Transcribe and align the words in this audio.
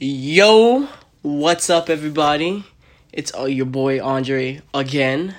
Yo, 0.00 0.88
what's 1.22 1.70
up, 1.70 1.88
everybody? 1.88 2.64
It's 3.12 3.32
uh, 3.34 3.44
your 3.44 3.66
boy 3.66 4.02
Andre 4.02 4.60
again 4.74 5.36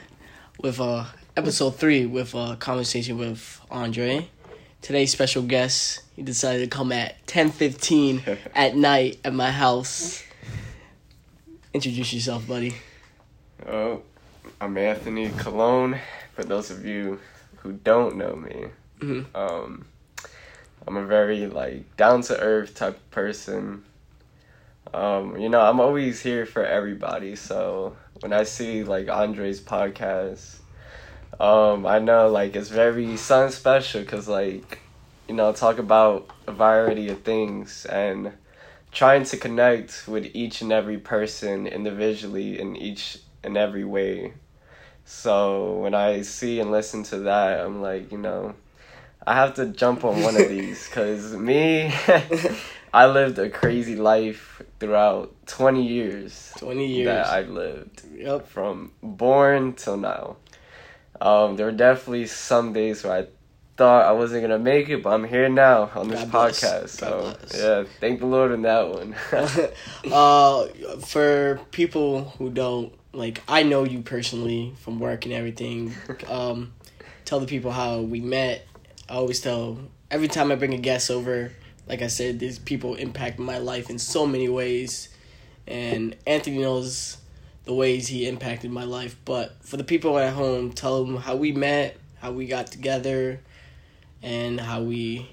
with 0.61 0.79
uh, 0.79 1.05
episode 1.35 1.71
three 1.75 2.05
with 2.05 2.33
a 2.33 2.37
uh, 2.37 2.55
conversation 2.55 3.17
with 3.17 3.59
Andre. 3.69 4.29
Today's 4.81 5.11
special 5.11 5.43
guest, 5.43 6.01
he 6.15 6.21
decided 6.21 6.61
to 6.61 6.67
come 6.75 6.91
at 6.93 7.25
ten 7.27 7.51
fifteen 7.51 8.23
at 8.55 8.75
night 8.77 9.19
at 9.25 9.33
my 9.33 9.51
house. 9.51 10.23
Introduce 11.73 12.13
yourself, 12.13 12.47
buddy. 12.47 12.75
Oh, 13.67 14.03
I'm 14.61 14.77
Anthony 14.77 15.31
Cologne. 15.37 15.99
For 16.33 16.43
those 16.45 16.71
of 16.71 16.85
you 16.85 17.19
who 17.57 17.73
don't 17.73 18.15
know 18.15 18.35
me, 18.35 18.67
Mhm. 19.01 19.25
um, 19.35 19.85
I'm 20.87 20.95
a 20.95 21.05
very 21.05 21.45
like 21.47 21.97
down 21.97 22.21
to 22.23 22.39
earth 22.39 22.75
type 22.75 22.95
of 22.95 23.11
person. 23.11 23.83
Um, 24.93 25.37
you 25.37 25.49
know, 25.49 25.61
I'm 25.61 25.79
always 25.79 26.21
here 26.21 26.45
for 26.45 26.65
everybody. 26.65 27.35
So 27.35 27.95
when 28.21 28.33
I 28.33 28.43
see 28.43 28.83
like 28.83 29.09
Andre's 29.09 29.61
podcast, 29.61 30.57
um, 31.39 31.85
I 31.85 31.99
know 31.99 32.29
like 32.29 32.55
it's 32.55 32.69
very 32.69 33.17
something 33.17 33.51
special 33.51 34.01
because 34.01 34.27
like 34.27 34.79
you 35.27 35.35
know 35.35 35.51
talk 35.51 35.79
about 35.79 36.29
a 36.47 36.51
variety 36.51 37.09
of 37.09 37.23
things 37.23 37.85
and 37.85 38.31
trying 38.91 39.25
to 39.25 39.37
connect 39.37 40.07
with 40.07 40.31
each 40.33 40.61
and 40.61 40.71
every 40.71 40.97
person 40.97 41.67
individually 41.67 42.57
in 42.59 42.75
each 42.77 43.17
and 43.43 43.57
every 43.57 43.83
way. 43.83 44.33
So 45.03 45.73
when 45.73 45.93
I 45.93 46.21
see 46.21 46.59
and 46.59 46.71
listen 46.71 47.03
to 47.03 47.19
that, 47.19 47.59
I'm 47.59 47.81
like, 47.81 48.11
you 48.11 48.17
know, 48.17 48.55
I 49.27 49.35
have 49.35 49.55
to 49.55 49.65
jump 49.67 50.05
on 50.05 50.21
one 50.21 50.35
of 50.39 50.47
these 50.49 50.87
because 50.87 51.33
me, 51.33 51.93
I 52.93 53.07
lived 53.07 53.37
a 53.37 53.49
crazy 53.49 53.97
life 53.97 54.61
throughout 54.79 55.33
20 55.47 55.85
years 55.85 56.51
Twenty 56.57 56.87
years. 56.87 57.05
that 57.07 57.27
I've 57.27 57.49
lived 57.49 58.01
Yep. 58.15 58.47
from 58.47 58.91
born 59.01 59.73
till 59.73 59.97
now. 59.97 60.37
Um, 61.21 61.55
there 61.55 61.65
were 61.67 61.71
definitely 61.71 62.27
some 62.27 62.73
days 62.73 63.03
where 63.03 63.13
I 63.13 63.27
thought 63.77 64.05
I 64.05 64.11
wasn't 64.11 64.41
gonna 64.41 64.59
make 64.59 64.89
it, 64.89 65.01
but 65.03 65.11
I'm 65.13 65.23
here 65.25 65.47
now 65.49 65.89
on 65.95 66.07
this 66.09 66.23
God 66.25 66.51
podcast. 66.53 66.89
So 66.89 67.35
yeah, 67.55 67.83
thank 67.99 68.19
the 68.19 68.25
Lord 68.25 68.51
on 68.51 68.61
that 68.63 68.89
one. 68.89 69.15
uh, 70.13 70.67
for 71.05 71.59
people 71.71 72.25
who 72.37 72.49
don't 72.49 72.93
like, 73.13 73.41
I 73.47 73.63
know 73.63 73.83
you 73.85 74.01
personally 74.01 74.73
from 74.81 74.99
work 74.99 75.25
and 75.25 75.33
everything. 75.33 75.93
Um, 76.29 76.73
tell 77.23 77.39
the 77.39 77.47
people 77.47 77.71
how 77.71 78.01
we 78.01 78.19
met. 78.19 78.67
I 79.09 79.13
always 79.15 79.39
tell 79.39 79.77
every 80.11 80.27
time 80.27 80.51
I 80.51 80.55
bring 80.55 80.73
a 80.73 80.77
guest 80.77 81.09
over. 81.11 81.51
Like 81.87 82.01
I 82.01 82.07
said, 82.07 82.39
these 82.39 82.59
people 82.59 82.95
impact 82.95 83.39
my 83.39 83.57
life 83.57 83.89
in 83.89 83.99
so 83.99 84.25
many 84.25 84.49
ways, 84.49 85.09
and 85.67 86.15
Anthony 86.25 86.59
knows 86.59 87.17
the 87.65 87.73
ways 87.73 88.07
he 88.07 88.27
impacted 88.27 88.71
my 88.71 88.83
life. 88.83 89.15
But 89.25 89.55
for 89.61 89.77
the 89.77 89.83
people 89.83 90.17
at 90.17 90.33
home, 90.33 90.71
tell 90.71 91.03
them 91.03 91.17
how 91.17 91.35
we 91.35 91.51
met, 91.51 91.97
how 92.19 92.31
we 92.31 92.47
got 92.47 92.67
together, 92.67 93.39
and 94.23 94.59
how 94.59 94.81
we 94.81 95.29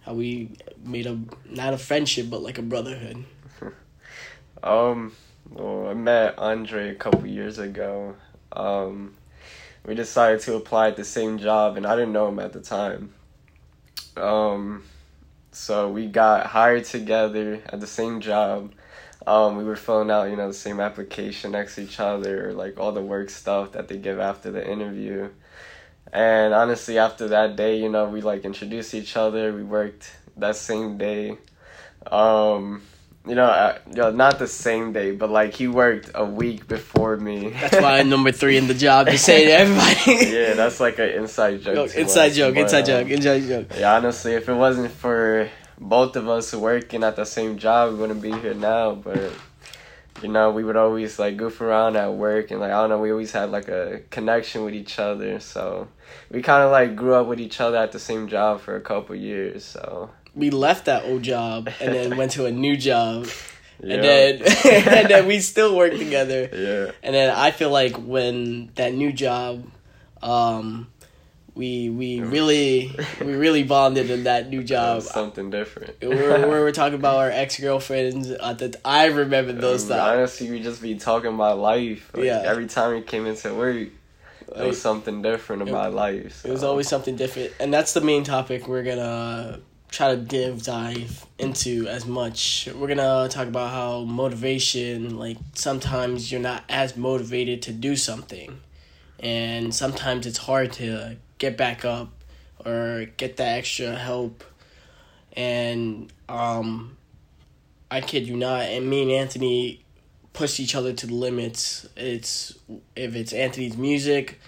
how 0.00 0.14
we 0.14 0.50
made 0.84 1.06
a 1.06 1.18
not 1.44 1.74
a 1.74 1.78
friendship 1.78 2.30
but 2.30 2.42
like 2.42 2.58
a 2.58 2.62
brotherhood. 2.62 3.24
Um, 4.62 5.12
well, 5.50 5.86
I 5.86 5.94
met 5.94 6.38
Andre 6.38 6.88
a 6.88 6.94
couple 6.94 7.26
years 7.26 7.58
ago. 7.58 8.16
Um, 8.50 9.14
we 9.84 9.94
decided 9.94 10.40
to 10.40 10.56
apply 10.56 10.88
at 10.88 10.96
the 10.96 11.04
same 11.04 11.38
job, 11.38 11.76
and 11.76 11.86
I 11.86 11.94
didn't 11.94 12.12
know 12.12 12.28
him 12.28 12.38
at 12.40 12.52
the 12.52 12.60
time. 12.60 13.14
Um, 14.16 14.82
so 15.56 15.88
we 15.88 16.06
got 16.06 16.48
hired 16.48 16.84
together 16.84 17.62
at 17.64 17.80
the 17.80 17.86
same 17.86 18.20
job. 18.20 18.74
Um, 19.26 19.56
we 19.56 19.64
were 19.64 19.74
filling 19.74 20.10
out, 20.10 20.28
you 20.28 20.36
know, 20.36 20.48
the 20.48 20.54
same 20.54 20.80
application 20.80 21.52
next 21.52 21.76
to 21.76 21.82
each 21.82 21.98
other, 21.98 22.52
like 22.52 22.78
all 22.78 22.92
the 22.92 23.00
work 23.00 23.30
stuff 23.30 23.72
that 23.72 23.88
they 23.88 23.96
give 23.96 24.20
after 24.20 24.50
the 24.50 24.70
interview. 24.70 25.30
And 26.12 26.52
honestly, 26.52 26.98
after 26.98 27.28
that 27.28 27.56
day, 27.56 27.80
you 27.80 27.88
know, 27.88 28.06
we 28.06 28.20
like 28.20 28.44
introduced 28.44 28.92
each 28.92 29.16
other. 29.16 29.50
We 29.54 29.62
worked 29.62 30.14
that 30.36 30.56
same 30.56 30.98
day. 30.98 31.38
Um, 32.06 32.82
you 33.26 33.34
know, 33.34 33.44
uh, 33.44 33.78
you 33.88 33.96
know, 33.96 34.10
not 34.10 34.38
the 34.38 34.46
same 34.46 34.92
day, 34.92 35.10
but 35.10 35.30
like 35.30 35.52
he 35.54 35.66
worked 35.66 36.10
a 36.14 36.24
week 36.24 36.68
before 36.68 37.16
me. 37.16 37.50
That's 37.50 37.80
why 37.80 37.98
I'm 37.98 38.08
number 38.08 38.30
three 38.30 38.56
in 38.56 38.68
the 38.68 38.74
job. 38.74 39.08
Just 39.08 39.24
say 39.24 39.46
to 39.46 39.50
everybody. 39.50 40.26
yeah, 40.32 40.54
that's 40.54 40.78
like 40.78 40.98
an 40.98 41.10
inside 41.10 41.62
joke. 41.62 41.74
Yo, 41.74 42.00
inside 42.00 42.30
us, 42.30 42.36
joke, 42.36 42.54
but, 42.54 42.60
inside 42.62 42.80
um, 42.80 42.86
joke, 42.86 43.08
inside 43.08 43.42
joke. 43.42 43.66
Yeah, 43.76 43.96
honestly, 43.96 44.34
if 44.34 44.48
it 44.48 44.54
wasn't 44.54 44.92
for 44.92 45.50
both 45.78 46.14
of 46.14 46.28
us 46.28 46.54
working 46.54 47.02
at 47.02 47.16
the 47.16 47.26
same 47.26 47.58
job, 47.58 47.92
we 47.92 47.98
wouldn't 47.98 48.22
be 48.22 48.32
here 48.32 48.54
now. 48.54 48.94
But 48.94 49.32
you 50.22 50.28
know, 50.28 50.52
we 50.52 50.62
would 50.62 50.76
always 50.76 51.18
like 51.18 51.36
goof 51.36 51.60
around 51.60 51.96
at 51.96 52.14
work, 52.14 52.52
and 52.52 52.60
like 52.60 52.70
I 52.70 52.80
don't 52.80 52.90
know, 52.90 53.00
we 53.00 53.10
always 53.10 53.32
had 53.32 53.50
like 53.50 53.68
a 53.68 54.02
connection 54.10 54.62
with 54.62 54.74
each 54.74 55.00
other. 55.00 55.40
So 55.40 55.88
we 56.30 56.42
kind 56.42 56.62
of 56.62 56.70
like 56.70 56.94
grew 56.94 57.14
up 57.14 57.26
with 57.26 57.40
each 57.40 57.60
other 57.60 57.76
at 57.78 57.90
the 57.90 57.98
same 57.98 58.28
job 58.28 58.60
for 58.60 58.76
a 58.76 58.80
couple 58.80 59.16
years. 59.16 59.64
So 59.64 60.10
We 60.36 60.50
left 60.50 60.84
that 60.84 61.04
old 61.04 61.22
job 61.22 61.68
and 61.80 61.94
then 61.94 62.16
went 62.16 62.32
to 62.32 62.44
a 62.46 62.52
new 62.52 62.76
job, 62.76 63.26
yeah, 63.82 63.94
and 63.94 64.04
then 64.04 64.42
and 64.98 65.08
then 65.08 65.26
we 65.26 65.40
still 65.40 65.74
work 65.74 65.92
together. 65.96 66.48
yeah, 66.52 66.92
And 67.02 67.14
then 67.14 67.34
I 67.34 67.50
feel 67.50 67.70
like 67.70 67.96
when 67.96 68.70
that 68.76 68.92
new 68.92 69.12
job, 69.12 69.64
um, 70.22 70.88
we 71.54 71.88
we 71.88 72.20
really 72.20 72.94
we 73.20 73.34
really 73.34 73.62
bonded 73.64 74.10
in 74.10 74.24
that 74.24 74.50
new 74.50 74.60
that 74.60 74.66
job. 74.66 74.96
was 74.96 75.10
something 75.10 75.48
different. 75.48 75.94
we 76.02 76.08
were, 76.08 76.38
we 76.42 76.58
were 76.60 76.72
talking 76.80 76.98
about 76.98 77.16
our 77.16 77.30
ex 77.30 77.58
girlfriends. 77.58 78.30
At 78.30 78.58
the 78.58 78.78
I 78.84 79.06
remember 79.06 79.52
those 79.52 79.90
Um, 79.90 79.96
times. 79.96 80.02
Honestly, 80.18 80.50
we 80.50 80.62
just 80.62 80.82
be 80.82 80.96
talking 80.96 81.32
about 81.32 81.58
life. 81.58 82.10
Like, 82.14 82.24
Yeah. 82.24 82.42
Every 82.44 82.66
time 82.66 82.94
we 82.94 83.00
came 83.00 83.24
into 83.24 83.54
work, 83.54 83.88
it 84.54 84.66
was 84.66 84.80
something 84.80 85.22
different 85.22 85.62
about 85.62 85.94
life. 85.94 86.44
It 86.44 86.50
was 86.50 86.62
always 86.62 86.88
something 86.88 87.16
different, 87.16 87.52
and 87.58 87.72
that's 87.72 87.94
the 87.94 88.02
main 88.02 88.22
topic 88.22 88.68
we're 88.68 88.82
gonna 88.84 89.60
try 89.88 90.14
to 90.14 90.16
dive 90.16 90.62
dive 90.62 91.26
into 91.38 91.86
as 91.88 92.06
much. 92.06 92.68
We're 92.74 92.88
gonna 92.88 93.28
talk 93.28 93.48
about 93.48 93.70
how 93.70 94.04
motivation, 94.04 95.18
like 95.18 95.38
sometimes 95.54 96.30
you're 96.30 96.40
not 96.40 96.64
as 96.68 96.96
motivated 96.96 97.62
to 97.62 97.72
do 97.72 97.96
something, 97.96 98.60
and 99.20 99.74
sometimes 99.74 100.26
it's 100.26 100.38
hard 100.38 100.72
to 100.74 101.16
get 101.38 101.56
back 101.56 101.84
up 101.84 102.10
or 102.64 103.06
get 103.16 103.36
that 103.36 103.58
extra 103.58 103.94
help. 103.94 104.44
And 105.34 106.12
um, 106.28 106.96
I 107.90 108.00
kid 108.00 108.26
you 108.26 108.36
not, 108.36 108.62
and 108.62 108.88
me 108.88 109.02
and 109.02 109.10
Anthony 109.10 109.84
push 110.32 110.60
each 110.60 110.74
other 110.74 110.92
to 110.92 111.06
the 111.06 111.14
limits. 111.14 111.88
It's 111.96 112.58
if 112.94 113.14
it's 113.14 113.32
Anthony's 113.32 113.76
music 113.76 114.40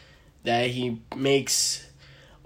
that 0.44 0.70
he 0.70 1.00
makes, 1.16 1.86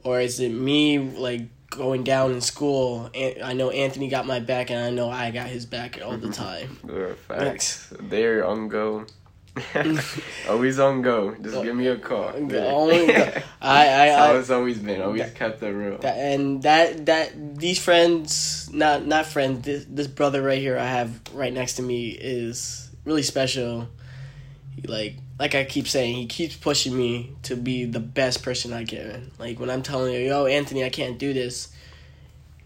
or 0.05 0.21
is 0.21 0.41
it 0.41 0.51
me 0.51 0.99
like 0.99 1.43
going 1.77 2.05
down 2.05 2.33
in 2.33 2.41
school? 2.41 3.11
I 3.15 3.53
know 3.53 3.71
Anthony 3.71 4.09
got 4.09 4.27
my 4.27 4.41
back, 4.41 4.71
and 4.71 4.79
I 4.79 4.91
know 4.91 5.11
I 5.11 5.31
got 5.31 5.49
his 5.49 5.67
back 5.67 5.99
all 6.05 6.17
the 6.17 6.31
time. 6.45 6.79
They're 6.85 7.15
facts. 7.15 7.93
They're 8.01 8.45
on 8.47 8.69
go. 8.69 9.07
always 10.49 10.79
on 10.79 11.03
go. 11.03 11.35
Just 11.43 11.63
give 11.63 11.77
me 11.77 11.87
a 11.89 11.97
call. 11.99 12.33
Only 12.35 13.07
the- 13.07 13.43
I 13.61 13.83
I, 13.83 14.07
That's 14.07 14.17
how 14.17 14.33
I 14.35 14.39
it's 14.39 14.51
always 14.51 14.79
been. 14.79 15.03
Always 15.03 15.31
kept 15.33 15.63
it 15.63 15.69
real. 15.69 15.99
that, 15.99 16.17
and 16.17 16.63
that 16.63 17.05
that 17.07 17.59
these 17.59 17.79
friends, 17.79 18.71
not 18.73 19.05
not 19.07 19.27
friends. 19.27 19.65
This, 19.67 19.85
this 19.89 20.07
brother 20.07 20.41
right 20.43 20.59
here 20.59 20.79
I 20.79 20.87
have 20.87 21.21
right 21.35 21.53
next 21.53 21.75
to 21.75 21.83
me 21.83 22.09
is 22.11 22.89
really 23.05 23.23
special. 23.23 23.89
He 24.75 24.83
like 24.89 25.17
like 25.43 25.57
I 25.57 25.65
keep 25.65 25.89
saying, 25.89 26.15
he 26.15 26.27
keeps 26.27 26.55
pushing 26.55 26.97
me 26.97 27.33
to 27.43 27.57
be 27.57 27.85
the 27.85 27.99
best 27.99 28.45
person 28.45 28.73
I 28.73 28.85
can. 28.85 29.33
Like 29.41 29.59
when 29.59 29.71
I'm 29.71 29.83
telling 29.83 30.15
you, 30.15 30.21
yo, 30.21 30.47
Anthony, 30.47 30.85
I 30.85 30.89
can't 30.89 31.19
do 31.19 31.33
this. 31.33 31.75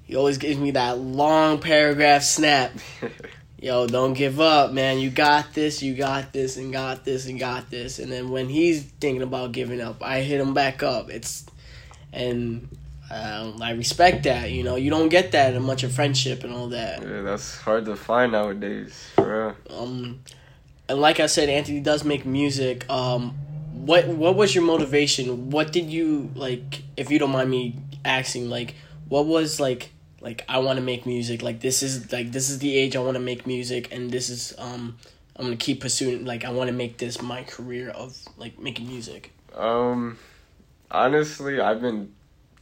He 0.04 0.14
always 0.14 0.36
gives 0.36 0.58
me 0.58 0.72
that 0.72 0.98
long 0.98 1.58
paragraph 1.58 2.22
snap. 2.22 2.72
Yo, 3.58 3.86
don't 3.86 4.12
give 4.12 4.38
up, 4.38 4.72
man. 4.72 4.98
You 4.98 5.08
got 5.08 5.54
this, 5.54 5.82
you 5.82 5.94
got 5.94 6.34
this, 6.34 6.58
and 6.58 6.70
got 6.70 7.06
this, 7.06 7.26
and 7.26 7.40
got 7.40 7.70
this. 7.70 7.98
And 7.98 8.12
then 8.12 8.28
when 8.28 8.50
he's 8.50 8.82
thinking 8.82 9.22
about 9.22 9.52
giving 9.52 9.80
up, 9.80 10.02
I 10.02 10.20
hit 10.20 10.38
him 10.38 10.52
back 10.52 10.82
up. 10.82 11.08
It's 11.08 11.46
and 12.12 12.68
um, 13.10 13.62
I 13.62 13.70
respect 13.70 14.24
that. 14.24 14.50
You 14.50 14.62
know, 14.62 14.76
you 14.76 14.90
don't 14.90 15.08
get 15.08 15.32
that 15.32 15.54
in 15.54 15.62
much 15.62 15.82
of 15.82 15.94
friendship 15.94 16.44
and 16.44 16.52
all 16.52 16.68
that. 16.68 17.00
yeah, 17.00 17.22
that's 17.22 17.56
hard 17.56 17.86
to 17.86 17.96
find 17.96 18.32
nowadays. 18.32 19.08
For 19.14 19.56
real. 19.70 19.80
Um, 19.80 20.20
and 20.88 21.00
like 21.00 21.20
I 21.20 21.26
said, 21.26 21.48
Anthony 21.48 21.80
does 21.80 22.04
make 22.04 22.24
music. 22.24 22.88
Um, 22.90 23.30
what 23.72 24.08
what 24.08 24.36
was 24.36 24.54
your 24.54 24.64
motivation? 24.64 25.50
What 25.50 25.72
did 25.72 25.90
you 25.90 26.30
like? 26.34 26.82
If 26.96 27.10
you 27.10 27.18
don't 27.18 27.30
mind 27.30 27.50
me 27.50 27.76
asking, 28.04 28.48
like, 28.48 28.74
what 29.08 29.26
was 29.26 29.60
like 29.60 29.90
like 30.20 30.44
I 30.48 30.58
want 30.58 30.76
to 30.78 30.82
make 30.82 31.06
music. 31.06 31.42
Like 31.42 31.60
this 31.60 31.82
is 31.82 32.12
like 32.12 32.32
this 32.32 32.50
is 32.50 32.58
the 32.58 32.76
age 32.76 32.96
I 32.96 33.00
want 33.00 33.14
to 33.14 33.22
make 33.22 33.46
music, 33.46 33.92
and 33.92 34.10
this 34.10 34.28
is 34.28 34.54
um 34.58 34.98
I'm 35.36 35.46
gonna 35.46 35.56
keep 35.56 35.80
pursuing. 35.80 36.24
Like 36.24 36.44
I 36.44 36.50
want 36.50 36.68
to 36.68 36.74
make 36.74 36.98
this 36.98 37.22
my 37.22 37.42
career 37.44 37.90
of 37.90 38.16
like 38.36 38.58
making 38.58 38.88
music. 38.88 39.32
Um, 39.54 40.18
honestly, 40.90 41.60
I've 41.60 41.80
been 41.80 42.12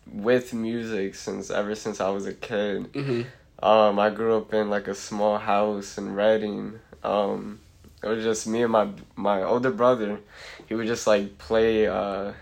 with 0.06 0.52
music 0.52 1.14
since 1.14 1.50
ever 1.50 1.74
since 1.74 2.00
I 2.00 2.10
was 2.10 2.26
a 2.26 2.34
kid. 2.34 2.92
Mm-hmm. 2.92 3.22
Um, 3.64 3.98
I 3.98 4.10
grew 4.10 4.36
up 4.36 4.52
in 4.52 4.68
like 4.68 4.88
a 4.88 4.94
small 4.94 5.38
house 5.38 5.96
in 5.96 6.14
Reading. 6.14 6.78
Um, 7.02 7.60
it 8.04 8.08
was 8.08 8.22
just 8.22 8.46
me 8.46 8.62
and 8.62 8.72
my 8.72 8.88
my 9.16 9.42
older 9.42 9.70
brother. 9.70 10.20
He 10.66 10.74
would 10.74 10.86
just 10.86 11.06
like 11.06 11.38
play 11.38 11.86
uh, 11.86 12.32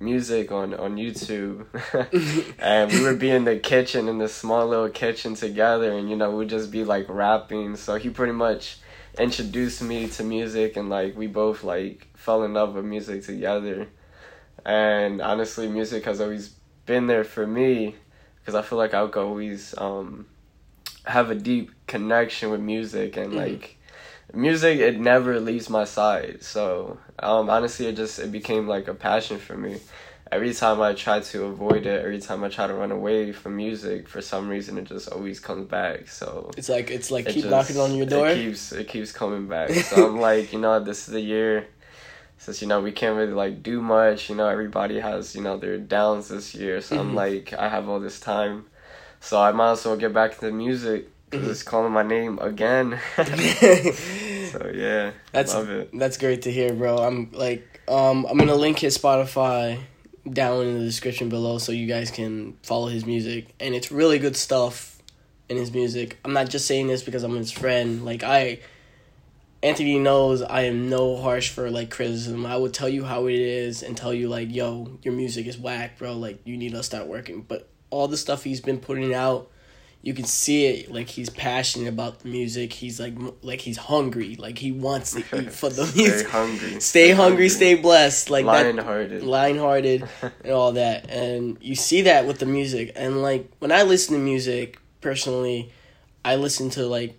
music 0.00 0.52
on 0.52 0.74
on 0.74 0.96
YouTube, 0.96 1.66
and 2.58 2.92
we 2.92 3.02
would 3.02 3.18
be 3.18 3.30
in 3.30 3.44
the 3.44 3.58
kitchen 3.58 4.08
in 4.08 4.18
the 4.18 4.28
small 4.28 4.66
little 4.68 4.88
kitchen 4.88 5.34
together, 5.34 5.92
and 5.92 6.08
you 6.08 6.16
know 6.16 6.30
we'd 6.30 6.48
just 6.48 6.70
be 6.70 6.84
like 6.84 7.06
rapping. 7.08 7.76
So 7.76 7.96
he 7.96 8.10
pretty 8.10 8.32
much 8.32 8.78
introduced 9.18 9.82
me 9.82 10.08
to 10.08 10.24
music, 10.24 10.76
and 10.76 10.88
like 10.88 11.16
we 11.16 11.26
both 11.26 11.64
like 11.64 12.08
fell 12.14 12.44
in 12.44 12.54
love 12.54 12.74
with 12.74 12.84
music 12.84 13.24
together. 13.24 13.88
And 14.64 15.20
honestly, 15.20 15.68
music 15.68 16.04
has 16.04 16.20
always 16.20 16.54
been 16.86 17.06
there 17.08 17.24
for 17.24 17.46
me 17.46 17.96
because 18.40 18.54
I 18.54 18.62
feel 18.62 18.78
like 18.78 18.94
I 18.94 19.04
could 19.08 19.24
always 19.24 19.74
um, 19.78 20.26
have 21.04 21.30
a 21.30 21.34
deep 21.34 21.72
connection 21.86 22.50
with 22.50 22.60
music 22.60 23.16
and 23.16 23.32
Mhm. 23.32 23.36
like 23.36 23.78
music 24.34 24.78
it 24.78 24.98
never 24.98 25.38
leaves 25.40 25.68
my 25.68 25.84
side. 25.84 26.42
So 26.42 26.98
um 27.18 27.50
honestly 27.50 27.86
it 27.86 27.96
just 27.96 28.18
it 28.18 28.32
became 28.32 28.66
like 28.68 28.88
a 28.88 28.94
passion 28.94 29.38
for 29.38 29.56
me. 29.56 29.80
Every 30.30 30.54
time 30.54 30.80
i 30.80 30.94
try 30.94 31.20
to 31.20 31.44
avoid 31.44 31.84
it 31.84 32.02
every 32.02 32.18
time 32.18 32.42
i 32.42 32.48
try 32.48 32.66
to 32.66 32.72
run 32.72 32.90
away 32.90 33.32
from 33.32 33.54
music 33.56 34.08
for 34.08 34.22
some 34.22 34.48
reason 34.48 34.78
it 34.78 34.84
just 34.84 35.08
always 35.12 35.38
comes 35.40 35.68
back. 35.68 36.08
So 36.08 36.50
It's 36.56 36.70
like 36.70 36.90
it's 36.90 37.10
like 37.10 37.26
it 37.26 37.34
keep 37.34 37.42
just- 37.44 37.50
knocking 37.50 37.78
on 37.78 37.94
your 37.94 38.06
door. 38.06 38.28
it 38.28 38.34
keeps 38.36 38.72
it 38.72 38.88
keeps 38.88 39.12
coming 39.12 39.46
back. 39.48 39.70
So 39.90 40.06
i'm 40.08 40.18
like 40.20 40.52
you 40.54 40.58
know 40.58 40.80
this 40.80 41.06
is 41.06 41.12
the 41.12 41.20
year 41.20 41.66
since 42.38 42.60
you 42.62 42.66
know 42.68 42.80
we 42.80 42.92
can't 42.92 43.16
really 43.16 43.34
like 43.44 43.62
do 43.62 43.80
much 43.82 44.28
you 44.30 44.34
know 44.34 44.48
everybody 44.48 44.98
has 45.00 45.36
you 45.36 45.42
know 45.42 45.56
their 45.58 45.76
downs 45.78 46.28
this 46.28 46.54
year. 46.54 46.80
So 46.80 46.98
i'm 46.98 47.12
Mhm. 47.12 47.22
like 47.24 47.52
i 47.52 47.68
have 47.68 47.88
all 47.90 48.00
this 48.00 48.18
time. 48.18 48.64
So 49.20 49.38
i 49.40 49.52
might 49.52 49.72
as 49.72 49.84
well 49.84 49.96
get 49.98 50.14
back 50.14 50.38
to 50.40 50.50
music 50.50 51.08
because 51.32 51.62
Mhm. 51.62 51.66
calling 51.66 51.92
my 51.92 52.02
name 52.02 52.38
again 52.38 53.00
so 53.16 54.70
yeah 54.72 55.10
That's 55.32 55.54
love 55.54 55.68
it 55.70 55.90
that's 55.98 56.18
great 56.18 56.42
to 56.42 56.52
hear, 56.52 56.72
bro. 56.72 56.98
I'm 56.98 57.30
like, 57.32 57.80
um, 57.88 58.26
I'm 58.28 58.38
gonna 58.38 58.54
link 58.54 58.78
his 58.78 58.96
Spotify 58.96 59.80
down 60.30 60.66
in 60.66 60.78
the 60.78 60.84
description 60.84 61.28
below 61.28 61.58
so 61.58 61.72
you 61.72 61.86
guys 61.86 62.10
can 62.10 62.56
follow 62.62 62.86
his 62.88 63.04
music, 63.06 63.54
and 63.58 63.74
it's 63.74 63.90
really 63.90 64.18
good 64.18 64.36
stuff 64.36 65.00
in 65.48 65.56
his 65.56 65.72
music. 65.72 66.18
I'm 66.24 66.32
not 66.32 66.48
just 66.48 66.66
saying 66.66 66.86
this 66.86 67.02
because 67.02 67.22
I'm 67.24 67.34
his 67.34 67.50
friend. 67.50 68.04
Like 68.04 68.22
I, 68.22 68.60
Anthony 69.62 69.98
knows 69.98 70.42
I 70.42 70.62
am 70.62 70.88
no 70.90 71.16
harsh 71.16 71.50
for 71.50 71.70
like 71.70 71.90
criticism. 71.90 72.44
I 72.46 72.56
would 72.56 72.74
tell 72.74 72.88
you 72.88 73.04
how 73.04 73.26
it 73.26 73.34
is 73.38 73.82
and 73.82 73.96
tell 73.96 74.12
you 74.12 74.28
like, 74.28 74.52
yo, 74.52 74.98
your 75.02 75.14
music 75.14 75.46
is 75.46 75.58
whack, 75.58 75.98
bro. 75.98 76.14
Like 76.14 76.40
you 76.44 76.56
need 76.56 76.72
to 76.72 76.82
start 76.82 77.06
working. 77.06 77.42
But 77.42 77.68
all 77.90 78.08
the 78.08 78.16
stuff 78.16 78.44
he's 78.44 78.60
been 78.60 78.78
putting 78.78 79.14
out 79.14 79.50
you 80.04 80.14
can 80.14 80.24
see 80.24 80.66
it 80.66 80.90
like 80.90 81.08
he's 81.08 81.30
passionate 81.30 81.88
about 81.88 82.20
the 82.20 82.28
music. 82.28 82.72
He's 82.72 82.98
like 82.98 83.14
like 83.42 83.60
he's 83.60 83.76
hungry. 83.76 84.34
Like 84.34 84.58
he 84.58 84.72
wants 84.72 85.12
to 85.12 85.20
eat 85.20 85.52
for 85.52 85.70
the 85.70 85.86
stay 85.86 86.02
music. 86.02 86.26
hungry. 86.28 86.80
Stay 86.80 87.10
hungry 87.12 87.48
stay 87.48 87.74
blessed. 87.76 88.28
Like 88.28 88.44
that 88.44 88.78
hearted 88.84 89.22
lion-hearted 89.22 90.08
and 90.44 90.52
all 90.52 90.72
that. 90.72 91.08
And 91.08 91.56
you 91.60 91.76
see 91.76 92.02
that 92.02 92.26
with 92.26 92.40
the 92.40 92.46
music. 92.46 92.92
And 92.96 93.22
like 93.22 93.48
when 93.60 93.70
i 93.70 93.84
listen 93.84 94.14
to 94.14 94.20
music 94.20 94.78
personally 95.00 95.72
i 96.24 96.34
listen 96.34 96.70
to 96.70 96.86
like 96.86 97.16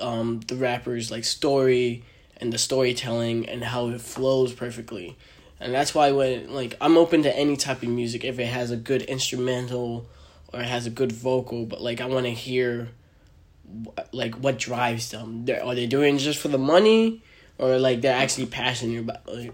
um 0.00 0.40
the 0.48 0.56
rappers 0.56 1.10
like 1.12 1.22
story 1.24 2.02
and 2.38 2.52
the 2.52 2.58
storytelling 2.58 3.48
and 3.48 3.62
how 3.62 3.88
it 3.90 4.00
flows 4.00 4.52
perfectly. 4.52 5.16
And 5.60 5.72
that's 5.72 5.94
why 5.94 6.10
when 6.10 6.52
like 6.52 6.76
i'm 6.80 6.98
open 6.98 7.22
to 7.22 7.36
any 7.36 7.56
type 7.56 7.84
of 7.84 7.88
music 7.90 8.24
if 8.24 8.40
it 8.40 8.46
has 8.46 8.72
a 8.72 8.76
good 8.76 9.02
instrumental 9.02 10.06
or 10.54 10.62
has 10.62 10.86
a 10.86 10.90
good 10.90 11.12
vocal 11.12 11.66
but 11.66 11.80
like 11.82 12.00
i 12.00 12.06
want 12.06 12.24
to 12.26 12.30
hear 12.32 12.88
like 14.12 14.34
what 14.36 14.58
drives 14.58 15.10
them 15.10 15.44
They're, 15.44 15.64
are 15.64 15.74
they 15.74 15.86
doing 15.86 16.16
it 16.16 16.18
just 16.18 16.38
for 16.38 16.48
the 16.48 16.58
money 16.58 17.22
or 17.58 17.78
like 17.78 18.00
they're 18.00 18.16
actually 18.16 18.46
passionate 18.46 19.00
about 19.00 19.26
like 19.26 19.52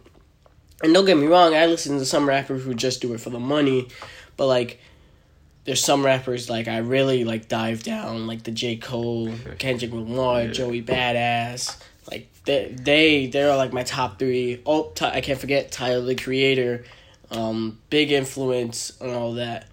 and 0.83 0.93
don't 0.95 1.05
get 1.07 1.17
me 1.17 1.27
wrong 1.27 1.55
i 1.55 1.67
listen 1.67 1.99
to 1.99 2.05
some 2.05 2.29
rappers 2.29 2.65
who 2.65 2.75
just 2.75 3.01
do 3.01 3.13
it 3.15 3.21
for 3.21 3.31
the 3.31 3.39
money 3.41 3.89
but 4.37 4.47
like 4.47 4.81
there's 5.65 5.83
some 5.83 6.05
rappers 6.05 6.51
like 6.51 6.69
i 6.69 6.79
really 6.79 7.25
like 7.25 7.49
dive 7.49 7.83
down 7.83 8.27
like 8.27 8.43
the 8.43 8.51
j 8.51 8.77
cole 8.77 9.31
kendrick 9.59 9.93
lamar 9.93 10.43
Yeah. 10.43 10.51
joey 10.53 10.83
badass 10.83 11.77
like 12.11 12.29
they 12.45 12.75
they 12.77 13.27
they're 13.27 13.55
like 13.55 13.73
my 13.73 13.83
top 13.85 14.19
three. 14.19 14.63
Oh, 14.65 14.91
Ty- 14.95 15.13
I 15.13 15.21
can't 15.21 15.39
forget 15.39 15.71
Tyler 15.71 16.01
the 16.01 16.15
Creator, 16.15 16.85
um, 17.31 17.79
big 17.91 18.11
influence 18.11 18.99
and 19.01 19.11
all 19.13 19.35
that. 19.35 19.69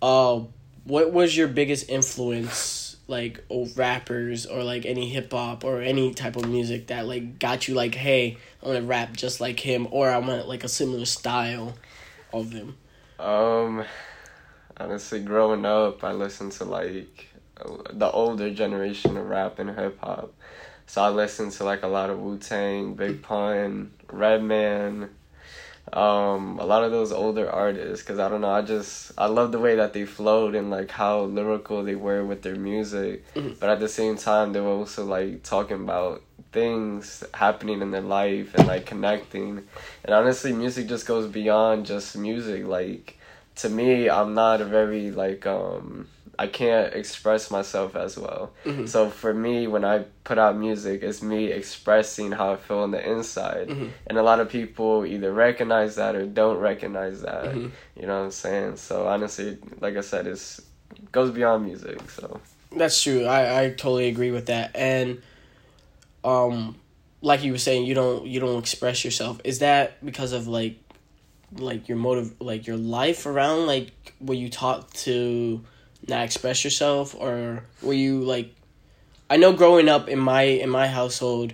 Uh, 0.00 0.40
what 0.86 1.12
was 1.12 1.36
your 1.36 1.48
biggest 1.48 1.88
influence, 1.90 2.96
like 3.08 3.44
of 3.50 3.76
rappers 3.76 4.46
or 4.46 4.62
like 4.62 4.86
any 4.86 5.08
hip 5.08 5.32
hop 5.32 5.64
or 5.64 5.80
any 5.80 6.14
type 6.14 6.36
of 6.36 6.48
music 6.48 6.86
that 6.88 7.06
like 7.06 7.38
got 7.38 7.68
you 7.68 7.74
like, 7.74 7.94
hey, 7.94 8.38
I 8.62 8.66
want 8.66 8.78
to 8.78 8.84
rap 8.84 9.12
just 9.12 9.40
like 9.40 9.60
him, 9.60 9.88
or 9.90 10.10
I 10.10 10.18
want 10.18 10.48
like 10.48 10.64
a 10.64 10.68
similar 10.68 11.04
style 11.04 11.74
of 12.32 12.52
him. 12.52 12.76
Um, 13.18 13.84
honestly, 14.76 15.20
growing 15.20 15.64
up, 15.64 16.04
I 16.04 16.12
listened 16.12 16.52
to 16.52 16.64
like 16.64 17.28
the 17.92 18.10
older 18.10 18.52
generation 18.52 19.16
of 19.16 19.26
rap 19.26 19.58
and 19.58 19.70
hip 19.70 19.98
hop. 20.00 20.32
So 20.86 21.02
I 21.02 21.08
listened 21.08 21.52
to 21.52 21.64
like 21.64 21.82
a 21.82 21.88
lot 21.88 22.10
of 22.10 22.20
Wu 22.20 22.38
Tang, 22.38 22.94
Big 22.94 23.22
Pun, 23.22 23.92
Redman, 24.08 25.10
um, 25.92 26.58
a 26.58 26.64
lot 26.66 26.84
of 26.84 26.90
those 26.90 27.12
older 27.12 27.50
artists. 27.50 28.04
Cause 28.06 28.18
I 28.18 28.28
don't 28.28 28.40
know, 28.40 28.50
I 28.50 28.62
just 28.62 29.12
I 29.16 29.26
love 29.26 29.52
the 29.52 29.58
way 29.58 29.76
that 29.76 29.92
they 29.92 30.04
flowed 30.04 30.54
and 30.54 30.70
like 30.70 30.90
how 30.90 31.22
lyrical 31.22 31.82
they 31.84 31.94
were 31.94 32.24
with 32.24 32.42
their 32.42 32.56
music. 32.56 33.24
Mhm. 33.34 33.58
But 33.60 33.70
at 33.70 33.80
the 33.80 33.88
same 33.88 34.16
time, 34.16 34.52
they 34.52 34.60
were 34.60 34.68
also 34.68 35.04
like 35.04 35.42
talking 35.42 35.76
about 35.76 36.22
things 36.52 37.22
happening 37.34 37.82
in 37.82 37.90
their 37.90 38.00
life 38.02 38.54
and 38.54 38.66
like 38.66 38.86
connecting. 38.86 39.62
And 40.04 40.14
honestly, 40.14 40.52
music 40.52 40.88
just 40.88 41.06
goes 41.06 41.26
beyond 41.26 41.86
just 41.86 42.16
music. 42.16 42.66
Like 42.66 43.18
to 43.56 43.68
me, 43.68 44.08
I'm 44.10 44.34
not 44.34 44.60
a 44.60 44.64
very 44.64 45.10
like 45.10 45.46
um 45.46 46.08
I 46.38 46.46
can't 46.46 46.92
express 46.94 47.50
myself 47.50 47.96
as 47.96 48.18
well. 48.18 48.52
Mhm. 48.64 48.88
So 48.88 49.08
for 49.08 49.32
me, 49.32 49.66
when 49.66 49.84
I 49.84 50.04
put 50.24 50.38
out 50.38 50.56
music, 50.56 51.02
it's 51.02 51.22
me 51.22 51.46
expressing 51.46 52.32
how 52.32 52.52
I 52.52 52.56
feel 52.56 52.78
on 52.78 52.90
the 52.90 53.10
inside. 53.10 53.68
Mhm. 53.68 53.90
And 54.06 54.18
a 54.18 54.22
lot 54.22 54.40
of 54.40 54.48
people 54.48 55.06
either 55.06 55.32
recognize 55.32 55.96
that 55.96 56.14
or 56.14 56.26
don't 56.26 56.58
recognize 56.58 57.22
that. 57.22 57.54
Mhm. 57.54 57.70
You 57.98 58.06
know 58.06 58.18
what 58.18 58.24
I'm 58.26 58.30
saying? 58.30 58.76
So 58.76 59.06
honestly, 59.06 59.58
like 59.80 59.96
I 59.96 60.02
said, 60.02 60.26
it's 60.26 60.60
goes 61.12 61.30
beyond 61.30 61.64
music. 61.64 62.10
So 62.10 62.40
That's 62.76 63.02
true. 63.02 63.24
I, 63.24 63.64
I 63.64 63.70
totally 63.70 64.08
agree 64.08 64.30
with 64.30 64.46
that. 64.46 64.72
And 64.74 65.22
um 66.24 66.76
like 67.22 67.42
you 67.42 67.52
were 67.52 67.58
saying, 67.58 67.86
you 67.86 67.94
don't 67.94 68.26
you 68.26 68.40
don't 68.40 68.58
express 68.58 69.04
yourself. 69.04 69.40
Is 69.44 69.60
that 69.60 70.04
because 70.04 70.32
of 70.32 70.46
like 70.46 70.76
like 71.52 71.88
your 71.88 71.96
motive 71.96 72.34
like 72.40 72.66
your 72.66 72.76
life 72.76 73.24
around 73.24 73.66
like 73.66 73.92
were 74.20 74.34
you 74.34 74.48
taught 74.50 74.92
to 74.92 75.64
not 76.08 76.24
express 76.24 76.64
yourself 76.64 77.14
or 77.14 77.64
were 77.82 77.92
you 77.92 78.22
like 78.22 78.54
I 79.28 79.36
know 79.36 79.52
growing 79.52 79.88
up 79.88 80.08
in 80.08 80.18
my 80.18 80.42
in 80.42 80.70
my 80.70 80.86
household 80.86 81.52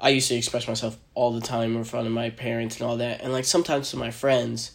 I 0.00 0.10
used 0.10 0.28
to 0.28 0.34
express 0.34 0.66
myself 0.66 0.98
all 1.14 1.32
the 1.32 1.40
time 1.40 1.76
in 1.76 1.84
front 1.84 2.06
of 2.06 2.12
my 2.12 2.30
parents 2.30 2.80
and 2.80 2.88
all 2.88 2.96
that 2.98 3.20
and 3.20 3.32
like 3.32 3.44
sometimes 3.44 3.90
to 3.90 3.96
my 3.96 4.10
friends 4.10 4.72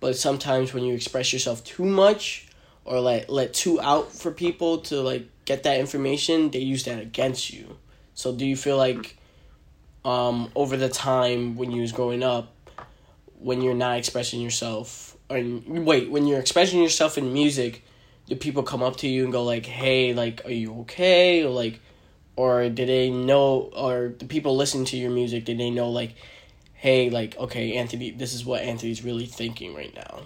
but 0.00 0.16
sometimes 0.16 0.72
when 0.72 0.84
you 0.84 0.94
express 0.94 1.32
yourself 1.32 1.62
too 1.64 1.84
much 1.84 2.46
or 2.84 3.00
like 3.00 3.28
let 3.28 3.54
too 3.54 3.80
out 3.80 4.12
for 4.12 4.30
people 4.30 4.78
to 4.78 5.00
like 5.00 5.26
get 5.44 5.62
that 5.62 5.78
information 5.78 6.50
they 6.50 6.58
use 6.58 6.84
that 6.84 7.00
against 7.00 7.52
you. 7.52 7.76
So 8.14 8.34
do 8.34 8.46
you 8.46 8.56
feel 8.56 8.76
like 8.76 9.16
um 10.04 10.50
over 10.54 10.76
the 10.76 10.88
time 10.88 11.56
when 11.56 11.70
you 11.70 11.82
was 11.82 11.92
growing 11.92 12.22
up 12.22 12.54
when 13.38 13.60
you're 13.62 13.74
not 13.74 13.98
expressing 13.98 14.40
yourself 14.40 15.16
or 15.28 15.42
wait 15.66 16.10
when 16.10 16.26
you're 16.26 16.40
expressing 16.40 16.82
yourself 16.82 17.18
in 17.18 17.32
music 17.32 17.84
do 18.30 18.36
people 18.36 18.62
come 18.62 18.82
up 18.82 18.96
to 18.96 19.06
you 19.06 19.24
and 19.24 19.32
go 19.32 19.44
like 19.44 19.66
hey 19.66 20.14
like 20.14 20.40
are 20.46 20.50
you 20.52 20.80
okay 20.80 21.44
or 21.44 21.50
like 21.50 21.80
or 22.36 22.70
did 22.70 22.88
they 22.88 23.10
know 23.10 23.70
or 23.76 24.14
the 24.18 24.24
people 24.24 24.56
listening 24.56 24.86
to 24.86 24.96
your 24.96 25.10
music 25.10 25.44
did 25.44 25.58
they 25.58 25.70
know 25.70 25.90
like 25.90 26.14
hey 26.72 27.10
like 27.10 27.36
okay 27.36 27.74
anthony 27.74 28.10
this 28.10 28.32
is 28.32 28.44
what 28.44 28.62
anthony's 28.62 29.04
really 29.04 29.26
thinking 29.26 29.74
right 29.74 29.94
now 29.94 30.22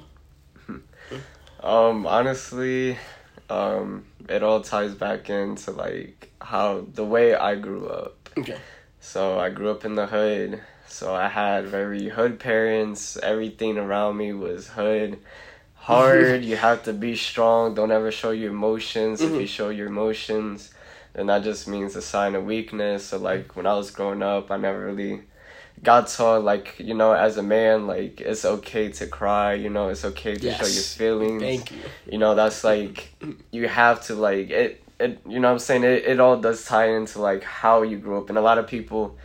Um, 1.65 2.07
honestly, 2.07 2.99
um, 3.49 4.05
it 4.29 4.43
all 4.43 4.61
ties 4.61 4.95
back 4.95 5.31
into 5.31 5.71
like 5.71 6.31
how 6.39 6.87
the 6.93 7.07
way 7.07 7.35
I 7.35 7.55
grew 7.55 7.89
up. 7.89 8.29
okay 8.37 8.59
So 9.01 9.39
I 9.39 9.49
grew 9.49 9.71
up 9.71 9.87
in 9.87 9.95
the 9.95 10.07
hood. 10.07 10.61
So 10.87 11.15
I 11.15 11.29
had 11.29 11.67
very 11.67 12.11
hood 12.11 12.39
parents. 12.39 13.17
Everything 13.17 13.79
around 13.79 14.19
me 14.19 14.35
was 14.35 14.69
hood. 14.69 15.19
Hard. 15.85 16.45
you 16.51 16.57
have 16.57 16.83
to 16.85 16.93
be 16.93 17.15
strong. 17.15 17.75
Don't 17.75 17.91
ever 17.91 18.11
show 18.11 18.31
your 18.31 18.51
emotions. 18.51 19.21
If 19.21 19.33
you 19.33 19.41
Mhm. 19.41 19.49
show 19.49 19.69
your 19.69 19.89
emotions, 19.89 20.71
then 21.13 21.27
that 21.27 21.45
just 21.45 21.69
means 21.69 21.95
a 21.95 22.03
sign 22.03 22.35
of 22.35 22.45
weakness. 22.45 23.05
So 23.07 23.19
like 23.19 23.55
when 23.55 23.67
I 23.67 23.75
was 23.75 23.91
growing 23.91 24.23
up, 24.23 24.51
I 24.51 24.57
never 24.57 24.87
really 24.87 25.21
got 25.83 26.09
taught 26.09 26.43
like 26.43 26.77
you 26.79 26.95
know 26.95 27.13
as 27.13 27.37
a 27.37 27.43
man 27.43 27.87
like 27.87 28.21
it's 28.21 28.45
okay 28.45 28.89
to 28.93 29.07
cry. 29.07 29.53
You 29.55 29.69
know 29.69 29.89
it's 29.89 30.05
okay 30.05 30.35
to 30.35 30.51
show 30.53 30.67
your 30.67 30.89
feelings 31.01 31.43
thank 31.43 31.71
you 31.73 31.83
you 32.13 32.19
know 32.19 32.35
that's 32.35 32.63
like 32.65 33.13
you 33.51 33.67
have 33.69 34.01
to 34.07 34.15
like 34.15 34.49
it 34.51 34.83
it 35.01 35.21
you 35.29 35.41
know 35.41 35.49
what 35.49 35.55
I'm 35.55 35.59
saying 35.59 35.85
it, 35.85 36.05
it 36.07 36.21
all 36.21 36.39
does 36.41 36.65
tie 36.65 36.91
into 36.97 37.21
like 37.21 37.43
how 37.43 37.83
you 37.83 37.99
grew 37.99 38.17
up 38.19 38.29
and 38.31 38.39
a 38.39 38.41
lot 38.41 38.57
of 38.59 38.67
people 38.67 39.19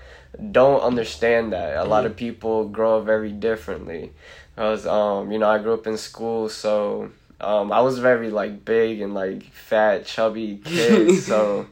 don't 0.52 0.82
understand 0.82 1.54
that. 1.54 1.78
A 1.78 1.84
lot 1.84 2.06
of 2.06 2.16
people 2.16 2.68
grow 2.70 3.00
up 3.00 3.06
very 3.06 3.32
differently. 3.32 4.12
Cause 4.56 4.86
um, 4.86 5.32
you 5.32 5.40
know, 5.40 5.50
I 5.50 5.58
grew 5.60 5.74
up 5.74 5.88
in 5.88 5.98
school, 5.98 6.50
so 6.50 7.12
um, 7.40 7.72
I 7.72 7.80
was 7.82 8.00
very 8.00 8.30
like 8.30 8.66
big 8.66 9.00
and 9.02 9.14
like 9.14 9.44
fat, 9.54 10.06
chubby 10.06 10.60
kid. 10.66 11.16
so 11.16 11.68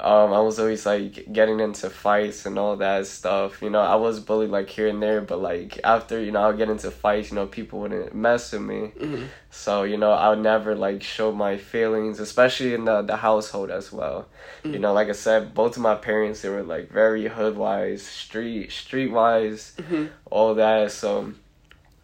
um, 0.00 0.32
I 0.32 0.40
was 0.40 0.58
always 0.58 0.86
like 0.86 1.30
getting 1.32 1.60
into 1.60 1.90
fights 1.90 2.46
and 2.46 2.58
all 2.58 2.76
that 2.76 3.06
stuff. 3.06 3.60
You 3.60 3.68
know, 3.68 3.80
I 3.80 3.96
was 3.96 4.18
bullied 4.18 4.48
like 4.50 4.70
here 4.70 4.88
and 4.88 5.02
there, 5.02 5.20
but 5.20 5.40
like 5.42 5.78
after 5.84 6.18
you 6.22 6.32
know 6.32 6.40
I 6.42 6.46
would 6.48 6.56
get 6.56 6.70
into 6.70 6.90
fights, 6.90 7.30
you 7.30 7.34
know, 7.34 7.46
people 7.46 7.80
wouldn't 7.80 8.14
mess 8.14 8.52
with 8.52 8.62
me. 8.62 8.92
Mhm. 8.98 9.26
So 9.50 9.82
you 9.82 9.98
know, 9.98 10.12
I 10.12 10.30
would 10.30 10.38
never 10.38 10.74
like 10.74 11.02
show 11.02 11.30
my 11.32 11.58
feelings, 11.58 12.18
especially 12.18 12.72
in 12.72 12.86
the 12.86 13.02
the 13.02 13.16
household 13.16 13.70
as 13.70 13.92
well. 13.92 14.26
You 14.64 14.78
know, 14.78 14.94
like 14.94 15.08
I 15.08 15.12
said, 15.12 15.52
both 15.52 15.76
of 15.76 15.82
my 15.82 15.96
parents 15.96 16.40
they 16.40 16.48
were 16.48 16.62
like 16.62 16.90
very 16.90 17.28
hood 17.28 17.58
wise, 17.58 18.02
street 18.02 18.72
street 18.72 19.10
wise, 19.12 19.72
Mhm. 19.76 20.08
all 20.30 20.54
that. 20.54 20.92
So, 20.92 21.32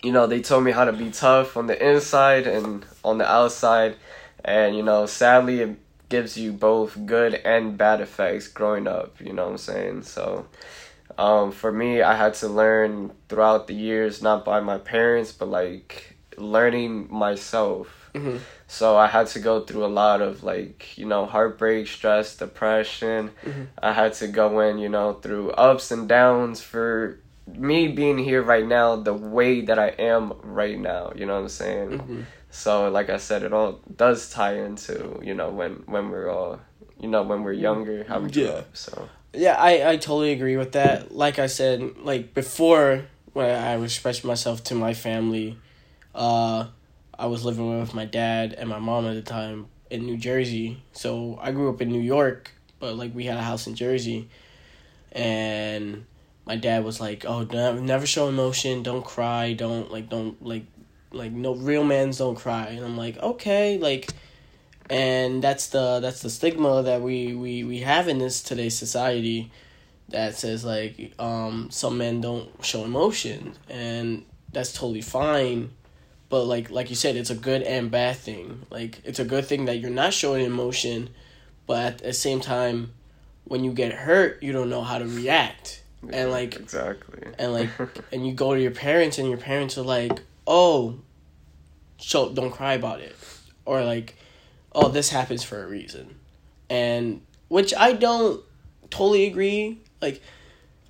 you 0.02 0.12
know, 0.12 0.26
they 0.26 0.40
told 0.40 0.64
me 0.64 0.70
how 0.72 0.84
to 0.84 0.92
be 0.92 1.10
tough 1.10 1.56
on 1.56 1.66
the 1.66 1.90
inside 1.92 2.46
and 2.46 2.84
on 3.04 3.18
the 3.18 3.30
outside, 3.30 3.96
and 4.44 4.76
you 4.76 4.82
know, 4.82 5.06
sadly, 5.06 5.60
it 5.60 5.76
gives 6.08 6.38
you 6.38 6.52
both 6.52 7.06
good 7.06 7.34
and 7.34 7.76
bad 7.76 8.00
effects 8.00 8.48
growing 8.48 8.86
up. 8.86 9.20
You 9.20 9.32
know 9.32 9.44
what 9.44 9.52
I'm 9.52 9.58
saying? 9.58 10.02
So. 10.02 10.46
Um, 11.16 11.50
for 11.50 11.72
me, 11.72 12.00
I 12.00 12.14
had 12.14 12.34
to 12.34 12.48
learn 12.48 13.10
throughout 13.28 13.66
the 13.66 13.74
years, 13.74 14.22
not 14.22 14.44
by 14.44 14.60
my 14.60 14.78
parents, 14.78 15.32
but 15.32 15.48
like 15.48 16.16
learning 16.36 17.08
myself. 17.10 18.10
Mhm. 18.14 18.38
So 18.68 18.96
I 18.96 19.08
had 19.08 19.26
to 19.28 19.40
go 19.40 19.62
through 19.62 19.84
a 19.84 19.90
lot 20.02 20.22
of 20.22 20.44
like, 20.44 20.96
you 20.96 21.06
know, 21.06 21.26
heartbreak, 21.26 21.88
stress, 21.88 22.36
depression. 22.36 23.32
Mhm. 23.44 23.66
I 23.82 23.92
had 23.94 24.12
to 24.14 24.28
go 24.28 24.60
in, 24.60 24.78
you 24.78 24.88
know, 24.88 25.14
through 25.14 25.50
ups 25.52 25.90
and 25.90 26.08
downs 26.08 26.60
for 26.62 27.18
me 27.56 27.88
being 27.88 28.18
here 28.18 28.42
right 28.42 28.66
now 28.66 28.96
the 28.96 29.14
way 29.14 29.62
that 29.62 29.78
I 29.78 29.88
am 29.88 30.32
right 30.42 30.78
now, 30.78 31.12
you 31.14 31.26
know 31.26 31.34
what 31.34 31.42
I'm 31.42 31.48
saying? 31.48 31.90
Mhm. 31.90 32.24
So 32.50 32.88
like 32.90 33.10
I 33.10 33.18
said, 33.18 33.42
it 33.42 33.52
all 33.52 33.80
does 33.96 34.30
tie 34.30 34.54
into, 34.58 35.20
you 35.22 35.34
know, 35.34 35.50
when 35.50 35.82
when 35.86 36.10
we're 36.10 36.30
all 36.30 36.60
you 37.00 37.08
know, 37.08 37.22
when 37.22 37.44
we're 37.44 37.52
younger, 37.52 38.04
how 38.04 38.18
we 38.20 38.30
grew 38.30 38.44
Yeah. 38.44 38.50
up. 38.50 38.76
So 38.76 39.08
Yeah, 39.32 39.54
I, 39.54 39.90
I 39.90 39.96
totally 39.98 40.32
agree 40.32 40.56
with 40.56 40.72
that. 40.72 41.14
Like 41.14 41.38
I 41.38 41.46
said, 41.46 41.98
like 41.98 42.34
before 42.34 43.04
when 43.34 43.50
I 43.54 43.76
was 43.76 43.92
expressing 43.92 44.26
myself 44.26 44.64
to 44.64 44.74
my 44.74 44.94
family, 44.94 45.58
uh, 46.14 46.66
I 47.16 47.26
was 47.26 47.44
living 47.44 47.78
with 47.78 47.94
my 47.94 48.04
dad 48.04 48.52
and 48.54 48.68
my 48.68 48.78
mom 48.80 49.06
at 49.06 49.14
the 49.14 49.22
time 49.22 49.66
in 49.90 50.06
New 50.06 50.16
Jersey. 50.16 50.82
So 50.92 51.38
I 51.40 51.52
grew 51.52 51.68
up 51.68 51.80
in 51.80 51.88
New 51.90 52.00
York, 52.00 52.50
but 52.80 52.96
like 52.96 53.14
we 53.14 53.24
had 53.26 53.36
a 53.36 53.42
house 53.42 53.66
in 53.66 53.74
Jersey, 53.74 54.28
and 55.12 56.04
my 56.48 56.56
dad 56.56 56.82
was 56.82 57.00
like, 57.00 57.24
"Oh, 57.26 57.42
never, 57.44 58.06
show 58.06 58.28
emotion. 58.28 58.82
Don't 58.82 59.04
cry. 59.04 59.52
Don't 59.52 59.92
like 59.92 60.08
don't 60.08 60.42
like 60.44 60.64
like 61.12 61.30
no 61.30 61.54
real 61.54 61.84
men's 61.84 62.18
don't 62.18 62.36
cry." 62.36 62.68
And 62.68 62.84
I'm 62.84 62.96
like, 62.96 63.18
okay, 63.18 63.78
like 63.78 64.08
and 64.90 65.42
that's 65.42 65.68
the 65.68 66.00
that's 66.00 66.22
the 66.22 66.30
stigma 66.30 66.82
that 66.82 67.02
we 67.02 67.34
we 67.34 67.64
we 67.64 67.80
have 67.80 68.08
in 68.08 68.18
this 68.18 68.42
today's 68.42 68.76
society 68.76 69.50
that 70.08 70.34
says 70.34 70.64
like 70.64 71.12
um 71.18 71.68
some 71.70 71.98
men 71.98 72.20
don't 72.20 72.48
show 72.64 72.84
emotion 72.84 73.54
and 73.68 74.24
that's 74.52 74.72
totally 74.72 75.02
fine 75.02 75.70
but 76.30 76.44
like 76.44 76.70
like 76.70 76.88
you 76.88 76.96
said 76.96 77.16
it's 77.16 77.28
a 77.28 77.34
good 77.34 77.62
and 77.62 77.90
bad 77.90 78.16
thing 78.16 78.66
like 78.70 79.00
it's 79.04 79.18
a 79.18 79.24
good 79.24 79.44
thing 79.44 79.66
that 79.66 79.78
you're 79.78 79.90
not 79.90 80.14
showing 80.14 80.46
emotion 80.46 81.10
but 81.66 81.94
at 81.94 81.98
the 81.98 82.12
same 82.14 82.40
time 82.40 82.90
when 83.44 83.64
you 83.64 83.72
get 83.72 83.92
hurt 83.92 84.42
you 84.42 84.52
don't 84.52 84.70
know 84.70 84.82
how 84.82 84.98
to 84.98 85.06
react 85.06 85.82
and 86.10 86.30
like 86.30 86.56
exactly. 86.56 87.22
and 87.38 87.52
like 87.52 87.70
and 88.12 88.26
you 88.26 88.32
go 88.32 88.54
to 88.54 88.60
your 88.60 88.70
parents 88.70 89.18
and 89.18 89.28
your 89.28 89.38
parents 89.38 89.76
are 89.76 89.82
like 89.82 90.20
oh 90.46 90.98
so 91.98 92.32
don't 92.32 92.52
cry 92.52 92.74
about 92.74 93.00
it. 93.00 93.16
Or 93.64 93.84
like 93.84 94.16
oh 94.72 94.88
this 94.88 95.10
happens 95.10 95.42
for 95.42 95.62
a 95.62 95.66
reason. 95.66 96.14
And 96.70 97.22
which 97.48 97.74
i 97.74 97.92
don't 97.92 98.42
totally 98.90 99.26
agree 99.26 99.78
like 100.00 100.22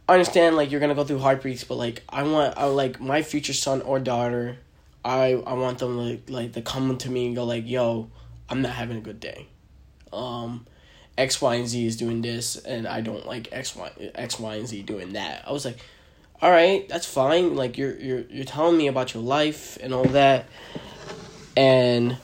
i 0.09 0.13
understand 0.13 0.57
like 0.57 0.71
you're 0.71 0.81
gonna 0.81 0.95
go 0.95 1.05
through 1.05 1.19
heartbreaks 1.19 1.65
but 1.65 1.77
like 1.77 2.03
i 2.09 2.23
want 2.23 2.57
i 2.57 2.65
like 2.65 3.01
my 3.01 3.23
future 3.23 3.53
son 3.53 3.81
or 3.83 3.99
daughter 3.99 4.57
i 5.05 5.33
i 5.47 5.55
want 5.55 5.79
them 5.79 5.97
to 5.97 6.33
like 6.33 6.53
to 6.53 6.63
come 6.63 6.97
to 6.99 7.11
me 7.11 7.27
and 7.27 7.37
go 7.37 7.45
like 7.45 7.67
yo 7.67 8.11
i'm 8.49 8.63
not 8.63 8.73
having 8.73 8.97
a 8.97 9.01
good 9.01 9.21
day. 9.21 9.47
Um 10.13 10.67
x 11.19 11.43
y 11.43 11.57
and 11.57 11.69
z 11.69 11.85
is 11.85 11.97
doing 11.97 12.23
this 12.23 12.57
and 12.57 12.87
i 12.87 13.01
don't 13.01 13.27
like 13.27 13.49
x 13.53 13.75
y 13.77 13.91
x 14.15 14.39
y 14.39 14.55
and 14.55 14.69
z 14.69 14.83
doing 14.83 15.13
that. 15.15 15.45
I 15.47 15.53
was 15.53 15.65
like 15.65 15.79
all 16.41 16.51
right 16.51 16.89
that's 16.89 17.07
fine. 17.07 17.57
Like 17.57 17.77
you're 17.77 17.97
you're 17.97 18.25
you're 18.31 18.45
telling 18.45 18.77
me 18.79 18.87
about 18.87 19.13
your 19.13 19.23
life 19.23 19.77
and 19.83 19.93
all 19.93 20.05
that. 20.05 20.47
And 21.57 22.17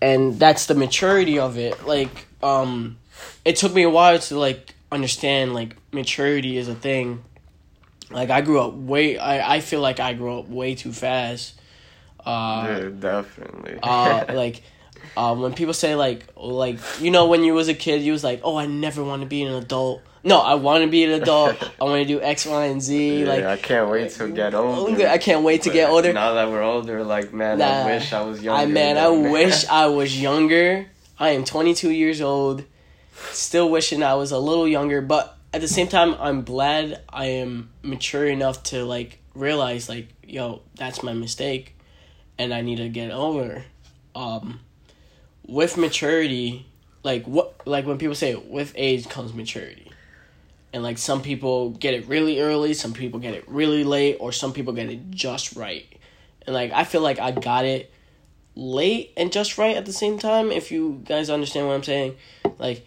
and 0.00 0.38
that's 0.38 0.66
the 0.66 0.74
maturity 0.74 1.38
of 1.38 1.56
it. 1.56 1.86
Like 1.86 2.26
um 2.42 2.98
it 3.44 3.56
took 3.56 3.72
me 3.72 3.84
a 3.84 3.90
while 3.90 4.18
to 4.18 4.38
like 4.38 4.74
understand 4.90 5.54
like 5.54 5.76
maturity 5.92 6.58
is 6.58 6.66
a 6.66 6.74
thing. 6.74 7.22
Like 8.10 8.30
i 8.30 8.40
grew 8.40 8.60
up 8.60 8.74
way 8.74 9.16
i 9.16 9.56
i 9.56 9.60
feel 9.60 9.80
like 9.80 10.00
i 10.00 10.12
grew 10.12 10.40
up 10.40 10.48
way 10.48 10.74
too 10.74 10.92
fast. 10.92 11.54
Uh 12.26 12.66
yeah, 12.68 12.88
definitely. 12.98 13.78
uh 13.82 14.24
like 14.34 14.62
uh, 15.16 15.34
when 15.34 15.52
people 15.54 15.74
say 15.74 15.94
like 15.94 16.26
like 16.36 16.78
you 17.00 17.10
know 17.10 17.26
when 17.26 17.44
you 17.44 17.54
was 17.54 17.68
a 17.68 17.74
kid 17.74 18.02
you 18.02 18.12
was 18.12 18.24
like 18.24 18.40
oh 18.44 18.56
i 18.56 18.66
never 18.66 19.02
want 19.04 19.22
to 19.22 19.26
be 19.28 19.42
an 19.42 19.52
adult 19.54 20.02
no 20.24 20.38
i 20.40 20.54
want 20.54 20.82
to 20.84 20.90
be 20.90 21.04
an 21.04 21.10
adult 21.22 21.56
i 21.80 21.84
want 21.84 22.00
to 22.00 22.06
do 22.06 22.20
x 22.20 22.46
y 22.46 22.66
and 22.66 22.80
z 22.82 23.20
yeah, 23.20 23.26
like 23.28 23.44
I 23.44 23.56
can't 23.56 23.90
wait 23.90 24.10
to 24.12 24.28
get 24.28 24.54
older. 24.54 25.08
i 25.08 25.18
can't 25.18 25.42
wait 25.44 25.62
to 25.62 25.70
get 25.70 25.90
older 25.90 26.12
Now 26.12 26.34
that 26.34 26.48
we're 26.48 26.62
older, 26.62 27.02
like 27.04 27.32
man, 27.32 27.58
Nah. 27.58 27.64
I 27.66 27.86
wish 27.86 28.12
I 28.12 28.22
was 28.22 28.42
younger. 28.42 28.62
I 28.62 28.66
man, 28.66 28.96
I 28.96 29.10
than- 29.10 29.30
wish 29.32 29.66
I 29.68 29.86
was 29.86 30.20
younger. 30.20 30.86
I 31.18 31.30
am 31.30 31.44
22 31.44 31.90
years 31.90 32.20
old. 32.20 32.64
Still 33.30 33.70
wishing 33.70 34.02
I 34.02 34.14
was 34.14 34.32
a 34.32 34.38
little 34.38 34.66
younger, 34.66 35.00
but 35.00 35.36
at 35.54 35.60
the 35.60 35.68
same 35.68 35.86
time, 35.86 36.16
I'm 36.18 36.42
glad 36.44 37.02
I 37.08 37.26
am 37.26 37.70
mature 37.82 38.26
enough 38.26 38.62
to 38.64 38.84
like 38.84 39.18
realize 39.34 39.88
like, 39.88 40.08
yo, 40.26 40.62
that's 40.76 41.02
my 41.02 41.12
mistake, 41.12 41.76
and 42.38 42.52
I 42.54 42.62
need 42.62 42.76
to 42.78 42.88
get 42.88 43.10
over. 43.12 43.62
Um, 44.14 44.60
with 45.46 45.76
maturity, 45.76 46.66
like 47.02 47.24
what, 47.26 47.66
like 47.66 47.86
when 47.86 47.98
people 47.98 48.14
say 48.14 48.34
with 48.34 48.72
age 48.76 49.08
comes 49.08 49.32
maturity. 49.32 49.90
And 50.72 50.82
like 50.82 50.96
some 50.96 51.20
people 51.20 51.70
get 51.70 51.92
it 51.92 52.08
really 52.08 52.40
early, 52.40 52.72
some 52.72 52.94
people 52.94 53.20
get 53.20 53.34
it 53.34 53.44
really 53.46 53.84
late, 53.84 54.16
or 54.20 54.32
some 54.32 54.52
people 54.52 54.72
get 54.72 54.88
it 54.88 55.10
just 55.10 55.54
right. 55.54 55.86
And 56.46 56.54
like 56.54 56.72
I 56.72 56.84
feel 56.84 57.02
like 57.02 57.18
I 57.18 57.30
got 57.30 57.64
it 57.64 57.92
late 58.54 59.12
and 59.16 59.32
just 59.32 59.56
right 59.56 59.76
at 59.76 59.86
the 59.86 59.92
same 59.92 60.18
time 60.18 60.52
if 60.52 60.70
you 60.70 61.00
guys 61.04 61.30
understand 61.30 61.66
what 61.66 61.72
i'm 61.72 61.82
saying 61.82 62.14
like 62.58 62.86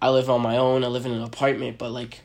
i 0.00 0.08
live 0.08 0.30
on 0.30 0.40
my 0.40 0.56
own 0.56 0.84
i 0.84 0.86
live 0.86 1.06
in 1.06 1.12
an 1.12 1.22
apartment 1.22 1.76
but 1.76 1.90
like 1.90 2.20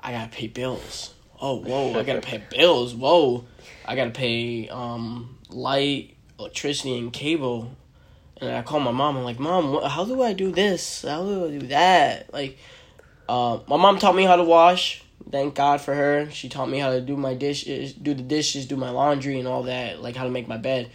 i 0.00 0.10
gotta 0.12 0.30
pay 0.30 0.46
bills 0.46 1.12
oh 1.40 1.56
whoa 1.56 1.98
i 1.98 2.02
gotta 2.02 2.22
pay 2.22 2.42
bills 2.50 2.94
whoa 2.94 3.44
i 3.84 3.94
gotta 3.94 4.10
pay 4.10 4.66
um 4.70 5.38
light 5.50 6.16
electricity 6.38 6.96
and 6.96 7.12
cable 7.12 7.70
and 8.40 8.50
i 8.50 8.62
call 8.62 8.80
my 8.80 8.90
mom 8.90 9.16
i'm 9.16 9.24
like 9.24 9.38
mom 9.38 9.74
wh- 9.74 9.86
how 9.86 10.04
do 10.04 10.22
i 10.22 10.32
do 10.32 10.50
this 10.50 11.02
how 11.02 11.22
do 11.22 11.46
i 11.46 11.50
do 11.50 11.66
that 11.66 12.32
like 12.32 12.58
uh, 13.28 13.60
my 13.68 13.76
mom 13.76 13.98
taught 13.98 14.16
me 14.16 14.24
how 14.24 14.36
to 14.36 14.44
wash 14.44 15.04
thank 15.30 15.54
god 15.54 15.80
for 15.80 15.94
her 15.94 16.28
she 16.30 16.48
taught 16.48 16.68
me 16.68 16.78
how 16.78 16.90
to 16.90 17.00
do 17.00 17.16
my 17.16 17.34
dishes 17.34 17.92
do 17.92 18.12
the 18.12 18.22
dishes 18.22 18.66
do 18.66 18.76
my 18.76 18.90
laundry 18.90 19.38
and 19.38 19.46
all 19.46 19.62
that 19.62 20.02
like 20.02 20.16
how 20.16 20.24
to 20.24 20.30
make 20.30 20.48
my 20.48 20.56
bed 20.56 20.90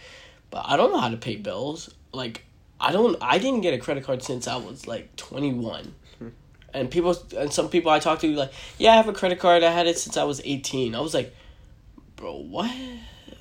but 0.50 0.64
I 0.66 0.76
don't 0.76 0.92
know 0.92 1.00
how 1.00 1.10
to 1.10 1.16
pay 1.16 1.36
bills. 1.36 1.92
Like 2.12 2.44
I 2.80 2.92
don't 2.92 3.16
I 3.20 3.38
didn't 3.38 3.60
get 3.60 3.74
a 3.74 3.78
credit 3.78 4.04
card 4.04 4.22
since 4.22 4.48
I 4.48 4.56
was 4.56 4.86
like 4.86 5.14
21. 5.16 5.94
And 6.74 6.90
people 6.90 7.16
and 7.36 7.52
some 7.52 7.68
people 7.68 7.90
I 7.90 7.98
talked 7.98 8.20
to 8.20 8.34
like, 8.34 8.52
"Yeah, 8.78 8.92
I 8.92 8.96
have 8.96 9.08
a 9.08 9.12
credit 9.12 9.38
card. 9.38 9.62
I 9.62 9.70
had 9.70 9.86
it 9.86 9.98
since 9.98 10.16
I 10.16 10.24
was 10.24 10.42
18." 10.44 10.94
I 10.94 11.00
was 11.00 11.14
like, 11.14 11.34
"Bro, 12.16 12.36
what?" 12.48 12.70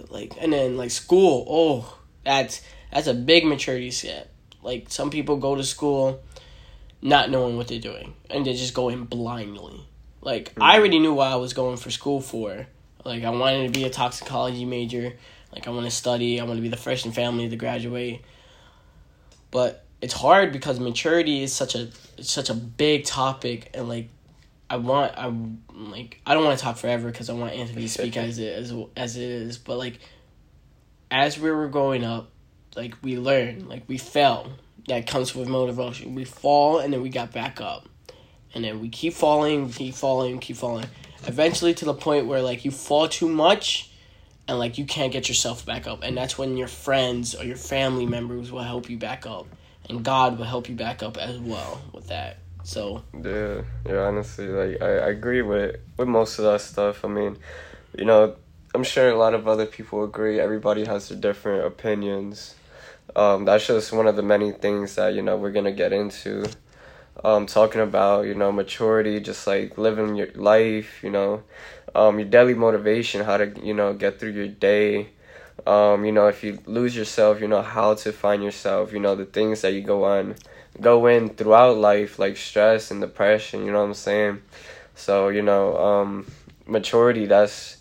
Like 0.09 0.33
and 0.39 0.53
then 0.53 0.77
like 0.77 0.91
school. 0.91 1.45
Oh, 1.49 1.97
that's 2.23 2.61
that's 2.95 3.07
a 3.07 3.13
big 3.13 3.45
maturity 3.45 3.91
step. 3.91 4.31
Like 4.63 4.85
some 4.87 5.09
people 5.09 5.35
go 5.35 5.55
to 5.55 5.65
school 5.65 6.23
not 7.01 7.29
knowing 7.29 7.57
what 7.57 7.67
they're 7.67 7.77
doing 7.77 8.13
and 8.29 8.45
they're 8.45 8.53
just 8.53 8.73
go 8.73 8.87
in 8.87 9.03
blindly. 9.03 9.85
Like 10.21 10.53
I 10.55 10.61
mm-hmm. 10.61 10.79
already 10.79 10.99
knew 10.99 11.13
what 11.13 11.27
I 11.27 11.35
was 11.35 11.53
going 11.53 11.75
for 11.75 11.91
school 11.91 12.21
for. 12.21 12.67
Like 13.03 13.25
I 13.25 13.31
wanted 13.31 13.71
to 13.71 13.77
be 13.77 13.85
a 13.85 13.89
toxicology 13.89 14.63
major. 14.63 15.13
Like 15.51 15.67
I 15.67 15.71
want 15.71 15.85
to 15.85 15.91
study. 15.91 16.39
I 16.39 16.45
want 16.45 16.55
to 16.55 16.61
be 16.61 16.69
the 16.69 16.77
first 16.77 17.05
in 17.05 17.11
family 17.11 17.49
to 17.49 17.55
graduate. 17.57 18.23
But 19.51 19.83
it's 20.01 20.13
hard 20.13 20.53
because 20.53 20.79
maturity 20.79 21.43
is 21.43 21.51
such 21.51 21.75
a 21.75 21.89
it's 22.17 22.31
such 22.31 22.49
a 22.49 22.53
big 22.53 23.03
topic 23.03 23.71
and 23.73 23.89
like 23.89 24.07
I 24.69 24.77
want 24.77 25.13
I 25.17 25.33
like 25.73 26.21
I 26.25 26.33
don't 26.33 26.45
want 26.45 26.57
to 26.57 26.63
talk 26.63 26.77
forever 26.77 27.11
because 27.11 27.29
I 27.29 27.33
want 27.33 27.51
Anthony 27.55 27.81
to 27.81 27.89
speak 27.89 28.15
as 28.17 28.39
it 28.39 28.53
as 28.53 28.73
as 28.95 29.17
it 29.17 29.23
is. 29.23 29.57
But 29.57 29.79
like 29.79 29.99
as 31.11 31.37
we 31.37 31.51
were 31.51 31.67
growing 31.67 32.05
up, 32.05 32.31
like 32.75 32.95
we 33.01 33.17
learned, 33.17 33.67
like 33.67 33.83
we 33.87 33.97
fell, 33.97 34.51
that 34.87 35.07
comes 35.07 35.33
with 35.33 35.47
motivation. 35.47 36.15
We 36.15 36.25
fall 36.25 36.79
and 36.79 36.93
then 36.93 37.01
we 37.01 37.09
got 37.09 37.31
back 37.31 37.61
up. 37.61 37.87
And 38.53 38.63
then 38.63 38.79
we 38.79 38.89
keep 38.89 39.13
falling, 39.13 39.69
keep 39.69 39.95
falling, 39.95 40.39
keep 40.39 40.57
falling. 40.57 40.85
Eventually 41.27 41.73
to 41.75 41.85
the 41.85 41.93
point 41.93 42.27
where 42.27 42.41
like 42.41 42.63
you 42.63 42.71
fall 42.71 43.07
too 43.07 43.27
much 43.27 43.91
and 44.47 44.59
like 44.59 44.77
you 44.77 44.85
can't 44.85 45.11
get 45.11 45.27
yourself 45.27 45.65
back 45.65 45.87
up. 45.87 46.03
And 46.03 46.15
that's 46.15 46.37
when 46.37 46.55
your 46.55 46.67
friends 46.67 47.35
or 47.35 47.43
your 47.43 47.57
family 47.57 48.05
members 48.05 48.51
will 48.51 48.63
help 48.63 48.89
you 48.89 48.97
back 48.97 49.25
up. 49.25 49.47
And 49.89 50.03
God 50.03 50.37
will 50.37 50.45
help 50.45 50.69
you 50.69 50.75
back 50.75 51.03
up 51.03 51.17
as 51.17 51.37
well 51.37 51.81
with 51.93 52.07
that. 52.07 52.37
So 52.63 53.03
Yeah, 53.13 53.61
yeah, 53.85 53.99
honestly, 54.07 54.47
like 54.47 54.81
I, 54.81 54.97
I 54.97 55.09
agree 55.09 55.43
with 55.43 55.75
with 55.97 56.07
most 56.07 56.39
of 56.39 56.45
that 56.45 56.61
stuff. 56.61 57.05
I 57.05 57.07
mean, 57.07 57.37
you 57.95 58.05
know, 58.05 58.35
I'm 58.73 58.83
sure 58.83 59.09
a 59.09 59.17
lot 59.17 59.35
of 59.35 59.47
other 59.47 59.67
people 59.67 60.03
agree. 60.03 60.39
Everybody 60.39 60.85
has 60.85 61.09
their 61.09 61.17
different 61.17 61.65
opinions. 61.65 62.55
Um, 63.15 63.45
that's 63.45 63.67
just 63.67 63.91
one 63.93 64.07
of 64.07 64.15
the 64.15 64.23
many 64.23 64.51
things 64.51 64.95
that 64.95 65.13
you 65.13 65.21
know 65.21 65.37
we're 65.37 65.51
gonna 65.51 65.71
get 65.71 65.93
into. 65.93 66.45
Um, 67.23 67.45
talking 67.45 67.81
about 67.81 68.25
you 68.25 68.35
know 68.35 68.51
maturity, 68.51 69.19
just 69.19 69.47
like 69.47 69.77
living 69.77 70.15
your 70.15 70.27
life, 70.35 71.03
you 71.03 71.09
know, 71.09 71.43
um, 71.95 72.19
your 72.19 72.27
daily 72.27 72.53
motivation, 72.53 73.23
how 73.23 73.37
to 73.37 73.53
you 73.63 73.73
know 73.73 73.93
get 73.93 74.19
through 74.19 74.31
your 74.31 74.47
day. 74.47 75.09
Um, 75.65 76.05
you 76.05 76.11
know, 76.11 76.27
if 76.27 76.43
you 76.43 76.59
lose 76.65 76.95
yourself, 76.95 77.39
you 77.41 77.47
know 77.47 77.61
how 77.61 77.93
to 77.95 78.11
find 78.11 78.43
yourself. 78.43 78.91
You 78.93 78.99
know 78.99 79.15
the 79.15 79.25
things 79.25 79.61
that 79.61 79.73
you 79.73 79.81
go 79.81 80.03
on, 80.03 80.35
go 80.81 81.07
in 81.07 81.29
throughout 81.29 81.77
life, 81.77 82.19
like 82.19 82.37
stress 82.37 82.91
and 82.91 83.01
depression. 83.01 83.65
You 83.65 83.71
know 83.71 83.79
what 83.79 83.85
I'm 83.87 83.93
saying? 83.93 84.41
So 84.95 85.29
you 85.29 85.41
know, 85.41 85.77
um, 85.77 86.31
maturity. 86.67 87.25
That's 87.25 87.77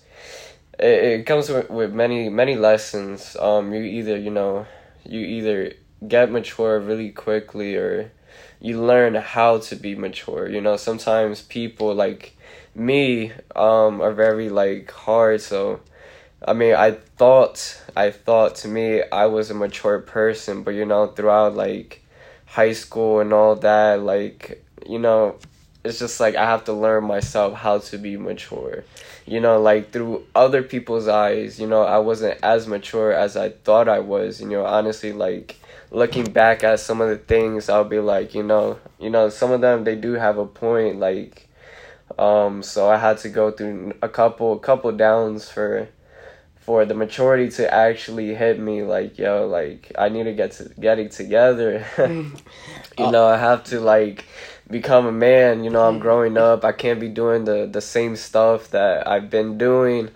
it, 0.79 1.21
it 1.21 1.27
comes 1.27 1.49
with, 1.49 1.71
with 1.71 1.93
many 1.93 2.29
many 2.29 2.57
lessons. 2.57 3.37
Um, 3.39 3.73
you 3.75 3.83
either 3.83 4.17
you 4.17 4.31
know 4.31 4.67
you 5.05 5.21
either 5.21 5.75
get 6.07 6.31
mature 6.31 6.79
really 6.81 7.11
quickly 7.11 7.77
or 7.77 8.13
you 8.61 8.81
learn 8.81 9.15
how 9.15 9.59
to 9.59 9.77
be 9.77 9.95
mature. 9.95 10.49
You 10.49 10.61
know, 10.61 10.77
sometimes 10.77 11.43
people 11.43 11.95
like 11.95 12.37
me 12.75 13.33
um 13.55 14.01
are 14.01 14.13
very 14.13 14.49
like 14.49 14.91
hard 14.91 15.41
so 15.41 15.81
I 16.47 16.53
mean 16.53 16.75
I 16.75 16.93
thought 16.93 17.81
I 17.97 18.11
thought 18.11 18.57
to 18.57 18.69
me 18.69 19.03
I 19.13 19.27
was 19.27 19.51
a 19.51 19.55
mature 19.55 20.01
person 20.01 20.63
but 20.65 20.73
you 20.73 20.85
know 20.85 21.07
throughout 21.07 21.55
like 21.55 22.03
high 22.47 22.73
school 22.73 23.21
and 23.21 23.33
all 23.33 23.55
that 23.57 24.03
like 24.03 24.65
you 24.87 24.99
know 24.99 25.37
it's 25.85 25.99
just 25.99 26.19
like 26.19 26.35
I 26.35 26.47
have 26.47 26.65
to 26.65 26.73
learn 26.73 27.05
myself 27.05 27.55
how 27.55 27.79
to 27.79 27.99
be 27.99 28.17
mature 28.17 28.85
you 29.27 29.41
know 29.41 29.61
like 29.61 29.91
through 29.91 30.25
other 30.35 30.63
people's 30.63 31.09
eyes 31.09 31.59
you 31.59 31.67
know 31.67 31.83
I 31.83 31.99
wasn't 31.99 32.39
as 32.43 32.67
mature 32.67 33.13
as 33.13 33.37
I 33.37 33.51
thought 33.51 33.89
I 33.89 34.01
was 34.01 34.41
you 34.41 34.49
know 34.49 34.65
honestly 34.65 35.13
like 35.13 35.57
looking 35.91 36.25
back 36.25 36.65
at 36.65 36.81
some 36.81 37.01
of 37.01 37.09
the 37.09 37.17
things 37.17 37.69
I'll 37.69 37.85
be 37.85 38.01
like 38.01 38.35
you 38.35 38.43
know 38.43 38.79
you 38.99 39.11
know 39.11 39.29
some 39.29 39.51
of 39.51 39.61
them 39.61 39.85
they 39.85 39.97
do 39.97 40.13
have 40.13 40.39
a 40.39 40.47
point 40.47 40.99
like 40.99 41.49
um 42.19 42.63
so 42.63 42.91
I 42.91 42.99
had 42.99 43.19
to 43.19 43.29
go 43.29 43.51
through 43.51 43.95
a 44.03 44.09
couple 44.09 44.53
a 44.53 44.59
couple 44.59 44.93
downs 44.93 45.49
for 45.51 45.89
for 46.57 46.87
the 46.87 46.95
maturity 46.95 47.51
to 47.51 47.73
actually 47.73 48.35
hit 48.35 48.59
me 48.59 48.83
like 48.83 49.19
yo 49.19 49.47
like 49.47 49.93
I 49.99 50.09
need 50.09 50.25
to 50.25 50.33
get 50.33 50.53
to 50.53 50.71
get 50.81 50.99
it 50.99 51.13
together. 51.13 51.85
You 52.97 53.11
know 53.11 53.27
I 53.27 53.37
have 53.39 53.65
to 53.65 53.81
like 53.81 54.25
become 54.71 55.07
a 55.07 55.13
man 55.13 55.63
you 55.65 55.71
know 55.71 55.83
I'm 55.89 55.99
growing 55.99 56.37
up 56.39 56.65
I 56.65 56.73
can't 56.73 56.99
be 57.01 57.09
doing 57.09 57.45
the 57.45 57.67
the 57.67 57.81
same 57.81 58.17
stuff 58.17 58.71
that 58.71 59.07
I've 59.07 59.31
been 59.31 59.59
doing 59.59 60.11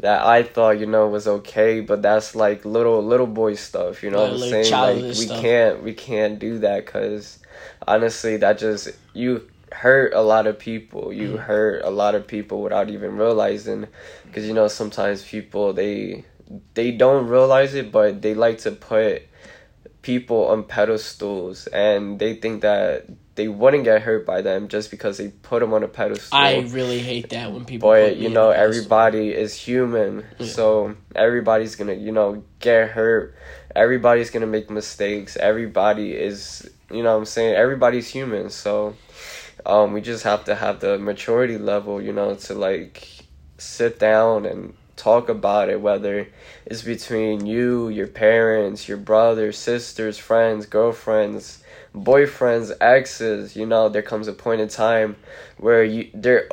that 0.00 0.22
I 0.26 0.42
thought 0.42 0.78
you 0.78 0.86
know 0.86 1.08
was 1.08 1.26
okay, 1.26 1.80
but 1.80 2.02
that's 2.02 2.34
like 2.34 2.64
little 2.64 3.02
little 3.02 3.26
boy 3.28 3.54
stuff. 3.54 4.02
You 4.02 4.10
know 4.10 4.22
what 4.22 4.30
I'm 4.32 4.40
like 4.40 4.50
saying? 4.50 4.72
Like 4.80 5.18
we 5.18 5.26
stuff. 5.26 5.40
can't 5.40 5.82
we 5.82 5.92
can't 5.94 6.38
do 6.38 6.58
that 6.58 6.84
because 6.84 7.38
honestly, 7.86 8.36
that 8.38 8.58
just 8.58 8.88
you 9.14 9.48
hurt 9.72 10.12
a 10.14 10.20
lot 10.20 10.46
of 10.46 10.58
people. 10.58 11.12
You 11.12 11.34
Mm. 11.34 11.38
hurt 11.44 11.82
a 11.84 11.90
lot 11.90 12.14
of 12.14 12.26
people 12.26 12.60
without 12.62 12.90
even 12.90 13.16
realizing, 13.16 13.86
because 14.26 14.46
you 14.46 14.52
know 14.52 14.68
sometimes 14.68 15.24
people 15.24 15.72
they 15.72 16.24
they 16.74 16.90
don't 16.90 17.28
realize 17.28 17.74
it, 17.74 17.92
but 17.92 18.20
they 18.20 18.34
like 18.34 18.58
to 18.58 18.72
put 18.72 19.22
people 20.02 20.48
on 20.48 20.64
pedestals 20.64 21.66
and 21.68 22.18
they 22.18 22.34
think 22.34 22.60
that 22.62 23.06
they 23.36 23.48
wouldn't 23.48 23.84
get 23.84 24.02
hurt 24.02 24.24
by 24.24 24.40
them 24.42 24.68
just 24.68 24.90
because 24.90 25.18
they 25.18 25.28
put 25.28 25.60
them 25.60 25.72
on 25.74 25.82
a 25.82 25.88
pedestal 25.88 26.38
I 26.38 26.60
really 26.70 27.00
hate 27.00 27.30
that 27.30 27.52
when 27.52 27.64
people. 27.64 27.88
but 27.90 28.16
you 28.16 28.28
know 28.28 28.50
everybody 28.50 29.32
is 29.34 29.54
human 29.54 30.24
Yeah. 30.38 30.46
so 30.46 30.96
everybody's 31.14 31.76
gonna 31.76 31.94
you 31.94 32.12
know 32.12 32.44
get 32.60 32.90
hurt 32.90 33.34
everybody's 33.74 34.30
gonna 34.30 34.46
make 34.46 34.70
mistakes 34.70 35.36
everybody 35.36 36.12
is 36.12 36.68
you 36.90 37.02
know 37.02 37.12
what 37.12 37.18
i'm 37.18 37.24
saying 37.24 37.54
everybody's 37.54 38.08
human 38.08 38.50
so 38.50 38.94
um 39.66 39.92
we 39.92 40.00
just 40.00 40.22
have 40.24 40.44
to 40.44 40.54
have 40.54 40.78
the 40.80 40.98
maturity 40.98 41.58
level 41.58 42.00
you 42.00 42.12
know 42.12 42.34
to 42.36 42.54
like 42.54 43.08
sit 43.58 43.98
down 43.98 44.46
and 44.46 44.74
talk 44.96 45.28
about 45.28 45.68
it 45.68 45.80
whether 45.80 46.28
it's 46.66 46.82
between 46.82 47.46
you 47.46 47.88
your 47.88 48.06
parents 48.06 48.86
your 48.88 48.96
brothers 48.98 49.58
sisters 49.58 50.18
friends 50.18 50.66
girlfriends 50.66 51.63
boyfriends 51.94 52.72
exes 52.80 53.54
you 53.56 53.64
know 53.66 53.88
there 53.88 54.02
comes 54.02 54.26
a 54.28 54.32
point 54.32 54.60
in 54.60 54.68
time 54.68 55.16
where 55.58 55.84
you 55.84 56.10
there 56.14 56.48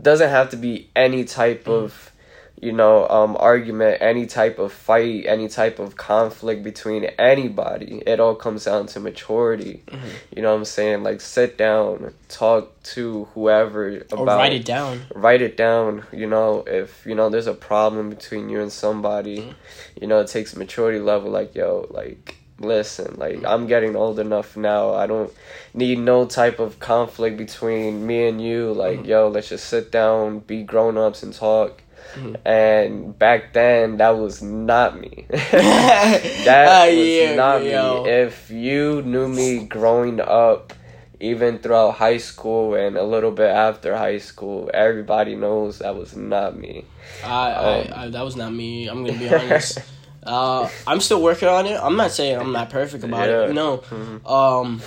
doesn't 0.00 0.30
have 0.30 0.48
to 0.50 0.56
be 0.56 0.88
any 0.96 1.24
type 1.24 1.68
of 1.68 2.12
you 2.60 2.72
know 2.72 3.06
um 3.08 3.36
argument 3.38 3.98
any 4.00 4.26
type 4.26 4.58
of 4.58 4.72
fight 4.72 5.24
any 5.26 5.46
type 5.46 5.78
of 5.78 5.96
conflict 5.96 6.62
between 6.64 7.04
anybody 7.18 8.02
it 8.06 8.18
all 8.18 8.34
comes 8.34 8.64
down 8.64 8.86
to 8.86 8.98
maturity 8.98 9.82
Mm-hmm. 9.88 10.08
you 10.34 10.42
know 10.42 10.50
what 10.52 10.58
i'm 10.58 10.64
saying 10.64 11.02
like 11.02 11.20
sit 11.20 11.56
down 11.58 12.12
talk 12.28 12.82
to 12.94 13.26
whoever 13.34 13.98
about 13.98 14.18
or 14.18 14.26
write 14.26 14.52
it 14.54 14.64
down. 14.64 15.02
write 15.14 15.42
it 15.42 15.56
down 15.56 16.04
you 16.12 16.26
know 16.26 16.64
if 16.66 17.04
you 17.06 17.14
know 17.14 17.28
there's 17.28 17.46
a 17.46 17.54
problem 17.54 18.08
between 18.10 18.48
you 18.48 18.60
and 18.60 18.72
somebody 18.72 19.38
Mm-hmm. 19.38 20.00
you 20.00 20.06
know 20.08 20.20
it 20.20 20.28
takes 20.28 20.56
maturity 20.56 20.98
level 20.98 21.30
like 21.30 21.54
yo 21.54 21.86
like 21.90 22.36
listen 22.60 23.14
like 23.18 23.42
i'm 23.44 23.66
getting 23.66 23.94
old 23.96 24.18
enough 24.18 24.56
now 24.56 24.92
i 24.94 25.06
don't 25.06 25.32
need 25.74 25.98
no 25.98 26.26
type 26.26 26.58
of 26.58 26.78
conflict 26.80 27.36
between 27.36 28.04
me 28.06 28.28
and 28.28 28.42
you 28.42 28.72
like 28.72 28.98
Mm-hmm. 28.98 29.08
yo 29.08 29.28
let's 29.28 29.48
just 29.48 29.66
sit 29.68 29.92
down 29.92 30.40
be 30.40 30.62
grown-ups 30.62 31.22
and 31.22 31.32
talk 31.32 31.82
Mhm. 32.16 32.36
and 32.46 33.18
back 33.18 33.52
then 33.52 33.98
that 33.98 34.16
was 34.16 34.42
not 34.42 34.98
me 34.98 35.26
that 35.30 36.42
that 36.44 36.88
was 36.96 37.36
not 37.36 37.62
me 37.62 37.96
if 38.10 38.50
you 38.50 39.02
knew 39.02 39.28
me 39.28 39.58
growing 39.66 40.18
up 40.20 40.72
even 41.20 41.58
throughout 41.58 41.92
high 41.96 42.16
school 42.16 42.74
and 42.74 42.96
a 42.96 43.02
little 43.04 43.30
bit 43.32 43.50
after 43.50 43.96
high 43.96 44.18
school 44.18 44.70
everybody 44.72 45.34
knows 45.36 45.80
that 45.80 45.94
was 45.94 46.16
not 46.16 46.56
me 46.56 46.84
I, 47.24 47.52
Um, 47.52 47.86
I, 47.92 48.02
I, 48.04 48.08
that 48.10 48.22
was 48.22 48.36
not 48.36 48.52
me. 48.52 48.86
I'm 48.86 49.04
gonna 49.04 49.18
be 49.18 49.28
honest. 49.28 49.78
uh, 50.28 50.68
I'm 50.86 51.00
still 51.00 51.22
working 51.22 51.48
on 51.48 51.66
it. 51.66 51.78
I'm 51.82 51.96
not 51.96 52.10
saying 52.12 52.38
I'm 52.38 52.52
not 52.52 52.70
perfect 52.70 53.02
about 53.04 53.28
Yeah. 53.28 53.44
it. 53.46 53.54
No. 53.54 53.78
Mhm. 53.78 54.30
Um, 54.30 54.82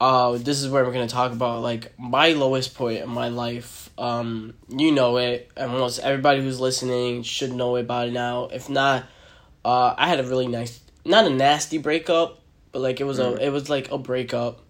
uh, 0.00 0.32
this 0.38 0.60
is 0.62 0.68
where 0.68 0.84
we're 0.84 0.92
gonna 0.92 1.06
talk 1.08 1.32
about 1.32 1.62
like 1.62 1.92
my 1.98 2.30
lowest 2.32 2.74
point 2.74 3.00
in 3.02 3.08
my 3.08 3.28
life. 3.28 3.88
Um, 3.96 4.54
you 4.68 4.90
know 4.90 5.16
it, 5.18 5.50
and 5.56 5.70
almost 5.70 6.00
everybody 6.00 6.42
who's 6.42 6.58
listening 6.58 7.22
should 7.22 7.52
know 7.52 7.76
about 7.76 8.08
it 8.08 8.12
now. 8.12 8.48
If 8.52 8.68
not, 8.68 9.04
uh, 9.64 9.94
I 9.96 10.08
had 10.08 10.18
a 10.18 10.24
really 10.24 10.48
nice, 10.48 10.80
not 11.04 11.24
a 11.26 11.30
nasty 11.30 11.78
breakup, 11.78 12.40
but 12.72 12.80
like 12.82 13.00
it 13.00 13.04
was 13.04 13.18
Mm. 13.20 13.38
a, 13.38 13.46
it 13.46 13.50
was 13.50 13.70
like 13.70 13.90
a 13.92 13.98
breakup. 13.98 14.60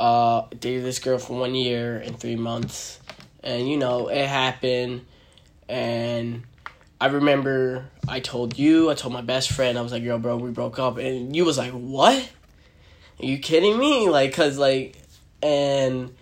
Uh, 0.00 0.42
dated 0.60 0.84
this 0.84 0.98
girl 0.98 1.16
for 1.18 1.38
one 1.38 1.54
year 1.54 1.96
and 2.04 2.18
three 2.20 2.36
months, 2.36 2.98
and 3.42 3.66
you 3.70 3.76
know 3.78 4.08
it 4.08 4.26
happened, 4.26 5.06
and 5.68 6.42
I 7.00 7.06
remember 7.06 7.90
I 8.08 8.20
told 8.20 8.58
you, 8.58 8.90
I 8.90 8.94
told 8.94 9.12
my 9.12 9.20
best 9.20 9.52
friend, 9.52 9.78
I 9.78 9.82
was 9.82 9.92
like, 9.92 10.02
"Yo, 10.02 10.18
bro, 10.18 10.36
we 10.36 10.50
broke 10.50 10.78
up," 10.78 10.96
and 10.96 11.36
you 11.36 11.44
was 11.44 11.58
like, 11.58 11.72
"What? 11.72 12.28
Are 13.20 13.26
you 13.26 13.38
kidding 13.38 13.78
me?" 13.78 14.08
Like, 14.08 14.32
cause 14.34 14.56
like, 14.56 14.96
and 15.42 16.14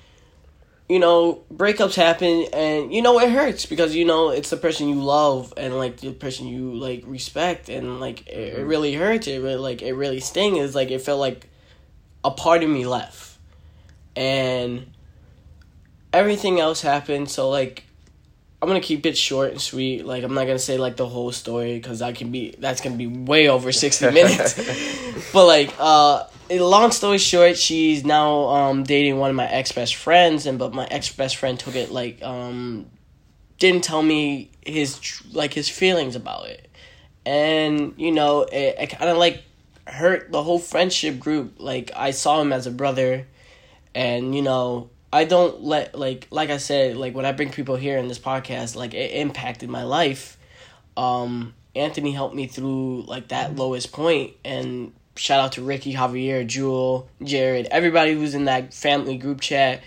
you 0.89 0.99
know, 0.99 1.43
breakups 1.53 1.95
happen, 1.95 2.47
and 2.53 2.93
you 2.93 3.03
know 3.03 3.21
it 3.21 3.31
hurts 3.31 3.67
because 3.67 3.95
you 3.95 4.05
know 4.05 4.31
it's 4.31 4.51
the 4.51 4.57
person 4.57 4.89
you 4.89 4.97
love 4.97 5.55
and 5.57 5.77
like 5.79 5.99
the 5.99 6.13
person 6.13 6.47
you 6.49 6.75
like 6.75 7.05
respect, 7.07 7.69
and 7.69 8.01
like 8.01 8.27
it, 8.27 8.33
it 8.33 8.57
mm-hmm. 8.57 8.69
really 8.69 8.95
hurts. 8.95 9.29
It 9.29 9.39
really 9.39 9.57
like 9.57 9.81
it 9.81 9.93
really 9.95 10.21
stings. 10.21 10.59
It's 10.59 10.75
like 10.75 10.91
it 10.91 11.01
felt 11.01 11.21
like 11.21 11.49
a 12.25 12.33
part 12.33 12.65
of 12.65 12.69
me 12.69 12.85
left, 12.85 13.39
and 14.17 14.87
everything 16.13 16.59
else 16.59 16.83
happened. 16.83 17.31
So 17.31 17.49
like 17.49 17.84
I'm 18.65 18.71
gonna 18.71 18.81
keep 18.81 19.05
it 19.05 19.15
short 19.15 19.51
and 19.51 19.61
sweet. 19.61 20.07
Like 20.07 20.25
I'm 20.25 20.33
not 20.33 20.47
gonna 20.47 20.59
say 20.59 20.79
like 20.79 20.97
the 20.97 21.07
whole 21.07 21.31
story 21.33 21.75
because 21.75 21.99
that 21.99 22.15
can 22.15 22.31
be 22.31 22.55
that's 22.59 22.81
gonna 22.81 22.97
be 22.97 23.07
way 23.07 23.51
over 23.51 23.73
sixty 23.73 24.11
minutes. 24.11 24.55
but 25.35 25.45
like, 25.45 25.75
uh, 25.79 26.25
long 26.51 26.91
story 26.91 27.19
short, 27.19 27.59
she's 27.59 28.07
now 28.07 28.45
um 28.45 28.83
dating 28.83 29.19
one 29.19 29.29
of 29.29 29.37
my 29.37 29.47
ex 29.47 29.71
best 29.71 29.97
friends, 29.97 30.47
and 30.47 30.59
but 30.59 30.73
my 30.73 30.87
ex 30.87 31.13
best 31.13 31.37
friend 31.37 31.61
took 31.61 31.77
it 31.77 31.91
like 31.91 32.23
um 32.23 32.87
didn't 33.59 33.85
tell 33.85 34.03
me 34.03 34.51
his 34.65 35.23
like 35.35 35.53
his 35.53 35.69
feelings 35.69 36.17
about 36.17 36.47
it, 36.47 36.71
and 37.27 37.93
you 37.99 38.13
know 38.13 38.45
it, 38.45 38.77
it 38.79 38.87
kind 38.87 39.11
of 39.11 39.19
like 39.19 39.43
hurt 39.87 40.33
the 40.33 40.43
whole 40.43 40.59
friendship 40.59 41.19
group. 41.19 41.57
Like 41.59 41.91
I 41.95 42.13
saw 42.13 42.41
him 42.41 42.51
as 42.51 42.67
a 42.67 42.71
brother, 42.71 43.27
and 43.95 44.35
you 44.35 44.41
know 44.41 44.89
I 45.15 45.23
don't 45.23 45.63
let 45.63 45.97
like 45.97 46.27
like 46.33 46.51
I 46.51 46.57
said 46.57 46.97
like 46.97 47.15
when 47.15 47.25
I 47.25 47.31
bring 47.31 47.51
people 47.51 47.77
here 47.77 47.99
in 47.99 48.09
this 48.09 48.19
podcast 48.19 48.75
like 48.75 48.95
it 48.95 49.13
impacted 49.13 49.71
my 49.71 49.85
life. 49.85 50.37
Um, 50.97 51.55
Anthony 51.77 52.11
helped 52.11 52.35
me 52.35 52.49
through 52.49 53.03
like 53.03 53.29
that 53.29 53.55
lowest 53.55 53.93
point, 53.93 54.33
and 54.45 54.93
shout 55.15 55.39
out 55.39 55.53
to 55.53 55.63
Ricky, 55.63 55.95
Javier, 55.95 56.45
Jewel, 56.45 57.09
Jared, 57.23 57.67
everybody 57.71 58.15
who's 58.15 58.35
in 58.35 58.47
that 58.47 58.75
family 58.75 59.17
group 59.17 59.41
chat. 59.41 59.85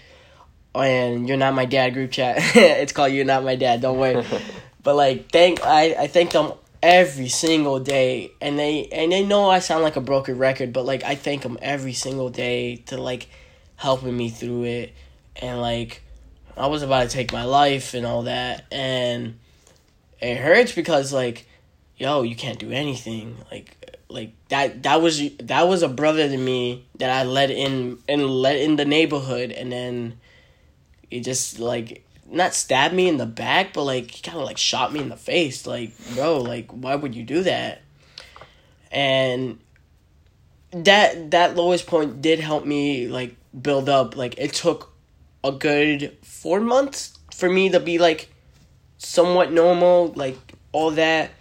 And 0.73 1.27
you're 1.27 1.37
not 1.37 1.53
my 1.53 1.65
dad 1.65 1.89
group 1.89 2.11
chat. 2.11 2.37
it's 2.55 2.93
called 2.93 3.11
you're 3.11 3.25
not 3.25 3.43
my 3.43 3.57
dad. 3.57 3.81
Don't 3.81 3.97
worry. 3.97 4.25
but 4.83 4.95
like 4.95 5.29
thank 5.29 5.59
I 5.61 6.03
I 6.03 6.07
thank 6.07 6.31
them 6.31 6.53
every 6.81 7.27
single 7.27 7.81
day 7.81 8.31
and 8.39 8.57
they 8.57 8.87
and 8.93 9.11
they 9.11 9.25
know 9.25 9.49
I 9.49 9.59
sound 9.59 9.83
like 9.83 9.97
a 9.97 10.01
broken 10.01 10.37
record 10.37 10.71
but 10.71 10.85
like 10.85 11.03
I 11.03 11.15
thank 11.15 11.41
them 11.41 11.57
every 11.61 11.91
single 11.91 12.29
day 12.29 12.77
to 12.85 12.97
like 12.97 13.27
helping 13.75 14.15
me 14.15 14.29
through 14.29 14.63
it 14.63 14.93
and 15.41 15.62
like 15.62 16.04
I 16.56 16.67
was 16.67 16.84
about 16.84 17.04
to 17.04 17.10
take 17.10 17.32
my 17.32 17.43
life 17.43 17.93
and 17.93 18.06
all 18.06 18.23
that 18.23 18.65
and 18.71 19.39
it 20.19 20.38
hurts 20.38 20.71
because 20.71 21.13
like 21.13 21.47
yo 21.97 22.23
you 22.23 22.36
can't 22.36 22.60
do 22.60 22.71
anything 22.71 23.38
like 23.52 23.97
like 24.10 24.34
that 24.50 24.84
that 24.84 25.02
was 25.02 25.21
that 25.38 25.67
was 25.67 25.84
a 25.84 25.89
brother 25.89 26.28
to 26.28 26.38
me 26.38 26.86
that 26.97 27.10
I 27.10 27.23
let 27.23 27.52
in 27.52 28.00
and 28.08 28.30
let 28.30 28.56
in 28.56 28.76
the 28.76 28.86
neighborhood 28.86 29.52
and 29.52 29.71
then 29.71 30.19
it 31.12 31.21
just 31.21 31.60
like 31.60 32.04
not 32.30 32.54
stabbed 32.54 32.93
me 32.93 33.08
in 33.08 33.17
the 33.17 33.26
back, 33.26 33.73
but 33.73 33.84
like 33.84 34.12
he 34.12 34.21
kind 34.21 34.38
of 34.38 34.43
like 34.43 34.58
shot 34.58 34.91
me 34.91 35.00
in 35.00 35.10
the 35.10 35.17
face. 35.17 35.65
Like, 35.65 35.91
bro, 36.13 36.41
like 36.41 36.71
why 36.71 36.95
would 36.95 37.15
you 37.15 37.23
do 37.23 37.43
that? 37.43 37.82
And 38.91 39.60
that 40.71 41.32
that 41.32 41.56
lowest 41.56 41.88
point 41.88 42.21
did 42.21 42.39
help 42.39 42.65
me 42.65 43.08
like 43.08 43.36
build 43.60 43.89
up. 43.89 44.15
Like 44.15 44.38
it 44.38 44.54
took 44.54 44.91
a 45.43 45.52
good 45.52 46.17
four 46.23 46.60
months 46.60 47.17
for 47.34 47.50
me 47.50 47.69
to 47.69 47.80
be 47.80 47.97
like 47.97 48.30
somewhat 48.97 49.52
normal, 49.52 50.13
like 50.15 50.38
all 50.71 50.91
that. 50.91 51.32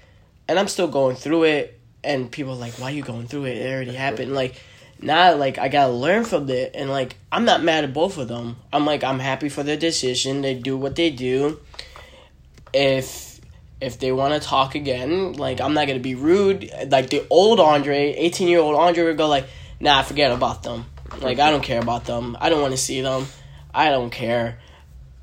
And 0.48 0.58
I'm 0.58 0.68
still 0.68 0.88
going 0.88 1.16
through 1.16 1.44
it. 1.44 1.80
And 2.04 2.30
people 2.30 2.52
are 2.52 2.56
like, 2.56 2.74
why 2.74 2.86
are 2.86 2.94
you 2.94 3.02
going 3.02 3.26
through 3.26 3.46
it? 3.46 3.56
It 3.56 3.72
already 3.72 3.94
happened. 3.94 4.34
Like 4.34 4.60
now 5.00 5.34
like 5.34 5.58
I 5.58 5.68
gotta 5.68 5.92
learn 5.92 6.24
from 6.24 6.48
it 6.48 6.72
and 6.74 6.88
like 6.88 7.16
I'm 7.30 7.44
not 7.44 7.62
mad 7.62 7.84
at 7.84 7.92
both 7.92 8.18
of 8.18 8.28
them. 8.28 8.56
I'm 8.72 8.86
like 8.86 9.04
I'm 9.04 9.18
happy 9.18 9.48
for 9.48 9.62
their 9.62 9.76
decision. 9.76 10.42
They 10.42 10.54
do 10.54 10.76
what 10.76 10.96
they 10.96 11.10
do. 11.10 11.60
If 12.72 13.40
if 13.80 13.98
they 13.98 14.10
want 14.12 14.40
to 14.40 14.48
talk 14.48 14.74
again, 14.74 15.34
like 15.34 15.60
I'm 15.60 15.74
not 15.74 15.86
gonna 15.86 15.98
be 15.98 16.14
rude. 16.14 16.70
Like 16.88 17.10
the 17.10 17.26
old 17.28 17.60
Andre, 17.60 18.14
eighteen 18.14 18.48
year 18.48 18.60
old 18.60 18.76
Andre 18.76 19.04
would 19.04 19.18
go 19.18 19.28
like, 19.28 19.46
Nah, 19.80 20.02
forget 20.02 20.32
about 20.32 20.62
them. 20.62 20.86
Like 21.20 21.38
I 21.38 21.50
don't 21.50 21.62
care 21.62 21.80
about 21.80 22.04
them. 22.04 22.36
I 22.40 22.48
don't 22.48 22.60
want 22.60 22.72
to 22.72 22.78
see 22.78 23.00
them. 23.00 23.26
I 23.76 23.90
don't 23.90 24.10
care. 24.10 24.58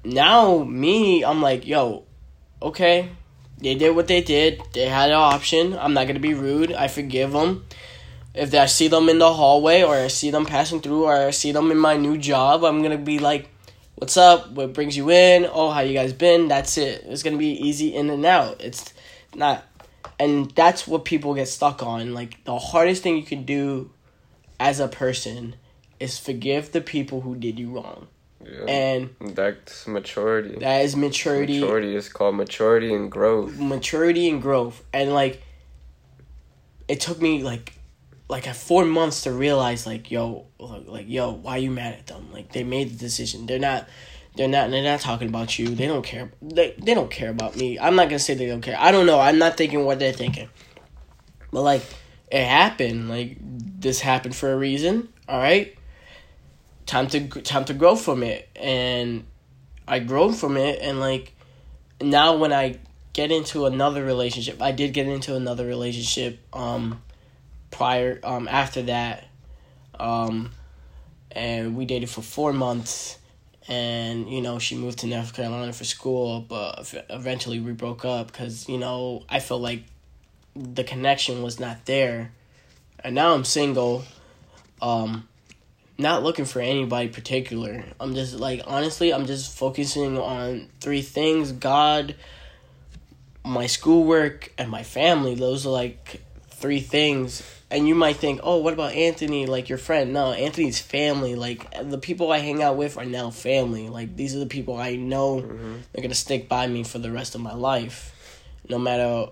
Now 0.06 0.64
me, 0.64 1.26
I'm 1.26 1.42
like, 1.42 1.68
yo, 1.68 2.06
okay, 2.62 3.10
they 3.58 3.76
did 3.76 3.96
what 3.96 4.08
they 4.08 4.22
did. 4.22 4.62
They 4.74 4.88
had 4.88 5.10
an 5.10 5.16
option. 5.16 5.78
I'm 5.78 5.94
not 5.94 6.08
gonna 6.08 6.20
be 6.20 6.34
rude. 6.34 6.72
I 6.72 6.88
forgive 6.88 7.32
them 7.34 7.66
if 8.34 8.54
I 8.54 8.66
see 8.66 8.88
them 8.88 9.10
in 9.10 9.20
the 9.20 9.34
hallway 9.34 9.84
or 9.84 9.96
I 9.96 10.08
see 10.08 10.32
them 10.32 10.46
passing 10.46 10.82
through 10.82 11.04
or 11.04 11.14
I 11.14 11.32
see 11.32 11.52
them 11.52 11.72
in 11.72 11.78
my 11.78 11.98
new 11.98 12.18
job, 12.18 12.64
I'm 12.64 12.82
gonna 12.82 12.98
be 12.98 13.20
like, 13.20 13.50
"What's 13.96 14.18
up? 14.18 14.52
What 14.52 14.74
brings 14.74 14.98
you 14.98 15.12
in? 15.12 15.46
Oh, 15.52 15.70
how 15.70 15.82
you 15.82 15.94
guys 15.94 16.14
been?" 16.14 16.48
That's 16.48 16.78
it. 16.78 17.06
It's 17.08 17.24
gonna 17.24 17.38
be 17.38 17.52
easy 17.68 17.94
in 17.94 18.10
and 18.10 18.26
out. 18.26 18.62
It's 18.62 18.94
not, 19.36 19.66
and 20.20 20.50
that's 20.52 20.88
what 20.88 21.06
people 21.06 21.36
get 21.36 21.48
stuck 21.48 21.84
on. 21.84 22.14
Like 22.14 22.44
the 22.44 22.58
hardest 22.58 23.04
thing 23.04 23.18
you 23.18 23.24
can 23.24 23.44
do 23.44 23.92
as 24.60 24.80
a 24.80 24.88
person 24.88 25.56
is 26.00 26.18
forgive 26.18 26.72
the 26.72 26.82
people 26.82 27.22
who 27.22 27.36
did 27.36 27.60
you 27.60 27.70
wrong. 27.70 28.08
Yeah. 28.46 28.66
And 28.66 29.16
that's 29.36 29.88
maturity. 29.88 30.58
That 30.60 30.82
is 30.82 30.96
maturity. 30.96 31.60
Maturity 31.60 31.96
is 31.96 32.10
called 32.10 32.36
maturity 32.36 32.94
and 32.94 33.12
growth. 33.12 33.58
Maturity 33.58 34.30
and 34.30 34.42
growth, 34.42 34.84
and 34.94 35.14
like, 35.14 35.42
it 36.88 37.00
took 37.00 37.22
me 37.22 37.44
like 37.44 37.74
like 38.30 38.48
at 38.48 38.56
four 38.56 38.86
months 38.86 39.24
to 39.24 39.32
realize 39.32 39.86
like 39.86 40.10
yo 40.10 40.48
like 40.60 41.06
yo 41.08 41.32
why 41.32 41.54
are 41.54 41.60
you 41.60 41.72
mad 41.72 41.94
at 41.94 42.08
them? 42.08 42.32
Like 42.32 42.52
they 42.52 42.64
made 42.64 42.92
the 42.92 42.98
decision. 42.98 43.46
They're 43.46 43.60
not 43.60 43.88
they're 44.36 44.48
not 44.48 44.72
they're 44.72 44.84
not 44.84 45.00
talking 45.00 45.30
about 45.30 45.58
you. 45.60 45.68
They 45.70 45.88
don't 45.88 46.04
care. 46.04 46.32
They, 46.42 46.76
they 46.78 46.94
don't 46.94 47.12
care 47.12 47.30
about 47.30 47.56
me. 47.56 47.80
I'm 47.80 47.96
not 47.96 48.06
gonna 48.06 48.20
say 48.20 48.34
they 48.34 48.48
don't 48.48 48.62
care. 48.62 48.78
I 48.80 48.92
don't 48.92 49.06
know. 49.06 49.20
I'm 49.20 49.38
not 49.38 49.58
thinking 49.58 49.86
what 49.86 50.00
they're 50.00 50.14
thinking. 50.14 50.50
But 51.52 51.62
like 51.62 51.84
it 52.32 52.44
happened. 52.44 53.10
Like 53.10 53.38
this 53.40 54.00
happened 54.00 54.36
for 54.36 54.52
a 54.52 54.58
reason. 54.58 55.10
All 55.28 55.40
right 55.40 55.78
time 56.86 57.08
to 57.08 57.28
time 57.42 57.66
to 57.66 57.74
grow 57.74 57.96
from 57.96 58.24
it. 58.24 58.50
And 58.56 59.26
i 59.88 60.00
grow 60.00 60.32
from 60.32 60.58
it 60.58 60.80
and 60.82 61.00
like 61.00 61.34
now 62.02 62.38
when 62.38 62.54
i 62.54 62.78
get 63.12 63.32
into 63.32 63.66
another 63.66 64.04
relationship 64.04 64.62
i 64.62 64.72
did 64.72 64.94
get 64.94 65.08
into 65.08 65.36
another 65.36 65.66
relationship 65.66 66.40
um 66.54 67.02
prior 67.70 68.20
um 68.24 68.48
after 68.48 68.84
that 68.84 69.26
um 70.00 70.52
and 71.32 71.76
we 71.76 71.86
dated 71.86 72.10
for 72.10 72.22
four 72.22 72.54
months 72.54 73.18
and 73.68 74.30
you 74.30 74.42
know 74.42 74.60
she 74.60 74.76
moved 74.76 75.00
to 75.00 75.08
north 75.08 75.34
carolina 75.34 75.74
for 75.74 75.84
school 75.84 76.42
but 76.42 76.94
eventually 77.10 77.60
we 77.60 77.72
broke 77.72 78.06
up 78.06 78.28
because 78.28 78.68
you 78.70 78.78
know 78.78 79.24
i 79.30 79.40
felt 79.40 79.62
like 79.62 79.84
the 80.56 80.84
connection 80.84 81.42
was 81.42 81.60
not 81.60 81.88
there. 81.88 82.32
And 83.04 83.16
now 83.16 83.34
i'm 83.34 83.44
single 83.44 84.04
um 84.82 85.28
not 85.98 86.24
looking 86.24 86.46
for 86.46 86.60
anybody 86.60 87.08
particular 87.08 87.84
i'm 88.00 88.16
just 88.16 88.36
like 88.36 88.62
honestly 88.66 89.14
i'm 89.14 89.26
just 89.26 89.56
focusing 89.56 90.18
on 90.18 90.68
three 90.80 91.02
things 91.02 91.52
god 91.52 92.16
my 93.46 93.68
schoolwork 93.68 94.52
and 94.58 94.70
my 94.70 94.84
family 94.84 95.36
those 95.36 95.66
are 95.66 95.72
like 95.72 96.22
three 96.50 96.80
things 96.80 97.44
and 97.74 97.88
you 97.88 97.96
might 97.96 98.18
think, 98.18 98.42
oh, 98.44 98.58
what 98.58 98.74
about 98.74 98.94
Anthony, 98.94 99.48
like 99.48 99.68
your 99.68 99.80
friend? 99.80 100.14
No, 100.14 100.32
Anthony's 100.32 100.80
family. 100.80 101.34
Like 101.34 101.68
the 101.90 101.98
people 101.98 102.32
I 102.32 102.38
hang 102.38 102.62
out 102.62 102.78
with 102.78 103.00
are 103.00 103.06
now 103.06 103.32
family. 103.32 103.90
Like 103.90 104.16
these 104.16 104.36
are 104.36 104.40
the 104.40 104.46
people 104.46 104.78
I 104.78 104.96
know 104.96 105.42
mm-hmm. 105.42 105.78
they're 105.92 106.04
gonna 106.04 106.14
stick 106.14 106.48
by 106.48 106.68
me 106.68 106.84
for 106.84 107.00
the 107.00 107.12
rest 107.12 107.34
of 107.34 107.42
my 107.42 107.56
life, 107.56 108.14
no 108.70 108.78
matter 108.78 109.32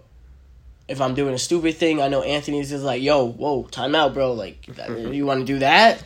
if 0.88 1.00
I'm 1.00 1.14
doing 1.14 1.36
a 1.36 1.38
stupid 1.38 1.76
thing. 1.76 2.02
I 2.02 2.08
know 2.08 2.24
Anthony's 2.24 2.72
just 2.72 2.84
like, 2.84 3.04
yo, 3.04 3.26
whoa, 3.26 3.66
time 3.66 3.94
out, 3.94 4.16
bro. 4.16 4.34
Like 4.34 4.68
you 4.90 5.28
want 5.28 5.42
to 5.42 5.46
do 5.46 5.60
that? 5.60 6.04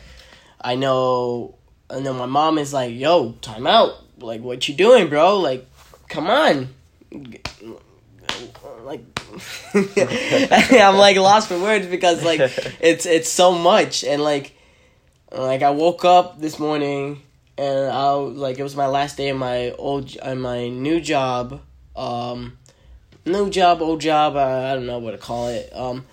I 0.60 0.74
know. 0.74 1.56
And 1.88 2.04
then 2.04 2.16
my 2.16 2.26
mom 2.26 2.58
is 2.58 2.72
like, 2.72 2.94
yo, 2.94 3.32
time 3.40 3.66
out. 3.66 3.92
Like 4.18 4.40
what 4.40 4.68
you 4.68 4.74
doing, 4.74 5.08
bro? 5.08 5.38
Like, 5.38 5.68
come 6.08 6.28
on 6.28 6.74
like 8.84 9.02
I'm 9.74 10.96
like 10.96 11.16
lost 11.16 11.48
for 11.48 11.58
words 11.58 11.86
because 11.86 12.24
like 12.24 12.40
it's 12.80 13.04
it's 13.06 13.28
so 13.28 13.52
much 13.52 14.04
and 14.04 14.22
like 14.22 14.54
like 15.32 15.62
I 15.62 15.70
woke 15.70 16.04
up 16.04 16.40
this 16.40 16.58
morning 16.58 17.22
and 17.58 17.90
I 17.90 18.12
like 18.12 18.58
it 18.58 18.62
was 18.62 18.76
my 18.76 18.86
last 18.86 19.16
day 19.16 19.28
in 19.28 19.36
my 19.36 19.72
old 19.72 20.14
in 20.16 20.40
my 20.40 20.68
new 20.68 21.00
job 21.00 21.60
um 21.96 22.58
new 23.24 23.50
job 23.50 23.82
old 23.82 24.00
job 24.00 24.36
I, 24.36 24.70
I 24.70 24.74
don't 24.74 24.86
know 24.86 24.98
what 24.98 25.12
to 25.12 25.18
call 25.18 25.48
it 25.48 25.70
um 25.74 26.06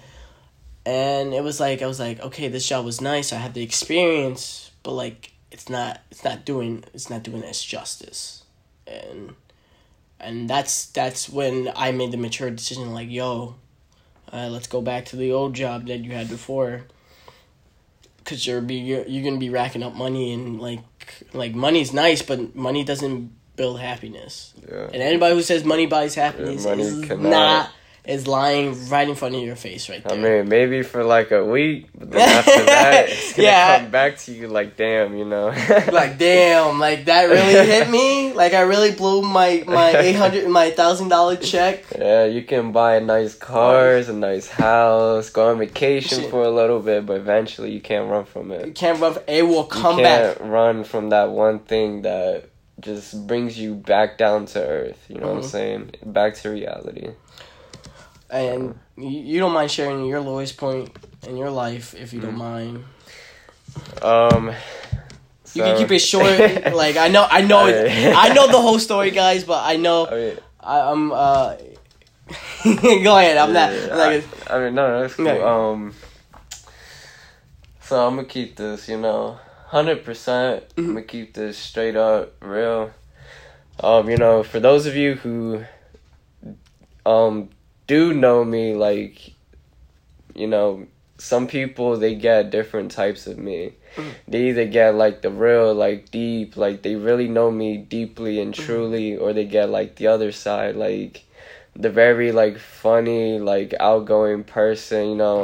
and 0.85 1.33
it 1.33 1.43
was 1.43 1.59
like 1.59 1.81
I 1.81 1.87
was 1.87 1.99
like 1.99 2.19
okay 2.21 2.47
this 2.47 2.67
job 2.67 2.85
was 2.85 3.01
nice 3.01 3.31
I 3.31 3.37
had 3.37 3.53
the 3.53 3.63
experience 3.63 4.71
but 4.83 4.91
like 4.91 5.33
it's 5.51 5.69
not 5.69 6.01
it's 6.11 6.23
not 6.23 6.45
doing 6.45 6.83
it's 6.93 7.09
not 7.09 7.23
doing 7.23 7.41
this 7.41 7.63
justice 7.63 8.43
and 8.87 9.35
and 10.19 10.49
that's 10.49 10.87
that's 10.87 11.29
when 11.29 11.71
I 11.75 11.91
made 11.91 12.11
the 12.11 12.17
mature 12.17 12.49
decision 12.49 12.93
like 12.93 13.09
yo 13.09 13.55
uh, 14.31 14.49
let's 14.49 14.67
go 14.67 14.81
back 14.81 15.05
to 15.05 15.15
the 15.15 15.31
old 15.31 15.53
job 15.53 15.87
that 15.87 15.99
you 15.99 16.11
had 16.11 16.27
before 16.27 16.83
because 18.17 18.47
you're 18.47 18.61
be 18.61 18.75
you're, 18.75 19.05
you're 19.05 19.23
gonna 19.23 19.37
be 19.37 19.49
racking 19.49 19.83
up 19.83 19.93
money 19.93 20.33
and 20.33 20.59
like 20.59 20.81
like 21.33 21.53
money's 21.53 21.93
nice 21.93 22.21
but 22.21 22.55
money 22.55 22.83
doesn't 22.83 23.31
build 23.55 23.79
happiness 23.79 24.53
yeah. 24.67 24.85
and 24.85 24.95
anybody 24.95 25.35
who 25.35 25.41
says 25.41 25.63
money 25.63 25.85
buys 25.85 26.15
happiness 26.15 26.63
yeah, 26.63 26.71
money 26.71 26.83
is 26.83 27.05
cannot. 27.05 27.29
not 27.29 27.71
is 28.05 28.27
lying 28.27 28.89
right 28.89 29.07
in 29.07 29.15
front 29.15 29.33
of 29.33 29.41
your 29.41 29.55
face 29.55 29.87
right 29.87 30.03
there. 30.03 30.17
I 30.17 30.21
mean, 30.21 30.49
maybe 30.49 30.83
for 30.83 31.05
like 31.05 31.31
a 31.31 31.43
week, 31.43 31.87
but 31.97 32.11
then 32.11 32.21
after 32.21 32.51
that, 32.65 33.09
it's 33.09 33.33
gonna 33.33 33.47
yeah. 33.47 33.79
come 33.79 33.91
back 33.91 34.17
to 34.19 34.33
you 34.33 34.49
like, 34.49 34.75
damn, 34.75 35.15
you 35.15 35.23
know. 35.23 35.47
like, 35.91 36.17
damn, 36.17 36.79
like 36.79 37.05
that 37.05 37.29
really 37.29 37.65
hit 37.71 37.89
me. 37.89 38.33
Like, 38.33 38.53
I 38.53 38.61
really 38.61 38.91
blew 38.91 39.21
my 39.21 39.63
my 39.65 39.95
eight 39.95 40.15
hundred, 40.15 40.49
my 40.49 40.71
thousand 40.71 41.09
dollar 41.09 41.37
check. 41.37 41.85
Yeah, 41.97 42.25
you 42.25 42.43
can 42.43 42.73
buy 42.73 42.99
nice 42.99 43.35
cars, 43.35 44.09
a 44.09 44.13
nice 44.13 44.49
house, 44.49 45.29
go 45.29 45.51
on 45.51 45.59
vacation 45.59 46.29
for 46.29 46.43
a 46.43 46.51
little 46.51 46.81
bit, 46.81 47.05
but 47.05 47.17
eventually 47.17 47.71
you 47.71 47.79
can't 47.79 48.09
run 48.09 48.25
from 48.25 48.51
it. 48.51 48.67
You 48.67 48.73
can't 48.73 48.99
run. 48.99 49.17
It 49.27 49.43
will 49.43 49.63
come 49.63 49.97
back. 49.97 49.97
you 49.97 50.03
can't 50.03 50.39
back. 50.39 50.49
Run 50.49 50.83
from 50.83 51.09
that 51.09 51.29
one 51.29 51.59
thing 51.59 52.01
that 52.01 52.49
just 52.81 53.27
brings 53.27 53.57
you 53.57 53.75
back 53.75 54.17
down 54.17 54.45
to 54.47 54.59
earth. 54.59 55.05
You 55.07 55.15
know 55.15 55.27
mm-hmm. 55.27 55.27
what 55.27 55.35
I'm 55.35 55.41
mm-hmm. 55.43 55.49
saying? 55.49 55.91
Back 56.05 56.35
to 56.35 56.49
reality 56.49 57.11
And 58.33 58.79
you, 58.97 59.09
you 59.09 59.39
don't 59.39 59.53
mind 59.53 59.69
sharing 59.69 60.05
your 60.05 60.19
lowest 60.19 60.57
point 60.57 60.89
in 61.27 61.37
your 61.37 61.51
life 61.51 61.93
if 61.93 62.13
you 62.13 62.19
don't 62.19 62.33
Mm. 62.35 62.49
mind. 62.49 62.83
Um, 64.01 64.53
You 65.53 65.61
can 65.63 65.77
keep 65.77 65.91
it 65.91 65.99
short. 65.99 66.39
like 66.73 66.97
I 66.97 67.07
know, 67.09 67.27
I 67.29 67.41
know, 67.41 67.65
I 67.67 68.33
know 68.33 68.47
the 68.47 68.59
whole 68.59 68.79
story, 68.79 69.11
guys. 69.11 69.43
But 69.43 69.61
I 69.63 69.75
know 69.77 70.07
I 70.09 70.37
I, 70.59 70.91
I'm. 70.91 71.11
uh 71.11 71.55
Go 72.63 73.17
ahead. 73.17 73.37
I'm 73.37 73.53
not. 73.53 73.71
yeah, 73.71 73.81
I'm 73.91 73.97
not 73.97 73.99
I, 73.99 74.19
gonna- 74.19 74.23
I 74.49 74.59
mean, 74.65 74.75
no, 74.75 74.87
no, 74.87 75.01
that's 75.01 75.15
cool. 75.15 75.25
No. 75.25 75.47
Um, 75.47 75.93
so 77.81 78.07
I'm 78.07 78.15
gonna 78.15 78.27
keep 78.27 78.55
this, 78.55 78.87
you 78.89 78.97
know, 78.97 79.37
hundred 79.67 80.03
percent. 80.05 80.63
I'm 80.77 80.83
Mm-hmm. 80.83 80.93
gonna 80.93 81.05
keep 81.05 81.33
this 81.33 81.57
straight 81.57 81.95
up 81.95 82.33
real. 82.41 82.91
Um, 83.79 84.09
you 84.09 84.17
know, 84.17 84.41
for 84.43 84.59
those 84.59 84.85
of 84.87 84.95
you 84.95 85.15
who, 85.15 85.65
um, 87.05 87.49
do 87.93 88.13
know 88.23 88.39
me, 88.55 88.65
like, 88.87 89.15
you 90.41 90.47
know, 90.53 90.67
some 91.17 91.45
people 91.47 91.89
they 91.97 92.15
get 92.15 92.49
different 92.57 92.89
types 92.91 93.27
of 93.31 93.37
me. 93.37 93.61
Mhm. 93.95 94.11
They 94.27 94.41
either 94.49 94.65
get 94.79 94.95
like 95.03 95.17
the 95.21 95.29
real, 95.29 95.73
like 95.85 95.99
deep, 96.11 96.57
like 96.65 96.77
they 96.85 96.95
really 96.95 97.27
know 97.37 97.49
me 97.51 97.77
deeply 97.77 98.35
and 98.41 98.51
Mm-hmm. 98.53 98.65
truly, 98.65 99.07
or 99.17 99.29
they 99.33 99.45
get 99.45 99.69
like 99.69 99.95
the 99.99 100.07
other 100.15 100.31
side, 100.31 100.75
like 100.75 101.13
the 101.85 101.89
very 102.03 102.31
like 102.31 102.57
funny, 102.57 103.39
like 103.53 103.71
outgoing 103.79 104.43
person. 104.43 105.01
You 105.13 105.15
know, 105.23 105.39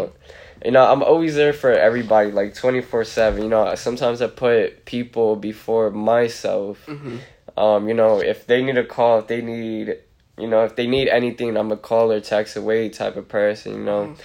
you 0.65 0.71
know 0.71 0.85
I'm 0.91 1.03
always 1.11 1.35
there 1.35 1.53
for 1.53 1.71
everybody, 1.89 2.31
like 2.41 2.51
twenty 2.61 2.81
four 2.81 3.03
seven. 3.05 3.43
You 3.43 3.49
know, 3.49 3.75
sometimes 3.75 4.21
I 4.21 4.27
put 4.27 4.85
people 4.85 5.35
before 5.35 5.87
myself. 5.91 6.75
Mhm. 6.87 7.19
Um, 7.57 7.87
you 7.89 7.93
know, 8.01 8.13
if 8.33 8.39
they 8.49 8.59
need 8.63 8.77
a 8.77 8.85
call, 8.95 9.19
if 9.19 9.27
they 9.27 9.41
need, 9.41 9.97
you 10.39 10.47
know, 10.47 10.63
if 10.63 10.75
they 10.75 10.87
need 10.87 11.07
anything, 11.07 11.57
I'm 11.57 11.71
a 11.71 11.77
call 11.77 12.11
or 12.11 12.19
text 12.19 12.55
away 12.55 12.89
type 12.89 13.15
of 13.15 13.27
person, 13.27 13.73
you 13.73 13.83
know. 13.83 14.15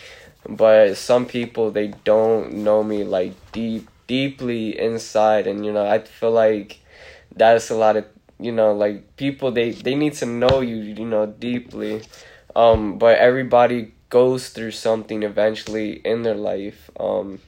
But 0.48 0.96
some 0.96 1.26
people 1.26 1.70
they 1.70 1.88
don't 2.04 2.52
know 2.52 2.82
me 2.82 3.04
like 3.04 3.32
deep, 3.52 3.88
deeply 4.06 4.78
inside, 4.78 5.46
and 5.46 5.64
you 5.64 5.72
know, 5.72 5.86
I 5.86 5.98
feel 6.00 6.32
like 6.32 6.80
that's 7.34 7.70
a 7.70 7.74
lot 7.74 7.96
of 7.96 8.06
you 8.38 8.52
know, 8.52 8.72
like 8.72 9.16
people 9.16 9.52
they 9.52 9.70
they 9.70 9.94
need 9.94 10.14
to 10.14 10.26
know 10.26 10.60
you, 10.60 10.76
you 10.76 11.06
know, 11.06 11.26
deeply. 11.26 12.02
Um, 12.54 12.98
but 12.98 13.18
everybody 13.18 13.94
goes 14.10 14.50
through 14.50 14.72
something 14.72 15.22
eventually 15.22 15.94
in 16.04 16.22
their 16.22 16.36
life. 16.36 16.90
Um, 17.00 17.40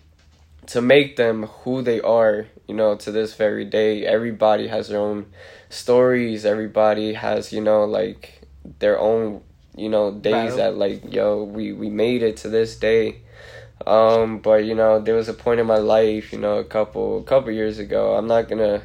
to 0.67 0.81
make 0.81 1.17
them 1.17 1.45
who 1.45 1.83
they 1.83 2.01
are, 2.01 2.47
you 2.67 2.75
know, 2.75 2.97
to 2.97 3.13
this 3.13 3.35
very 3.35 3.65
day. 3.65 4.05
Everybody 4.05 4.69
has 4.69 4.89
their 4.89 4.99
own 5.01 5.27
stories. 5.69 6.45
Everybody 6.45 7.15
has, 7.15 7.53
you 7.53 7.61
know, 7.61 7.85
like 7.85 8.36
their 8.79 8.99
own, 8.99 9.43
you 9.77 9.89
know, 9.89 10.11
days 10.13 10.33
Battle. 10.33 10.57
that 10.59 10.77
like, 10.77 11.13
yo, 11.13 11.45
we 11.45 11.73
we 11.73 11.91
made 11.91 12.23
it 12.23 12.39
to 12.39 12.49
this 12.49 12.77
day. 12.77 13.23
Um, 13.87 14.39
but 14.39 14.65
you 14.65 14.75
know, 14.75 15.01
there 15.01 15.15
was 15.15 15.29
a 15.29 15.35
point 15.35 15.61
in 15.61 15.67
my 15.67 15.79
life, 15.79 16.33
you 16.33 16.39
know, 16.39 16.59
a 16.59 16.65
couple 16.65 17.19
a 17.19 17.25
couple 17.25 17.51
years 17.53 17.79
ago. 17.79 18.15
I'm 18.17 18.27
not 18.27 18.49
gonna 18.49 18.83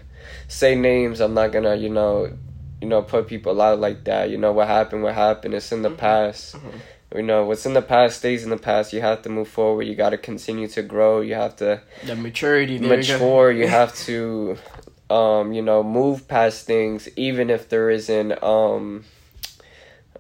say 0.48 0.76
names. 0.76 1.22
I'm 1.22 1.34
not 1.34 1.52
gonna, 1.52 1.76
you 1.76 1.90
know, 1.90 2.32
you 2.82 2.88
know, 2.88 3.02
put 3.02 3.28
people 3.28 3.62
out 3.62 3.80
like 3.80 4.04
that. 4.06 4.30
You 4.30 4.38
know 4.38 4.52
what 4.52 4.68
happened, 4.68 5.04
what 5.04 5.16
happened. 5.16 5.54
It's 5.54 5.72
in 5.72 5.82
the 5.82 5.90
Mhm. 5.90 5.98
past. 5.98 6.56
Mhm. 6.56 6.80
You 7.16 7.24
know, 7.24 7.46
what's 7.46 7.66
in 7.66 7.74
the 7.74 7.82
past 7.82 8.20
stays 8.20 8.44
in 8.44 8.50
the 8.50 8.58
past. 8.58 8.94
You 8.94 9.02
have 9.02 9.22
to 9.24 9.30
move 9.30 9.48
forward. 9.50 9.84
You 9.84 9.96
got 9.96 10.12
to 10.12 10.18
continue 10.18 10.68
to 10.70 10.82
grow. 10.82 11.20
You 11.22 11.36
have 11.36 11.56
to 11.58 11.82
The 12.04 12.16
maturity. 12.16 12.78
There 12.78 12.88
you 12.92 12.98
mature. 12.98 13.52
You 13.52 13.68
have 13.80 13.94
to, 14.06 14.58
um, 15.10 15.52
you 15.52 15.62
know, 15.62 15.84
move 15.84 16.28
past 16.28 16.66
things, 16.66 17.10
even 17.18 17.50
if 17.50 17.68
there 17.68 17.90
isn't, 17.90 18.42
um, 18.44 19.04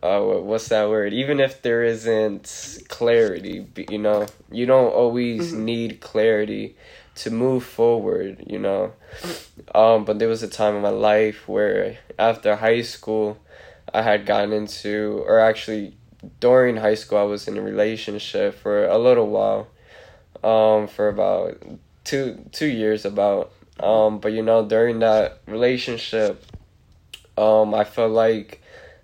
uh, 0.03 0.19
what's 0.21 0.69
that 0.69 0.89
word? 0.89 1.13
Even 1.13 1.39
if 1.39 1.61
there 1.61 1.83
isn't 1.83 2.79
clarity, 2.87 3.65
you 3.89 3.97
know, 3.97 4.25
you 4.51 4.65
don't 4.65 4.91
always 4.91 5.53
Mhm. 5.53 5.59
need 5.59 5.99
clarity 6.01 6.75
to 7.15 7.29
move 7.29 7.63
forward, 7.63 8.43
you 8.47 8.57
know. 8.57 8.93
Um, 9.75 10.05
but 10.05 10.17
there 10.19 10.27
was 10.27 10.41
a 10.41 10.47
time 10.47 10.75
in 10.75 10.81
my 10.81 10.89
life 10.89 11.47
where 11.47 11.97
after 12.17 12.55
high 12.55 12.81
school, 12.81 13.37
I 13.93 14.01
had 14.01 14.25
gotten 14.25 14.53
into, 14.53 15.23
or 15.27 15.39
actually 15.39 15.97
during 16.39 16.77
high 16.77 16.95
school, 16.95 17.17
I 17.19 17.23
was 17.23 17.47
in 17.47 17.57
a 17.57 17.61
relationship 17.61 18.55
for 18.55 18.85
a 18.85 18.97
little 18.97 19.27
while, 19.27 19.67
um, 20.43 20.87
for 20.87 21.09
about 21.09 21.61
two 22.03 22.45
two 22.51 22.67
years 22.67 23.05
about. 23.05 23.51
Um, 23.79 24.19
but 24.19 24.31
you 24.31 24.41
know, 24.41 24.65
during 24.65 24.99
that 24.99 25.39
relationship, 25.47 26.45
um, 27.37 27.73
I 27.73 27.83
felt 27.83 28.11
like 28.11 28.60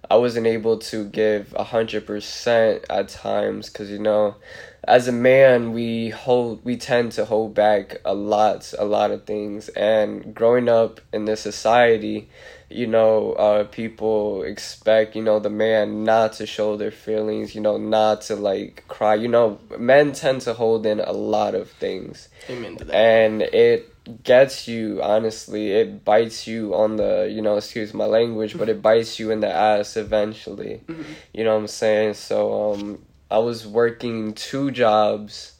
I 0.09 0.15
wasn't 0.15 0.47
able 0.47 0.77
to 0.79 1.05
give 1.05 1.53
a 1.55 1.63
hundred 1.63 2.05
percent 2.07 2.85
at 2.89 3.09
times 3.09 3.69
because 3.69 3.89
you 3.91 3.99
know, 3.99 4.35
as 4.83 5.07
a 5.07 5.11
man, 5.11 5.73
we 5.73 6.09
hold 6.09 6.63
we 6.63 6.77
tend 6.77 7.11
to 7.13 7.25
hold 7.25 7.53
back 7.53 7.97
a 8.05 8.13
lot, 8.13 8.73
a 8.77 8.85
lot 8.85 9.11
of 9.11 9.25
things, 9.25 9.69
and 9.69 10.33
growing 10.33 10.69
up 10.69 11.01
in 11.11 11.25
this 11.25 11.41
society, 11.41 12.29
you 12.69 12.87
know, 12.87 13.33
uh, 13.33 13.63
people 13.65 14.43
expect 14.43 15.15
you 15.15 15.21
know 15.23 15.39
the 15.39 15.49
man 15.49 16.03
not 16.03 16.33
to 16.33 16.45
show 16.45 16.77
their 16.77 16.91
feelings, 16.91 17.53
you 17.53 17.61
know, 17.61 17.77
not 17.77 18.21
to 18.21 18.35
like 18.35 18.85
cry. 18.87 19.15
You 19.15 19.27
know, 19.27 19.59
men 19.77 20.13
tend 20.13 20.41
to 20.41 20.53
hold 20.53 20.85
in 20.85 20.99
a 21.01 21.11
lot 21.11 21.53
of 21.53 21.69
things 21.69 22.29
Amen 22.49 22.77
to 22.77 22.85
that. 22.85 22.95
and 22.95 23.41
it 23.41 23.93
gets 24.23 24.67
you 24.67 25.01
honestly 25.03 25.71
it 25.71 26.05
bites 26.05 26.47
you 26.47 26.73
on 26.73 26.95
the 26.95 27.27
you 27.29 27.41
know 27.41 27.57
excuse 27.57 27.93
my 27.93 28.05
language 28.05 28.57
but 28.57 28.69
it 28.69 28.81
bites 28.81 29.19
you 29.19 29.31
in 29.31 29.39
the 29.41 29.51
ass 29.51 29.97
eventually 29.97 30.81
Mhm. 30.87 31.03
you 31.33 31.43
know 31.43 31.53
what 31.55 31.61
i'm 31.61 31.67
saying 31.67 32.13
so 32.13 32.71
um 32.71 32.99
i 33.29 33.37
was 33.37 33.67
working 33.67 34.33
two 34.33 34.71
jobs 34.71 35.53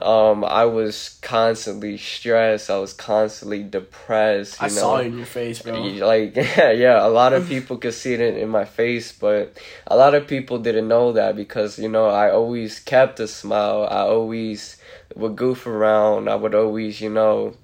um 0.00 0.44
i 0.44 0.64
was 0.64 1.18
constantly 1.20 1.96
stressed 1.98 2.70
i 2.70 2.78
was 2.78 2.92
constantly 2.92 3.62
depressed 3.62 4.60
you 4.60 4.66
I 4.66 4.68
know 4.68 4.74
saw 4.76 4.96
it 4.98 5.06
in 5.06 5.16
your 5.18 5.26
face, 5.26 5.60
bro. 5.62 5.74
like 6.06 6.36
yeah, 6.86 7.04
a 7.04 7.10
lot 7.10 7.32
of 7.32 7.48
people 7.48 7.76
could 7.76 7.94
see 7.94 8.14
it 8.14 8.20
in, 8.20 8.36
in 8.36 8.48
my 8.48 8.64
face, 8.64 9.12
but 9.12 9.56
a 9.86 9.96
lot 9.96 10.14
of 10.14 10.26
people 10.26 10.58
didn't 10.58 10.88
know 10.88 11.12
that 11.12 11.34
because 11.36 11.78
you 11.78 11.88
know 11.88 12.06
I 12.06 12.30
always 12.30 12.78
kept 12.78 13.20
a 13.20 13.26
smile. 13.28 13.86
I 13.90 14.02
always 14.02 14.76
would 15.16 15.36
goof 15.36 15.66
around. 15.66 16.28
I 16.30 16.36
would 16.36 16.54
always 16.54 17.00
you 17.00 17.10
know 17.10 17.54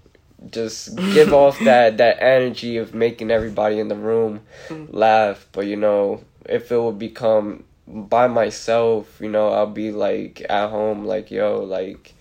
just 0.50 0.96
give 0.96 1.32
off 1.32 1.58
that 1.64 1.98
that 1.98 2.22
energy 2.22 2.76
of 2.76 2.94
making 2.94 3.30
everybody 3.30 3.78
in 3.78 3.88
the 3.88 3.96
room 3.96 4.40
mm-hmm. 4.68 4.94
laugh. 4.94 5.46
But 5.52 5.66
you 5.66 5.76
know 5.76 6.24
if 6.48 6.70
it 6.70 6.80
would 6.80 6.98
become 6.98 7.64
by 7.86 8.26
myself, 8.28 9.18
you 9.20 9.28
know 9.28 9.50
I'll 9.50 9.66
be 9.66 9.92
like 9.92 10.44
at 10.48 10.70
home 10.70 11.04
like 11.04 11.30
yo 11.30 11.62
like. 11.62 12.12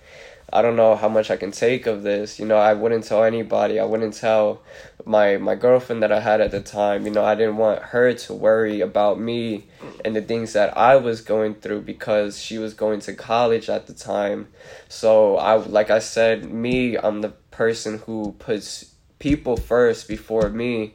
I 0.54 0.62
don't 0.62 0.78
know 0.78 0.96
how 0.96 1.10
much 1.10 1.32
I 1.32 1.36
can 1.36 1.52
take 1.52 1.86
of 1.86 2.04
this. 2.04 2.40
You 2.40 2.46
know, 2.46 2.56
I 2.56 2.74
wouldn't 2.76 3.04
tell 3.04 3.26
anybody. 3.26 3.78
I 3.78 3.84
wouldn't 3.84 4.14
tell 4.14 4.62
my 5.04 5.38
my 5.38 5.56
girlfriend 5.56 6.02
that 6.04 6.12
I 6.12 6.20
had 6.20 6.40
at 6.40 6.52
the 6.52 6.62
time. 6.62 7.06
You 7.06 7.12
know, 7.12 7.26
I 7.26 7.36
didn't 7.36 7.58
want 7.58 7.82
her 7.82 8.14
to 8.14 8.34
worry 8.34 8.80
about 8.82 9.20
me 9.20 9.66
and 10.06 10.16
the 10.16 10.22
things 10.22 10.54
that 10.54 10.78
I 10.78 10.96
was 10.96 11.22
going 11.22 11.56
through 11.56 11.82
because 11.82 12.42
she 12.42 12.58
was 12.58 12.74
going 12.74 13.00
to 13.02 13.14
college 13.14 13.70
at 13.70 13.88
the 13.88 13.94
time. 13.94 14.48
So 14.88 15.38
I 15.38 15.56
like 15.56 15.90
I 15.90 16.00
said, 16.00 16.50
me, 16.50 16.98
I'm 16.98 17.22
the 17.22 17.34
person 17.56 18.00
who 18.00 18.36
puts 18.38 18.92
people 19.18 19.56
first 19.56 20.08
before 20.10 20.50
me. 20.50 20.94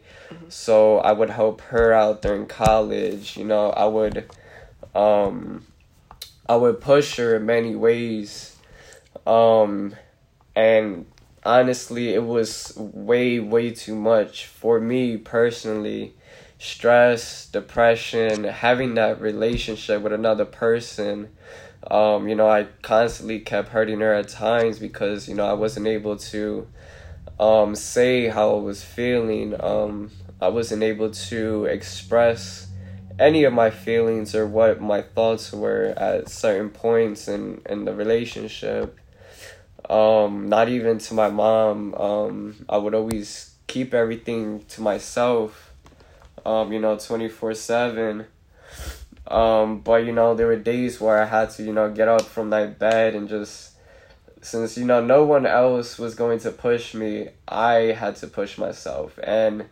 So 0.48 0.98
I 0.98 1.12
would 1.12 1.30
help 1.30 1.62
her 1.62 1.92
out 1.92 2.20
during 2.20 2.46
college. 2.46 3.36
You 3.36 3.44
know, 3.44 3.70
I 3.70 3.86
would 3.86 4.30
um 4.94 5.66
I 6.46 6.56
would 6.56 6.80
push 6.80 7.16
her 7.16 7.36
in 7.36 7.46
many 7.46 7.74
ways. 7.74 8.56
Um 9.26 9.96
and 10.54 11.06
honestly 11.44 12.12
it 12.12 12.24
was 12.24 12.74
way 12.76 13.40
way 13.40 13.70
too 13.70 13.96
much 13.96 14.44
for 14.44 14.78
me 14.78 15.16
personally 15.16 16.12
stress 16.58 17.46
depression 17.46 18.44
having 18.44 18.92
that 18.94 19.18
relationship 19.22 20.02
with 20.02 20.12
another 20.12 20.44
person 20.44 21.30
um 21.86 22.28
you 22.28 22.34
know 22.34 22.48
i 22.48 22.64
constantly 22.82 23.40
kept 23.40 23.68
hurting 23.70 24.00
her 24.00 24.12
at 24.12 24.28
times 24.28 24.78
because 24.78 25.28
you 25.28 25.34
know 25.34 25.46
i 25.46 25.52
wasn't 25.52 25.86
able 25.86 26.16
to 26.16 26.66
um 27.38 27.74
say 27.74 28.28
how 28.28 28.56
i 28.56 28.60
was 28.60 28.84
feeling. 28.84 29.54
Um 29.60 30.10
i 30.40 30.48
wasn't 30.48 30.82
able 30.82 31.10
to 31.10 31.64
express 31.64 32.66
any 33.18 33.44
of 33.44 33.52
my 33.52 33.70
feelings 33.70 34.34
or 34.34 34.46
what 34.46 34.80
my 34.80 35.02
thoughts 35.02 35.52
were 35.52 35.94
at 35.96 36.28
certain 36.28 36.70
points 36.70 37.28
in 37.28 37.60
in 37.68 37.84
the 37.84 37.94
relationship. 37.94 38.98
Um 39.88 40.48
not 40.48 40.68
even 40.68 40.98
to 40.98 41.14
my 41.14 41.28
mom. 41.30 41.94
Um 41.94 42.66
i 42.68 42.76
would 42.76 42.94
always 42.94 43.54
keep 43.66 43.94
everything 43.94 44.64
to 44.68 44.82
myself 44.82 45.72
um 46.44 46.72
you 46.72 46.80
know 46.80 46.96
24/7 46.96 48.26
um 49.30 49.80
but 49.80 50.04
you 50.04 50.12
know 50.12 50.34
there 50.34 50.46
were 50.46 50.56
days 50.56 51.00
where 51.00 51.22
i 51.22 51.24
had 51.24 51.50
to 51.50 51.62
you 51.62 51.72
know 51.72 51.90
get 51.90 52.08
up 52.08 52.22
from 52.22 52.50
that 52.50 52.78
bed 52.78 53.14
and 53.14 53.28
just 53.28 53.72
since 54.42 54.76
you 54.76 54.84
know 54.84 55.04
no 55.04 55.24
one 55.24 55.46
else 55.46 55.98
was 55.98 56.14
going 56.14 56.38
to 56.38 56.50
push 56.50 56.94
me 56.94 57.28
i 57.48 57.74
had 57.74 58.16
to 58.16 58.26
push 58.26 58.58
myself 58.58 59.18
and 59.22 59.64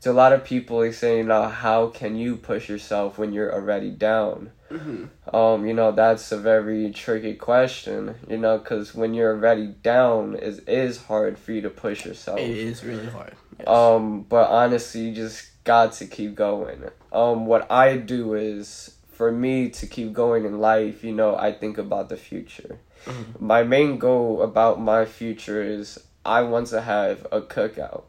to 0.00 0.10
a 0.10 0.12
lot 0.12 0.32
of 0.32 0.44
people 0.44 0.80
they 0.80 0.92
say 0.92 1.18
you 1.18 1.24
know 1.24 1.48
how 1.48 1.86
can 1.86 2.16
you 2.16 2.36
push 2.36 2.68
yourself 2.68 3.18
when 3.18 3.32
you're 3.32 3.52
already 3.52 3.90
down 3.90 4.50
Mm-hmm. 4.70 5.36
Um, 5.36 5.66
you 5.66 5.74
know, 5.74 5.92
that's 5.92 6.32
a 6.32 6.38
very 6.38 6.90
tricky 6.90 7.34
question, 7.34 8.16
you 8.28 8.36
know, 8.36 8.58
because 8.58 8.94
when 8.94 9.14
you're 9.14 9.34
already 9.34 9.68
down, 9.68 10.36
it 10.36 10.68
is 10.68 11.04
hard 11.04 11.38
for 11.38 11.52
you 11.52 11.60
to 11.62 11.70
push 11.70 12.04
yourself. 12.04 12.38
It 12.38 12.50
is 12.50 12.84
really 12.84 13.06
hard. 13.06 13.34
Yes. 13.58 13.68
Um, 13.68 14.22
but 14.22 14.50
honestly, 14.50 15.02
you 15.02 15.14
just 15.14 15.62
got 15.64 15.92
to 15.94 16.06
keep 16.06 16.34
going. 16.34 16.84
Um, 17.12 17.46
what 17.46 17.70
I 17.70 17.96
do 17.96 18.34
is, 18.34 18.95
for 19.16 19.32
me 19.32 19.70
to 19.70 19.86
keep 19.86 20.12
going 20.12 20.44
in 20.44 20.60
life, 20.60 21.02
you 21.02 21.12
know, 21.12 21.36
I 21.36 21.50
think 21.50 21.78
about 21.78 22.10
the 22.10 22.18
future. 22.18 22.78
Mm-hmm. 23.06 23.46
My 23.46 23.62
main 23.62 23.96
goal 23.98 24.42
about 24.42 24.78
my 24.78 25.06
future 25.06 25.62
is 25.62 25.98
I 26.24 26.42
want 26.42 26.66
to 26.68 26.82
have 26.82 27.26
a 27.32 27.40
cookout. 27.40 28.04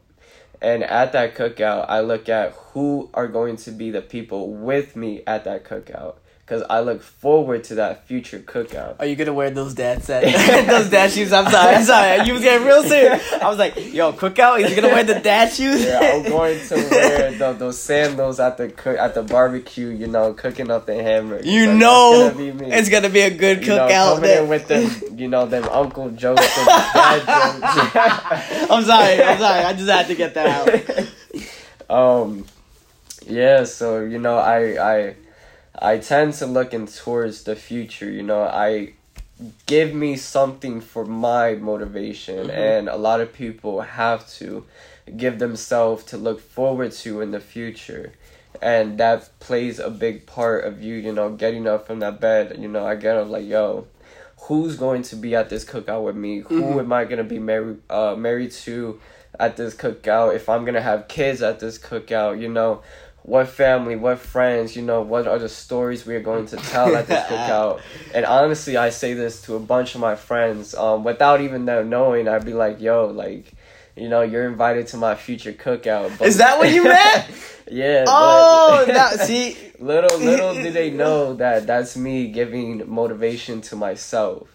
And 0.60 0.82
at 0.82 1.12
that 1.12 1.34
cookout, 1.34 1.86
I 1.88 2.00
look 2.00 2.28
at 2.28 2.52
who 2.52 3.08
are 3.14 3.28
going 3.28 3.56
to 3.56 3.70
be 3.70 3.90
the 3.90 4.02
people 4.02 4.52
with 4.52 4.96
me 4.96 5.22
at 5.26 5.44
that 5.44 5.64
cookout 5.64 6.16
because 6.48 6.64
I 6.70 6.80
look 6.80 7.02
forward 7.02 7.64
to 7.64 7.74
that 7.74 8.06
future 8.06 8.38
cookout. 8.38 8.96
Are 9.00 9.04
you 9.04 9.16
gonna 9.16 9.34
wear 9.34 9.50
those 9.50 9.74
dad 9.74 10.02
set 10.02 10.22
those 10.66 10.88
dad 10.88 11.10
shoes? 11.10 11.30
I'm 11.30 11.50
sorry, 11.50 11.74
I'm 11.76 11.84
sorry. 11.84 12.26
You 12.26 12.32
was 12.32 12.42
getting 12.42 12.66
real 12.66 12.82
serious. 12.84 13.32
I 13.34 13.48
was 13.48 13.58
like, 13.58 13.76
yo, 13.92 14.14
cookout. 14.14 14.60
Is 14.60 14.70
he 14.70 14.74
gonna 14.80 14.94
wear 14.94 15.04
the 15.04 15.20
dad 15.20 15.52
shoes? 15.52 15.84
yeah, 15.84 16.00
I'm 16.00 16.22
going 16.30 16.58
to 16.68 16.74
wear 16.74 17.32
the, 17.32 17.52
those 17.52 17.78
sandals 17.78 18.40
at 18.40 18.56
the 18.56 18.70
cook 18.70 18.96
at 18.96 19.12
the 19.12 19.22
barbecue. 19.22 19.88
You 19.88 20.06
know, 20.06 20.32
cooking 20.32 20.70
up 20.70 20.86
the 20.86 20.94
hammer. 20.94 21.38
You 21.42 21.66
so 21.66 21.76
know, 21.76 22.30
gonna 22.32 22.68
it's 22.68 22.88
gonna 22.88 23.10
be 23.10 23.20
a 23.20 23.30
good 23.30 23.58
cookout. 23.58 23.62
You 23.62 23.76
know, 23.76 24.14
coming 24.14 24.30
in 24.30 24.48
with 24.48 24.68
them, 24.68 25.18
you 25.18 25.28
know, 25.28 25.44
them 25.44 25.64
Uncle 25.64 26.10
jokes 26.12 26.56
and 26.56 26.66
dad 26.66 27.18
jokes. 27.26 28.70
I'm 28.70 28.84
sorry. 28.84 29.22
I'm 29.22 29.38
sorry. 29.38 29.64
I 29.64 29.72
just 29.74 29.90
had 29.90 30.06
to 30.06 30.14
get 30.14 30.32
that 30.32 31.08
out. 31.90 32.22
um, 32.24 32.46
yeah. 33.26 33.64
So 33.64 34.00
you 34.00 34.18
know, 34.18 34.38
I 34.38 34.94
I 34.94 35.14
I 35.80 35.98
tend 35.98 36.34
to 36.34 36.46
looking 36.46 36.86
towards 36.86 37.44
the 37.44 37.56
future. 37.56 38.10
You 38.10 38.22
know, 38.22 38.42
I 38.42 38.94
give 39.66 39.94
me 39.94 40.16
something 40.16 40.80
for 40.80 41.04
my 41.04 41.54
motivation, 41.54 42.48
mm-hmm. 42.48 42.50
and 42.50 42.88
a 42.88 42.96
lot 42.96 43.20
of 43.20 43.32
people 43.32 43.80
have 43.80 44.28
to 44.34 44.64
give 45.16 45.38
themselves 45.38 46.04
to 46.04 46.16
look 46.16 46.40
forward 46.40 46.92
to 46.92 47.20
in 47.20 47.30
the 47.30 47.40
future. 47.40 48.12
And 48.60 48.98
that 48.98 49.30
plays 49.38 49.78
a 49.78 49.90
big 49.90 50.26
part 50.26 50.64
of 50.64 50.82
you, 50.82 50.96
you 50.96 51.12
know, 51.12 51.30
getting 51.30 51.68
up 51.68 51.86
from 51.86 52.00
that 52.00 52.20
bed. 52.20 52.56
You 52.58 52.66
know, 52.66 52.84
I 52.84 52.96
get 52.96 53.16
up 53.16 53.28
like, 53.28 53.46
yo, 53.46 53.86
who's 54.42 54.76
going 54.76 55.02
to 55.02 55.16
be 55.16 55.34
at 55.34 55.48
this 55.48 55.64
cookout 55.64 56.04
with 56.04 56.16
me? 56.16 56.40
Mm-hmm. 56.40 56.62
Who 56.62 56.80
am 56.80 56.92
I 56.92 57.04
gonna 57.04 57.24
be 57.24 57.38
married 57.38 57.78
uh 57.88 58.16
married 58.16 58.50
to 58.52 59.00
at 59.38 59.56
this 59.56 59.74
cookout? 59.74 60.34
If 60.34 60.48
I'm 60.48 60.64
gonna 60.64 60.80
have 60.80 61.06
kids 61.06 61.40
at 61.42 61.60
this 61.60 61.78
cookout, 61.78 62.40
you 62.40 62.48
know, 62.48 62.82
what 63.28 63.46
family, 63.46 63.94
what 63.94 64.18
friends, 64.18 64.74
you 64.74 64.80
know, 64.80 65.02
what 65.02 65.28
are 65.28 65.38
the 65.38 65.50
stories 65.50 66.06
we 66.06 66.14
are 66.14 66.22
going 66.22 66.46
to 66.46 66.56
tell 66.56 66.96
at 66.96 67.06
this 67.06 67.22
cookout. 67.26 67.80
And 68.14 68.24
honestly, 68.24 68.78
I 68.78 68.88
say 68.88 69.12
this 69.12 69.42
to 69.42 69.54
a 69.54 69.60
bunch 69.60 69.94
of 69.94 70.00
my 70.00 70.16
friends, 70.16 70.74
um, 70.74 71.04
without 71.04 71.42
even 71.42 71.66
them 71.66 71.90
knowing. 71.90 72.26
I'd 72.26 72.46
be 72.46 72.54
like, 72.54 72.80
"Yo, 72.80 73.06
like, 73.06 73.52
you 73.96 74.08
know, 74.08 74.22
you're 74.22 74.48
invited 74.48 74.86
to 74.88 74.96
my 74.96 75.14
future 75.14 75.52
cookout." 75.52 76.18
But, 76.18 76.26
Is 76.26 76.38
that 76.38 76.58
what 76.58 76.70
you 76.72 76.84
meant? 76.84 77.26
yeah. 77.70 78.06
Oh, 78.08 78.84
that, 78.88 79.20
see, 79.20 79.58
little 79.78 80.18
little 80.18 80.54
do 80.54 80.70
they 80.70 80.90
know 80.90 81.34
that 81.34 81.66
that's 81.66 81.98
me 81.98 82.28
giving 82.28 82.88
motivation 82.88 83.60
to 83.68 83.76
myself. 83.76 84.48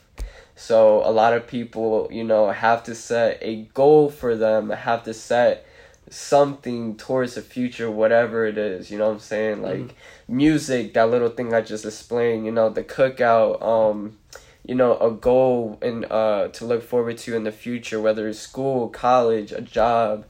So 0.55 1.01
a 1.05 1.11
lot 1.11 1.33
of 1.33 1.45
people, 1.45 2.09
you 2.11 2.23
know, 2.23 2.49
have 2.49 2.83
to 2.85 2.95
set 2.95 3.37
a 3.41 3.67
goal 3.75 4.09
for 4.09 4.35
them. 4.35 4.71
Have 4.71 5.03
to 5.03 5.13
set 5.13 5.65
something 6.13 6.95
towards 6.95 7.35
the 7.35 7.41
future, 7.41 7.89
whatever 7.89 8.45
it 8.45 8.57
is. 8.57 8.91
You 8.91 8.97
know 8.97 9.07
what 9.07 9.13
I'm 9.13 9.19
saying? 9.19 9.61
Like 9.61 9.79
mm-hmm. 9.79 10.35
music, 10.35 10.93
that 10.93 11.09
little 11.09 11.29
thing 11.29 11.53
I 11.53 11.61
just 11.61 11.85
explained. 11.85 12.45
You 12.45 12.51
know, 12.51 12.69
the 12.69 12.83
cookout. 12.83 13.61
Um, 13.61 14.17
you 14.65 14.75
know, 14.75 14.97
a 14.97 15.11
goal 15.11 15.77
and 15.81 16.05
uh 16.05 16.47
to 16.49 16.65
look 16.65 16.83
forward 16.83 17.17
to 17.19 17.35
in 17.35 17.43
the 17.43 17.51
future, 17.51 17.99
whether 17.99 18.27
it's 18.27 18.39
school, 18.39 18.89
college, 18.89 19.51
a 19.51 19.61
job. 19.61 20.25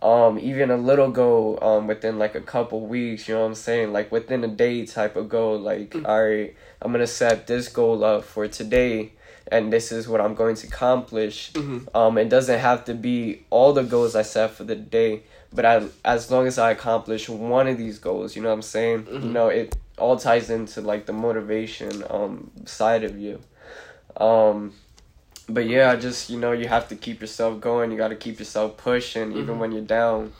Um, 0.00 0.36
even 0.40 0.72
a 0.72 0.76
little 0.76 1.10
goal 1.12 1.58
um 1.62 1.86
within 1.86 2.18
like 2.18 2.34
a 2.34 2.40
couple 2.40 2.86
weeks, 2.86 3.28
you 3.28 3.34
know 3.34 3.42
what 3.42 3.46
I'm 3.48 3.54
saying? 3.54 3.92
Like 3.92 4.10
within 4.10 4.44
a 4.44 4.48
day 4.48 4.86
type 4.86 5.16
of 5.16 5.28
goal. 5.28 5.58
Like, 5.58 5.90
mm-hmm. 5.90 6.06
all 6.06 6.24
right, 6.24 6.56
I'm 6.82 6.92
gonna 6.92 7.06
set 7.06 7.46
this 7.46 7.68
goal 7.68 8.04
up 8.04 8.24
for 8.24 8.46
today 8.48 9.12
and 9.50 9.72
this 9.72 9.92
is 9.92 10.08
what 10.08 10.20
I'm 10.20 10.34
going 10.34 10.56
to 10.56 10.66
accomplish. 10.66 11.52
Mm-hmm. 11.52 11.96
Um, 11.96 12.18
it 12.18 12.28
doesn't 12.28 12.58
have 12.58 12.84
to 12.86 12.94
be 12.94 13.44
all 13.50 13.72
the 13.72 13.82
goals 13.82 14.14
I 14.14 14.22
set 14.22 14.52
for 14.52 14.64
the 14.64 14.76
day, 14.76 15.22
but 15.52 15.64
I, 15.64 15.86
as 16.04 16.30
long 16.30 16.46
as 16.46 16.58
I 16.58 16.70
accomplish 16.70 17.28
one 17.28 17.66
of 17.66 17.78
these 17.78 17.98
goals, 17.98 18.36
you 18.36 18.42
know 18.42 18.48
what 18.48 18.56
I'm 18.56 18.62
saying? 18.62 19.04
Mm-hmm. 19.04 19.26
You 19.26 19.32
know, 19.32 19.48
it 19.48 19.76
all 19.98 20.16
ties 20.16 20.50
into 20.50 20.80
like 20.80 21.06
the 21.06 21.12
motivation 21.12 22.02
um 22.10 22.50
side 22.64 23.04
of 23.04 23.18
you. 23.18 23.40
Um, 24.16 24.72
but 25.48 25.66
yeah, 25.66 25.90
I 25.90 25.96
just 25.96 26.30
you 26.30 26.38
know 26.38 26.52
you 26.52 26.68
have 26.68 26.88
to 26.88 26.96
keep 26.96 27.20
yourself 27.20 27.60
going. 27.60 27.90
You 27.90 27.98
got 27.98 28.08
to 28.08 28.16
keep 28.16 28.38
yourself 28.38 28.76
pushing 28.76 29.32
even 29.32 29.46
mm-hmm. 29.46 29.58
when 29.58 29.72
you're 29.72 29.82
down. 29.82 30.32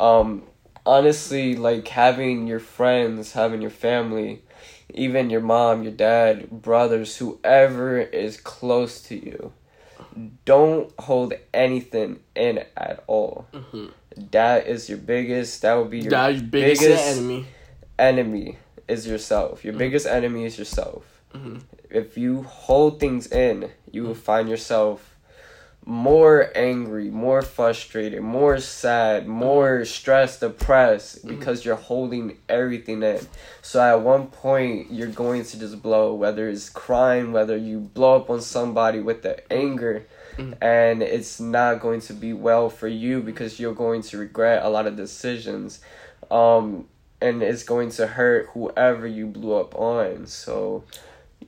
Um, 0.00 0.42
honestly, 0.84 1.56
like 1.56 1.86
having 1.88 2.46
your 2.46 2.60
friends, 2.60 3.32
having 3.32 3.60
your 3.60 3.70
family 3.70 4.42
even 4.92 5.30
your 5.30 5.40
mom, 5.40 5.82
your 5.82 5.92
dad, 5.92 6.50
brothers, 6.50 7.16
whoever 7.16 7.98
is 7.98 8.36
close 8.36 9.02
to 9.02 9.16
you, 9.16 9.52
don't 10.44 10.92
hold 10.98 11.34
anything 11.52 12.20
in 12.34 12.64
at 12.76 13.02
all. 13.06 13.46
Mm-hmm. 13.52 13.86
That 14.30 14.66
is 14.66 14.88
your 14.88 14.98
biggest. 14.98 15.62
That 15.62 15.74
would 15.74 15.90
be 15.90 16.00
your 16.00 16.10
biggest, 16.10 16.50
biggest, 16.50 17.18
enemy. 17.18 17.46
Enemy 17.98 18.58
is 18.88 19.06
yourself. 19.06 19.64
Your 19.64 19.72
mm-hmm. 19.72 19.78
biggest 19.78 20.06
enemy 20.06 20.44
is 20.44 20.58
yourself. 20.58 21.22
Mm-hmm. 21.34 21.58
If 21.90 22.16
you 22.16 22.42
hold 22.42 22.98
things 22.98 23.26
in, 23.26 23.70
you 23.90 24.04
will 24.04 24.14
find 24.14 24.48
yourself 24.48 25.15
more 25.88 26.50
angry, 26.56 27.10
more 27.10 27.42
frustrated, 27.42 28.20
more 28.20 28.58
sad, 28.58 29.28
more 29.28 29.84
stressed, 29.84 30.40
depressed 30.40 31.18
mm-hmm. 31.18 31.28
because 31.28 31.64
you're 31.64 31.76
holding 31.76 32.36
everything 32.48 33.04
in. 33.04 33.20
So 33.62 33.80
at 33.80 34.00
one 34.00 34.26
point 34.26 34.90
you're 34.90 35.06
going 35.06 35.44
to 35.44 35.60
just 35.60 35.80
blow, 35.80 36.12
whether 36.12 36.48
it's 36.48 36.68
crying, 36.68 37.30
whether 37.30 37.56
you 37.56 37.78
blow 37.78 38.16
up 38.16 38.28
on 38.30 38.40
somebody 38.40 38.98
with 38.98 39.22
the 39.22 39.50
anger. 39.52 40.04
Mm-hmm. 40.36 40.54
And 40.60 41.02
it's 41.04 41.38
not 41.38 41.80
going 41.80 42.00
to 42.02 42.12
be 42.12 42.32
well 42.32 42.68
for 42.68 42.88
you 42.88 43.22
because 43.22 43.60
you're 43.60 43.72
going 43.72 44.02
to 44.02 44.18
regret 44.18 44.64
a 44.64 44.68
lot 44.68 44.88
of 44.88 44.96
decisions. 44.96 45.80
Um, 46.32 46.88
and 47.20 47.42
it's 47.44 47.62
going 47.62 47.90
to 47.90 48.08
hurt 48.08 48.48
whoever 48.54 49.06
you 49.06 49.26
blew 49.28 49.54
up 49.54 49.74
on. 49.76 50.26
So, 50.26 50.82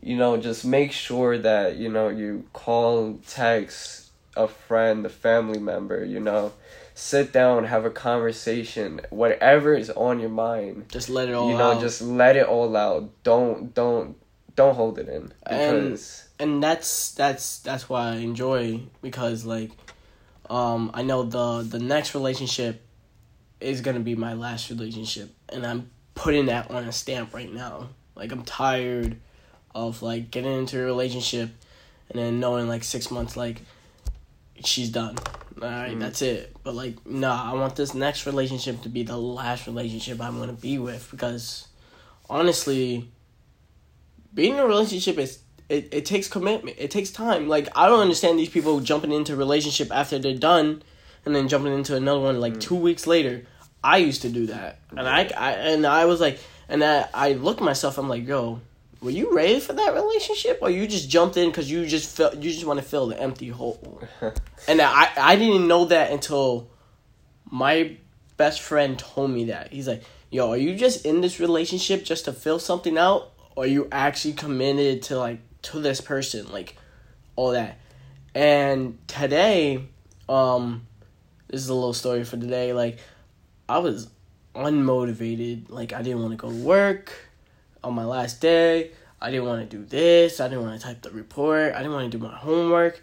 you 0.00 0.16
know, 0.16 0.36
just 0.36 0.64
make 0.64 0.92
sure 0.92 1.36
that, 1.38 1.76
you 1.76 1.88
know, 1.88 2.08
you 2.08 2.44
call, 2.52 3.18
text, 3.26 4.07
a 4.38 4.48
friend, 4.48 5.04
a 5.04 5.08
family 5.08 5.58
member, 5.58 6.04
you 6.04 6.20
know, 6.20 6.52
sit 6.94 7.32
down, 7.32 7.64
have 7.64 7.84
a 7.84 7.90
conversation, 7.90 9.00
whatever 9.10 9.74
is 9.74 9.90
on 9.90 10.20
your 10.20 10.30
mind. 10.30 10.86
Just 10.88 11.08
let 11.10 11.28
it 11.28 11.34
all 11.34 11.50
You 11.50 11.56
know, 11.58 11.72
out. 11.72 11.80
just 11.80 12.00
let 12.00 12.36
it 12.36 12.46
all 12.46 12.76
out. 12.76 13.10
Don't 13.22 13.74
don't 13.74 14.16
don't 14.56 14.74
hold 14.74 14.98
it 14.98 15.08
in 15.08 15.32
because 15.48 16.28
and, 16.40 16.50
and 16.54 16.62
that's 16.62 17.12
that's 17.12 17.58
that's 17.60 17.88
why 17.88 18.08
I 18.08 18.16
enjoy 18.16 18.80
because 19.02 19.44
like 19.44 19.70
um 20.50 20.90
I 20.94 21.02
know 21.02 21.22
the 21.22 21.62
the 21.62 21.78
next 21.78 22.14
relationship 22.14 22.82
is 23.60 23.80
going 23.80 23.96
to 23.96 24.02
be 24.02 24.14
my 24.16 24.34
last 24.34 24.70
relationship 24.70 25.30
and 25.48 25.66
I'm 25.66 25.90
putting 26.14 26.46
that 26.46 26.70
on 26.70 26.84
a 26.84 26.92
stamp 26.92 27.34
right 27.34 27.52
now. 27.52 27.90
Like 28.16 28.32
I'm 28.32 28.42
tired 28.44 29.18
of 29.74 30.02
like 30.02 30.30
getting 30.32 30.52
into 30.52 30.80
a 30.80 30.84
relationship 30.84 31.50
and 32.10 32.18
then 32.18 32.40
knowing 32.40 32.66
like 32.68 32.82
6 32.82 33.10
months 33.12 33.36
like 33.36 33.62
she's 34.64 34.90
done. 34.90 35.16
All 35.60 35.68
right, 35.68 35.90
mm-hmm. 35.90 36.00
that's 36.00 36.22
it. 36.22 36.54
But 36.62 36.74
like, 36.74 37.06
nah, 37.06 37.50
I 37.50 37.54
want 37.54 37.76
this 37.76 37.94
next 37.94 38.26
relationship 38.26 38.82
to 38.82 38.88
be 38.88 39.02
the 39.02 39.16
last 39.16 39.66
relationship 39.66 40.20
I'm 40.20 40.38
gonna 40.38 40.52
be 40.52 40.78
with 40.78 41.10
because, 41.10 41.68
honestly, 42.30 43.10
being 44.32 44.54
in 44.54 44.58
a 44.60 44.66
relationship 44.66 45.18
is 45.18 45.40
it, 45.68 45.88
it 45.92 46.04
takes 46.06 46.28
commitment. 46.28 46.76
It 46.78 46.90
takes 46.90 47.10
time. 47.10 47.48
Like 47.48 47.68
I 47.74 47.88
don't 47.88 48.00
understand 48.00 48.38
these 48.38 48.48
people 48.48 48.80
jumping 48.80 49.12
into 49.12 49.34
a 49.34 49.36
relationship 49.36 49.90
after 49.92 50.18
they're 50.18 50.34
done, 50.34 50.82
and 51.24 51.34
then 51.34 51.48
jumping 51.48 51.74
into 51.74 51.96
another 51.96 52.20
one 52.20 52.40
like 52.40 52.54
mm-hmm. 52.54 52.60
two 52.60 52.76
weeks 52.76 53.06
later. 53.06 53.44
I 53.82 53.98
used 53.98 54.22
to 54.22 54.28
do 54.28 54.46
that, 54.46 54.80
and 54.90 55.08
I, 55.08 55.30
I 55.36 55.52
and 55.52 55.86
I 55.86 56.04
was 56.06 56.20
like, 56.20 56.40
and 56.68 56.82
I 56.82 57.08
I 57.12 57.32
look 57.32 57.60
myself. 57.60 57.98
I'm 57.98 58.08
like, 58.08 58.26
yo, 58.26 58.60
were 59.00 59.10
you 59.10 59.34
ready 59.34 59.60
for 59.60 59.72
that 59.72 59.94
relationship? 59.94 60.58
Or 60.60 60.70
you 60.70 60.86
just 60.86 61.08
jumped 61.08 61.36
in 61.36 61.50
because 61.50 61.70
you 61.70 61.86
just 61.86 62.16
felt 62.16 62.36
you 62.36 62.50
just 62.50 62.64
want 62.64 62.80
to 62.80 62.84
fill 62.84 63.06
the 63.08 63.20
empty 63.20 63.48
hole? 63.48 64.02
And 64.66 64.80
i 64.82 65.10
i 65.16 65.36
didn't 65.36 65.68
know 65.68 65.84
that 65.86 66.10
until 66.10 66.68
my 67.50 67.96
best 68.36 68.60
friend 68.60 68.98
told 68.98 69.30
me 69.30 69.46
that. 69.46 69.72
He's 69.72 69.88
like 69.88 70.02
yo 70.30 70.50
are 70.50 70.56
you 70.56 70.74
just 70.74 71.06
in 71.06 71.20
this 71.20 71.40
relationship 71.40 72.04
just 72.04 72.24
to 72.24 72.32
fill 72.32 72.58
something 72.58 72.98
out? 72.98 73.32
Or 73.56 73.66
you 73.66 73.88
actually 73.90 74.34
committed 74.34 75.02
to 75.04 75.18
like 75.18 75.40
to 75.62 75.80
this 75.80 76.00
person? 76.00 76.50
Like 76.50 76.76
all 77.36 77.52
that. 77.52 77.78
And 78.34 78.98
today 79.06 79.84
um 80.28 80.86
this 81.46 81.62
is 81.62 81.68
a 81.68 81.74
little 81.74 81.94
story 81.94 82.24
for 82.24 82.36
today. 82.36 82.72
Like 82.72 82.98
i 83.68 83.78
was 83.78 84.10
unmotivated. 84.56 85.70
Like 85.70 85.92
i 85.92 86.02
didn't 86.02 86.20
want 86.20 86.32
to 86.32 86.36
go 86.36 86.50
to 86.50 86.56
work 86.56 87.27
on 87.88 87.94
my 87.94 88.04
last 88.04 88.40
day. 88.40 88.92
I 89.20 89.30
didn't 89.32 89.46
want 89.46 89.68
to 89.68 89.76
do 89.76 89.84
this. 89.84 90.40
I 90.40 90.46
didn't 90.48 90.62
want 90.64 90.80
to 90.80 90.86
type 90.86 91.02
the 91.02 91.10
report. 91.10 91.74
I 91.74 91.78
didn't 91.78 91.92
want 91.92 92.10
to 92.12 92.18
do 92.18 92.22
my 92.24 92.34
homework. 92.36 93.02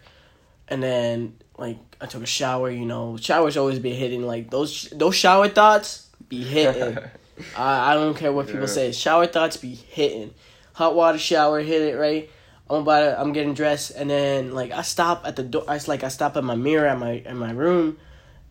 And 0.68 0.82
then 0.82 1.36
like 1.58 1.78
I 2.00 2.06
took 2.06 2.22
a 2.22 2.26
shower. 2.26 2.70
You 2.70 2.86
know, 2.86 3.16
showers 3.18 3.56
always 3.58 3.78
be 3.78 3.92
hitting. 3.92 4.22
Like 4.26 4.50
those 4.50 4.88
those 4.92 5.14
shower 5.14 5.48
thoughts 5.48 6.08
be 6.28 6.42
hitting. 6.42 6.96
I 7.56 7.90
I 7.92 7.94
don't 7.94 8.16
care 8.16 8.32
what 8.32 8.46
people 8.46 8.60
Yeah. 8.62 8.66
say. 8.66 8.92
Shower 8.92 9.26
thoughts 9.26 9.58
be 9.58 9.74
hitting. 9.74 10.32
Hot 10.74 10.94
water 10.94 11.18
shower 11.18 11.60
hit 11.60 11.82
it 11.82 11.96
right. 11.98 12.30
I'm 12.68 12.82
about 12.82 13.00
to, 13.00 13.20
I'm 13.20 13.32
getting 13.32 13.54
dressed 13.54 13.92
and 13.92 14.10
then 14.10 14.52
like 14.52 14.72
I 14.72 14.82
stop 14.82 15.22
at 15.26 15.36
the 15.36 15.42
door. 15.44 15.64
I 15.68 15.78
like 15.86 16.02
I 16.02 16.08
stop 16.08 16.36
at 16.36 16.42
my 16.44 16.56
mirror 16.56 16.86
at 16.88 16.98
my 16.98 17.12
in 17.24 17.36
my 17.36 17.52
room, 17.52 17.98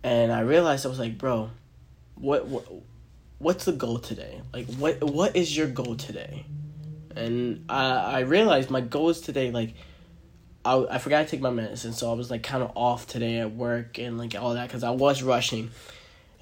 and 0.03 0.31
I 0.31 0.39
realized 0.41 0.85
I 0.85 0.89
was 0.89 0.99
like, 0.99 1.17
bro, 1.17 1.49
what 2.15 2.47
what 2.47 2.65
what's 3.45 3.65
the 3.65 3.71
goal 3.71 3.99
today? 3.99 4.41
Like 4.51 4.65
what 4.77 5.03
what 5.03 5.35
is 5.35 5.55
your 5.55 5.67
goal 5.67 5.95
today? 5.95 6.47
And 7.15 7.65
I 7.69 8.17
I 8.17 8.19
realized 8.21 8.71
my 8.71 8.81
goal 8.81 9.09
is 9.09 9.21
today 9.21 9.51
like. 9.51 9.75
I, 10.67 10.83
I 10.89 10.97
forgot 10.97 11.25
to 11.25 11.29
take 11.29 11.41
my 11.41 11.51
medicine, 11.51 11.93
so 11.93 12.09
I 12.09 12.15
was 12.15 12.31
like 12.31 12.41
kind 12.41 12.63
of 12.63 12.71
off 12.73 13.05
today 13.05 13.37
at 13.37 13.51
work 13.51 13.99
and 13.99 14.17
like 14.17 14.33
all 14.33 14.55
that 14.55 14.67
because 14.67 14.83
I 14.83 14.89
was 14.89 15.21
rushing, 15.21 15.69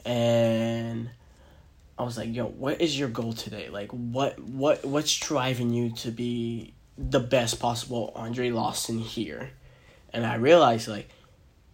and 0.06 1.10
I 1.98 2.04
was 2.04 2.18
like, 2.18 2.34
"Yo, 2.34 2.46
what 2.46 2.80
is 2.80 2.98
your 2.98 3.10
goal 3.10 3.34
today? 3.34 3.68
Like, 3.68 3.92
what 3.92 4.40
what 4.40 4.86
what's 4.86 5.14
driving 5.20 5.74
you 5.74 5.92
to 6.04 6.10
be 6.10 6.74
the 6.98 7.20
best 7.20 7.60
possible 7.60 8.14
Andre 8.16 8.50
Lawson 8.52 8.98
here?" 8.98 9.52
And 10.14 10.26
I 10.26 10.36
realized 10.36 10.88
like, 10.88 11.10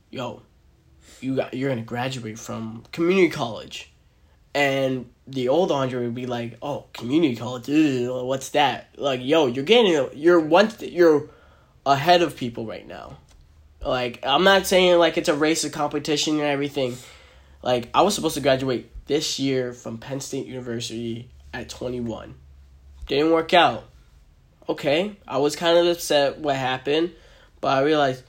"Yo, 0.10 0.42
you 1.22 1.36
got 1.36 1.54
you're 1.54 1.70
gonna 1.70 1.84
graduate 1.84 2.40
from 2.40 2.84
community 2.92 3.30
college," 3.30 3.92
and 4.54 5.10
the 5.28 5.50
old 5.50 5.72
Andre 5.72 6.06
would 6.06 6.16
be 6.16 6.26
like, 6.26 6.58
"Oh, 6.62 6.86
community 6.94 7.36
college, 7.36 7.68
ew, 7.68 8.14
what's 8.26 8.50
that?" 8.50 8.90
Like, 8.98 9.22
yo, 9.24 9.48
you're 9.48 9.64
getting 9.64 10.10
you're 10.18 10.40
one 10.40 10.72
you're 10.80 11.30
ahead 11.86 12.22
of 12.22 12.36
people 12.36 12.66
right 12.66 12.88
now. 12.88 13.18
Like, 13.84 14.20
I'm 14.24 14.44
not 14.44 14.68
saying 14.68 15.00
like 15.00 15.18
it's 15.18 15.30
a 15.30 15.36
race 15.36 15.64
of 15.64 15.72
competition 15.72 16.36
and 16.36 16.44
everything. 16.44 16.98
Like, 17.62 17.90
I 17.94 18.02
was 18.02 18.16
supposed 18.16 18.36
to 18.36 18.42
graduate 18.42 18.90
this 19.08 19.40
year 19.40 19.74
from 19.74 19.98
Penn 19.98 20.22
State 20.22 20.46
University 20.46 21.30
at 21.54 21.70
21. 21.70 22.36
Didn't 23.08 23.32
work 23.32 23.54
out. 23.54 23.86
Okay, 24.68 25.18
I 25.28 25.40
was 25.40 25.56
kind 25.56 25.78
of 25.78 25.88
upset 25.88 26.38
what 26.40 26.56
happened, 26.56 27.12
but 27.60 27.70
I 27.70 27.82
realized 27.82 28.24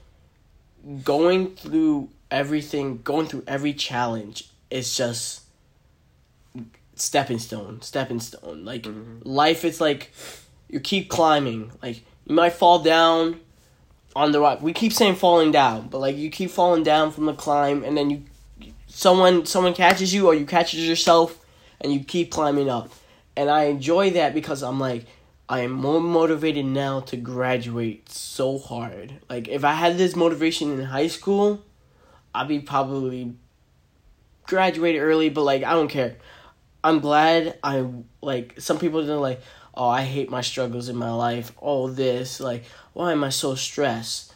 going 1.03 1.55
through 1.55 2.09
everything, 2.31 3.01
going 3.03 3.27
through 3.27 3.43
every 3.47 3.73
challenge 3.73 4.49
is 4.71 4.95
just 4.95 5.40
stepping 7.01 7.39
stone, 7.39 7.81
stepping 7.81 8.19
stone. 8.19 8.63
Like 8.65 8.83
mm-hmm. 8.83 9.27
life 9.27 9.65
is 9.65 9.81
like 9.81 10.11
you 10.69 10.79
keep 10.79 11.09
climbing. 11.09 11.71
Like 11.81 12.03
you 12.25 12.35
might 12.35 12.53
fall 12.53 12.79
down 12.79 13.39
on 14.15 14.31
the 14.31 14.39
rock. 14.39 14.61
We 14.61 14.73
keep 14.73 14.93
saying 14.93 15.15
falling 15.15 15.51
down, 15.51 15.87
but 15.87 15.99
like 15.99 16.17
you 16.17 16.29
keep 16.29 16.51
falling 16.51 16.83
down 16.83 17.11
from 17.11 17.25
the 17.25 17.33
climb, 17.33 17.83
and 17.83 17.97
then 17.97 18.09
you 18.09 18.23
someone 18.87 19.45
someone 19.45 19.73
catches 19.73 20.13
you 20.13 20.27
or 20.27 20.35
you 20.35 20.45
catches 20.45 20.87
yourself, 20.87 21.43
and 21.79 21.93
you 21.93 22.03
keep 22.03 22.31
climbing 22.31 22.69
up. 22.69 22.91
And 23.35 23.49
I 23.49 23.65
enjoy 23.65 24.11
that 24.11 24.33
because 24.33 24.61
I'm 24.61 24.79
like 24.79 25.05
I 25.51 25.59
am 25.59 25.71
more 25.71 25.99
motivated 25.99 26.65
now 26.65 27.01
to 27.01 27.17
graduate 27.17 28.09
so 28.09 28.57
hard. 28.57 29.15
Like 29.29 29.49
if 29.49 29.65
I 29.65 29.73
had 29.73 29.97
this 29.97 30.15
motivation 30.15 30.71
in 30.79 30.85
high 30.85 31.07
school, 31.07 31.61
I'd 32.33 32.47
be 32.47 32.59
probably 32.59 33.35
graduated 34.45 35.01
early, 35.01 35.29
but 35.29 35.43
like 35.43 35.63
I 35.63 35.73
don't 35.73 35.89
care. 35.89 36.15
I'm 36.83 36.99
glad 36.99 37.57
I 37.63 37.85
like 38.21 38.59
some 38.59 38.79
people 38.79 38.99
are 39.09 39.17
like, 39.17 39.41
oh, 39.73 39.87
I 39.87 40.01
hate 40.03 40.29
my 40.29 40.41
struggles 40.41 40.89
in 40.89 40.95
my 40.95 41.11
life. 41.11 41.51
All 41.57 41.87
this, 41.87 42.39
like, 42.39 42.63
why 42.93 43.11
am 43.11 43.23
I 43.23 43.29
so 43.29 43.55
stressed? 43.55 44.33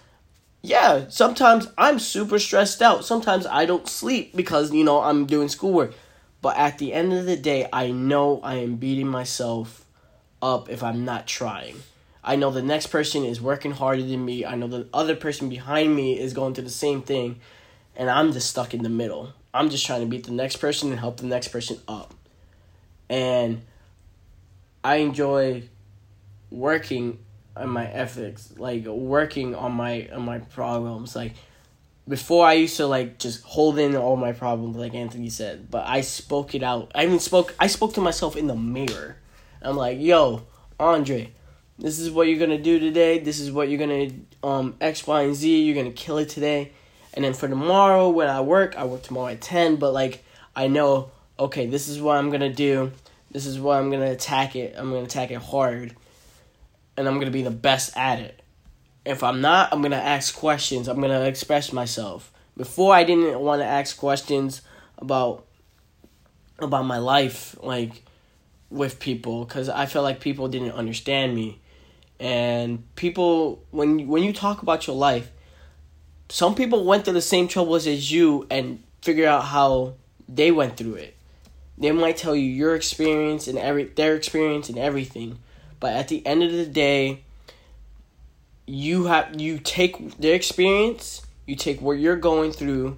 Yeah, 0.62 1.06
sometimes 1.10 1.68
I'm 1.78 2.00
super 2.00 2.40
stressed 2.40 2.82
out. 2.82 3.06
Sometimes 3.06 3.46
I 3.46 3.66
don't 3.66 3.88
sleep 3.88 4.36
because, 4.36 4.74
you 4.74 4.84
know, 4.84 5.02
I'm 5.02 5.26
doing 5.26 5.48
schoolwork. 5.48 5.94
But 6.42 6.58
at 6.58 6.78
the 6.80 6.94
end 6.94 7.14
of 7.14 7.26
the 7.26 7.36
day, 7.36 7.68
I 7.72 7.92
know 7.92 8.40
I 8.42 8.56
am 8.56 8.76
beating 8.76 9.08
myself 9.08 9.86
up 10.42 10.70
if 10.70 10.84
I'm 10.84 11.06
not 11.06 11.28
trying. 11.28 11.78
I 12.24 12.36
know 12.36 12.50
the 12.50 12.64
next 12.64 12.88
person 12.88 13.24
is 13.24 13.40
working 13.40 13.72
harder 13.72 14.02
than 14.02 14.26
me. 14.26 14.46
I 14.46 14.56
know 14.56 14.68
the 14.68 14.88
other 14.92 15.16
person 15.16 15.50
behind 15.50 15.96
me 15.96 16.20
is 16.20 16.34
going 16.34 16.56
through 16.56 16.64
the 16.64 16.72
same 16.72 17.04
thing. 17.04 17.40
And 17.96 18.10
I'm 18.10 18.34
just 18.34 18.50
stuck 18.50 18.74
in 18.74 18.82
the 18.82 18.90
middle. 18.90 19.34
I'm 19.54 19.70
just 19.70 19.86
trying 19.86 20.02
to 20.02 20.08
beat 20.08 20.26
the 20.26 20.32
next 20.32 20.58
person 20.58 20.90
and 20.90 21.00
help 21.00 21.18
the 21.18 21.28
next 21.28 21.50
person 21.50 21.80
up. 21.88 22.14
And 23.10 23.62
I 24.84 24.98
enjoy 24.98 25.64
working 26.50 27.20
on 27.56 27.70
my 27.70 27.86
ethics, 27.88 28.54
like 28.58 28.86
working 28.86 29.56
on 29.56 29.74
my 29.74 30.10
on 30.14 30.24
my 30.24 30.40
problems. 30.40 31.16
Like 31.16 31.34
before 32.08 32.46
I 32.46 32.54
used 32.54 32.78
to 32.78 32.88
like 32.88 33.18
just 33.18 33.44
hold 33.44 33.80
in 33.80 33.96
all 33.96 34.16
my 34.16 34.32
problems 34.32 34.76
like 34.76 34.94
Anthony 34.94 35.30
said, 35.30 35.70
but 35.72 35.88
I 35.88 36.02
spoke 36.02 36.54
it 36.56 36.64
out. 36.64 36.92
I 36.94 37.06
even 37.06 37.20
spoke 37.20 37.56
I 37.60 37.68
spoke 37.68 37.94
to 37.96 38.02
myself 38.02 38.36
in 38.36 38.48
the 38.48 38.56
mirror. 38.56 39.18
I'm 39.62 39.76
like, 39.76 40.00
"Yo, 40.00 40.44
Andre, 40.80 41.32
this 41.80 42.00
is 42.00 42.12
what 42.12 42.28
you're 42.28 42.38
to 42.52 42.62
do 42.62 42.80
today. 42.80 43.20
This 43.20 43.40
is 43.40 43.52
what 43.52 43.70
you're 43.70 43.80
to 44.10 44.48
um 44.48 44.76
X, 44.82 45.08
Y, 45.08 45.24
and 45.24 45.36
Z. 45.36 45.64
You're 45.64 45.76
to 45.92 45.92
kill 45.92 46.18
it 46.18 46.30
today." 46.30 46.72
And 47.14 47.24
then 47.24 47.34
for 47.34 47.48
tomorrow 47.48 48.10
when 48.10 48.28
I 48.28 48.42
work, 48.42 48.76
I 48.78 48.84
work 48.84 49.02
tomorrow 49.04 49.32
at 49.32 49.42
10, 49.42 49.78
but 49.78 49.94
like 49.94 50.24
I 50.56 50.68
know, 50.68 51.12
okay, 51.40 51.66
this 51.66 51.88
is 51.88 52.02
what 52.02 52.18
I'm 52.18 52.30
to 52.42 52.52
do. 52.52 52.92
This 53.32 53.46
is 53.46 53.60
what 53.60 53.78
I'm 53.78 53.90
to 53.92 54.12
attack 54.12 54.56
it. 54.56 54.76
I'm 54.78 54.92
to 54.92 55.00
attack 55.00 55.32
it 55.32 55.42
hard. 55.42 55.96
And 56.98 57.08
I'm 57.08 57.16
to 57.20 57.32
be 57.32 57.44
the 57.44 57.52
best 57.52 57.96
at 57.98 58.20
it. 58.20 58.42
If 59.06 59.24
I'm 59.24 59.42
not, 59.42 59.72
I'm 59.72 59.82
to 59.84 59.98
ask 59.98 60.36
questions. 60.36 60.88
I'm 60.88 61.02
to 61.02 61.26
express 61.26 61.74
myself. 61.74 62.32
Before 62.58 62.94
I 62.94 63.04
didn't 63.04 63.40
want 63.40 63.62
to 63.62 63.66
ask 63.66 63.98
questions 63.98 64.62
about 64.98 65.46
about 66.58 66.86
my 66.86 66.98
life 66.98 67.54
like 67.62 68.02
with 68.70 68.98
people 68.98 69.46
cuz 69.46 69.68
I 69.68 69.88
felt 69.88 70.04
like 70.04 70.22
people 70.22 70.48
didn't 70.48 70.72
understand 70.72 71.36
me. 71.36 71.60
And 72.18 72.84
people 72.96 73.62
when 73.72 74.08
when 74.08 74.24
you 74.24 74.32
talk 74.32 74.62
about 74.62 74.88
your 74.88 74.96
life, 74.96 75.30
some 76.30 76.56
people 76.56 76.86
went 76.86 77.04
through 77.04 77.14
the 77.16 77.22
same 77.22 77.50
troubles 77.50 77.86
as 77.88 78.10
you 78.10 78.48
and 78.50 78.82
figure 79.02 79.28
out 79.28 79.44
how 79.44 79.96
they 80.30 80.52
went 80.52 80.78
through 80.78 80.96
it. 80.96 81.15
They 81.78 81.92
might 81.92 82.18
tell 82.18 82.36
you 82.36 82.50
your 82.50 82.76
experience 82.76 83.48
and 83.48 83.58
every 83.58 83.86
their 83.86 84.16
experience 84.16 84.70
and 84.70 84.78
everything, 84.78 85.40
but 85.80 85.94
at 85.94 86.08
the 86.08 86.26
end 86.26 86.44
of 86.44 86.52
the 86.52 86.66
day, 86.66 87.24
you 88.66 89.06
have 89.06 89.40
you 89.40 89.60
take 89.60 90.18
their 90.18 90.36
experience, 90.36 91.26
you 91.46 91.56
take 91.56 91.82
what 91.82 92.00
you're 92.00 92.16
going 92.16 92.52
through, 92.52 92.98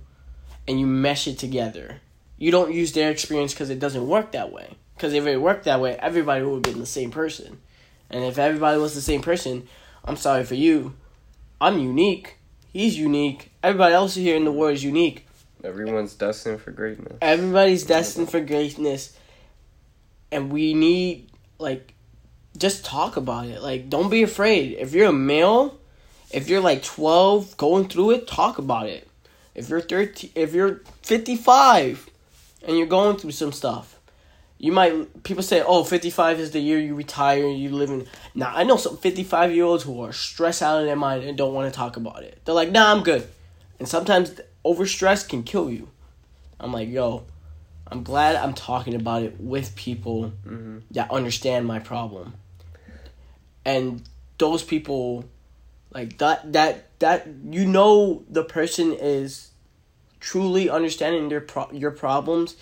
and 0.67 0.79
you 0.79 0.85
mesh 0.85 1.27
it 1.27 1.39
together. 1.39 2.01
You 2.37 2.51
don't 2.51 2.73
use 2.73 2.93
their 2.93 3.09
experience 3.09 3.53
because 3.53 3.69
it 3.69 3.79
doesn't 3.79 4.07
work 4.07 4.31
that 4.33 4.51
way. 4.51 4.75
Because 4.95 5.13
if 5.13 5.25
it 5.25 5.37
worked 5.37 5.65
that 5.65 5.81
way, 5.81 5.95
everybody 5.95 6.43
would 6.43 6.65
have 6.65 6.73
been 6.73 6.79
the 6.79 6.85
same 6.85 7.11
person. 7.11 7.59
And 8.09 8.23
if 8.23 8.37
everybody 8.37 8.79
was 8.79 8.95
the 8.95 9.01
same 9.01 9.21
person, 9.21 9.67
I'm 10.05 10.17
sorry 10.17 10.43
for 10.43 10.55
you. 10.55 10.95
I'm 11.59 11.79
unique. 11.79 12.37
He's 12.71 12.97
unique. 12.97 13.51
Everybody 13.63 13.93
else 13.93 14.15
here 14.15 14.35
in 14.35 14.45
the 14.45 14.51
world 14.51 14.75
is 14.75 14.83
unique. 14.83 15.26
Everyone's 15.63 16.13
destined 16.13 16.61
for 16.61 16.71
greatness. 16.71 17.17
Everybody's 17.21 17.85
destined 17.85 18.29
for 18.29 18.39
greatness. 18.39 19.17
And 20.31 20.51
we 20.51 20.73
need, 20.73 21.29
like, 21.57 21.93
just 22.57 22.85
talk 22.85 23.17
about 23.17 23.47
it. 23.47 23.61
Like, 23.61 23.89
don't 23.89 24.09
be 24.09 24.23
afraid. 24.23 24.77
If 24.79 24.93
you're 24.93 25.09
a 25.09 25.13
male, 25.13 25.79
if 26.31 26.49
you're 26.49 26.61
like 26.61 26.83
12 26.83 27.57
going 27.57 27.87
through 27.87 28.11
it, 28.11 28.27
talk 28.27 28.57
about 28.57 28.87
it. 28.87 29.07
If 29.55 29.69
you're 29.69 29.81
30, 29.81 30.31
if 30.35 30.53
you're 30.53 30.81
55 31.03 32.09
and 32.67 32.77
you're 32.77 32.87
going 32.87 33.17
through 33.17 33.31
some 33.31 33.51
stuff, 33.51 33.97
you 34.59 34.71
might, 34.71 35.23
people 35.23 35.43
say, 35.43 35.63
oh, 35.65 35.83
55 35.83 36.39
is 36.39 36.51
the 36.51 36.59
year 36.59 36.79
you 36.79 36.95
retire 36.95 37.45
and 37.45 37.57
you 37.57 37.69
live 37.69 37.89
in. 37.89 38.07
Now, 38.33 38.51
I 38.55 38.63
know 38.63 38.77
some 38.77 38.97
55 38.97 39.53
year 39.53 39.65
olds 39.65 39.83
who 39.83 40.01
are 40.01 40.13
stressed 40.13 40.61
out 40.61 40.79
of 40.79 40.85
their 40.85 40.95
mind 40.95 41.23
and 41.23 41.37
don't 41.37 41.53
want 41.53 41.71
to 41.71 41.77
talk 41.77 41.95
about 41.95 42.23
it. 42.23 42.41
They're 42.43 42.55
like, 42.55 42.71
nah, 42.71 42.91
I'm 42.91 43.03
good. 43.03 43.27
And 43.79 43.87
sometimes 43.87 44.39
overstress 44.67 45.27
can 45.27 45.43
kill 45.43 45.69
you. 45.69 45.89
I'm 46.59 46.73
like, 46.73 46.89
yo, 46.89 47.25
I'm 47.89 48.03
glad 48.03 48.35
I'm 48.35 48.53
talking 48.53 48.95
about 48.95 49.23
it 49.23 49.39
with 49.39 49.75
people 49.75 50.29
hmm 50.43 50.79
that 50.91 51.11
understand 51.11 51.65
my 51.65 51.79
problem. 51.79 52.35
And 53.65 54.03
those 54.37 54.63
people 54.63 55.25
like 55.93 56.17
that 56.19 56.53
that 56.53 56.99
that 56.99 57.27
you 57.49 57.65
know 57.65 58.23
the 58.29 58.43
person 58.43 58.93
is 58.93 59.49
truly 60.19 60.69
understanding 60.69 61.29
their 61.29 61.41
pro- 61.41 61.71
your 61.71 61.91
problems 61.91 62.55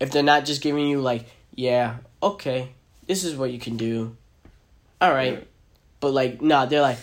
if 0.00 0.10
they're 0.10 0.22
not 0.22 0.44
just 0.44 0.62
giving 0.62 0.86
you 0.86 1.00
like, 1.00 1.26
yeah, 1.54 1.96
okay, 2.22 2.70
this 3.06 3.24
is 3.24 3.34
what 3.34 3.50
you 3.50 3.58
can 3.58 3.76
do. 3.76 4.16
All 5.00 5.12
right. 5.12 5.38
Yeah. 5.38 5.44
But 6.00 6.12
like, 6.12 6.42
nah, 6.42 6.66
they're 6.66 6.82
like 6.82 6.98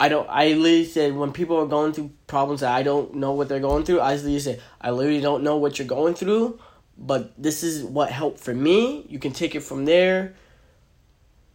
I 0.00 0.08
don't. 0.08 0.28
I 0.28 0.48
literally 0.52 0.84
said 0.84 1.16
when 1.16 1.32
people 1.32 1.56
are 1.56 1.66
going 1.66 1.92
through 1.92 2.12
problems 2.26 2.60
that 2.60 2.72
I 2.72 2.82
don't 2.82 3.14
know 3.14 3.32
what 3.32 3.48
they're 3.48 3.60
going 3.60 3.84
through. 3.84 4.00
I 4.00 4.14
literally 4.14 4.38
say 4.38 4.60
I 4.80 4.90
literally 4.90 5.20
don't 5.20 5.42
know 5.42 5.56
what 5.56 5.78
you're 5.78 5.88
going 5.88 6.14
through, 6.14 6.60
but 6.96 7.32
this 7.36 7.62
is 7.62 7.82
what 7.82 8.10
helped 8.10 8.38
for 8.38 8.54
me. 8.54 9.04
You 9.08 9.18
can 9.18 9.32
take 9.32 9.54
it 9.54 9.60
from 9.60 9.84
there. 9.84 10.34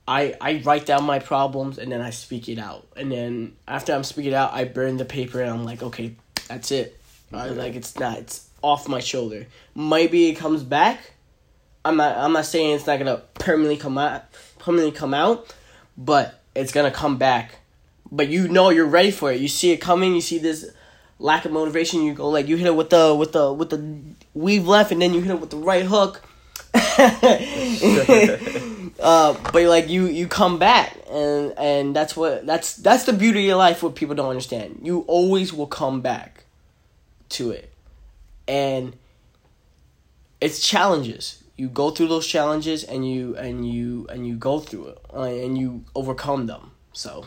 I 0.08 0.36
I 0.42 0.62
write 0.66 0.86
down 0.86 1.06
my 1.06 1.20
problems 1.20 1.78
and 1.78 1.92
then 1.92 2.02
I 2.02 2.10
speak 2.10 2.50
it 2.50 2.60
out. 2.60 2.86
And 2.98 3.12
then 3.12 3.56
after 3.68 3.94
I'm 3.94 4.04
speaking 4.04 4.34
it 4.34 4.36
out, 4.36 4.54
I 4.54 4.66
burn 4.66 4.98
the 4.98 5.06
paper 5.06 5.42
and 5.42 5.50
I'm 5.50 5.64
like, 5.64 5.82
okay, 5.82 6.16
that's 6.48 6.72
it. 6.72 7.00
I 7.32 7.48
like, 7.48 7.76
it's 7.76 7.98
not. 7.98 8.20
It's 8.20 8.48
off 8.62 8.88
my 8.88 9.00
shoulder. 9.00 9.48
Maybe 9.76 10.30
it 10.30 10.36
comes 10.36 10.64
back. 10.64 11.00
I'm 11.86 11.98
not. 11.98 12.18
I'm 12.18 12.34
not 12.34 12.46
saying 12.46 12.76
it's 12.76 12.88
not 12.88 13.00
gonna 13.00 13.24
permanently 13.36 13.78
come 13.78 13.98
out. 13.98 14.24
Permanently 14.60 14.98
come 14.98 15.14
out, 15.14 15.54
but 15.98 16.42
it's 16.56 16.72
gonna 16.72 16.92
come 16.92 17.18
back. 17.18 17.56
But 18.14 18.30
you 18.30 18.48
know 18.48 18.70
you're 18.70 18.86
ready 18.86 19.12
for 19.12 19.32
it. 19.32 19.42
You 19.42 19.48
see 19.48 19.72
it 19.72 19.78
coming. 19.78 20.14
You 20.14 20.22
see 20.22 20.38
this 20.38 20.72
lack 21.18 21.46
of 21.46 21.52
motivation. 21.52 22.04
You 22.04 22.14
go 22.14 22.30
like 22.30 22.48
you 22.48 22.58
hit 22.58 22.68
it 22.68 22.76
with 22.76 22.92
the 22.92 23.16
with 23.16 23.32
the 23.32 23.52
with 23.52 23.72
the 23.72 24.00
weave 24.36 24.68
left, 24.68 24.92
and 24.92 25.02
then 25.02 25.14
you 25.14 25.22
hit 25.22 25.32
it 25.32 25.42
with 25.42 25.50
the 25.50 25.58
right 25.58 25.86
hook. 25.86 26.22
uh, 29.00 29.34
but 29.52 29.64
like 29.64 29.90
you 29.90 30.06
you 30.06 30.28
come 30.28 30.60
back 30.60 30.96
and 31.10 31.54
and 31.58 31.96
that's 31.96 32.16
what 32.16 32.46
that's 32.46 32.76
that's 32.78 33.06
the 33.06 33.14
beauty 33.14 33.40
of 33.40 33.46
your 33.46 33.58
life 33.58 33.84
what 33.84 33.96
people 33.96 34.16
don't 34.16 34.30
understand 34.30 34.80
you 34.82 35.02
always 35.02 35.54
will 35.54 35.68
come 35.68 36.02
back 36.02 36.46
to 37.30 37.52
it 37.52 37.72
and 38.48 38.96
it's 40.42 40.68
challenges 40.68 41.44
you 41.58 41.68
go 41.68 41.92
through 41.92 42.08
those 42.08 42.26
challenges 42.26 42.84
and 42.84 43.08
you 43.08 43.36
and 43.38 43.72
you 43.72 44.08
and 44.10 44.28
you 44.28 44.36
go 44.36 44.60
through 44.60 44.88
it 44.88 44.98
uh, 45.14 45.22
and 45.22 45.58
you 45.58 45.84
overcome 45.96 46.48
them 46.48 46.72
so 46.92 47.26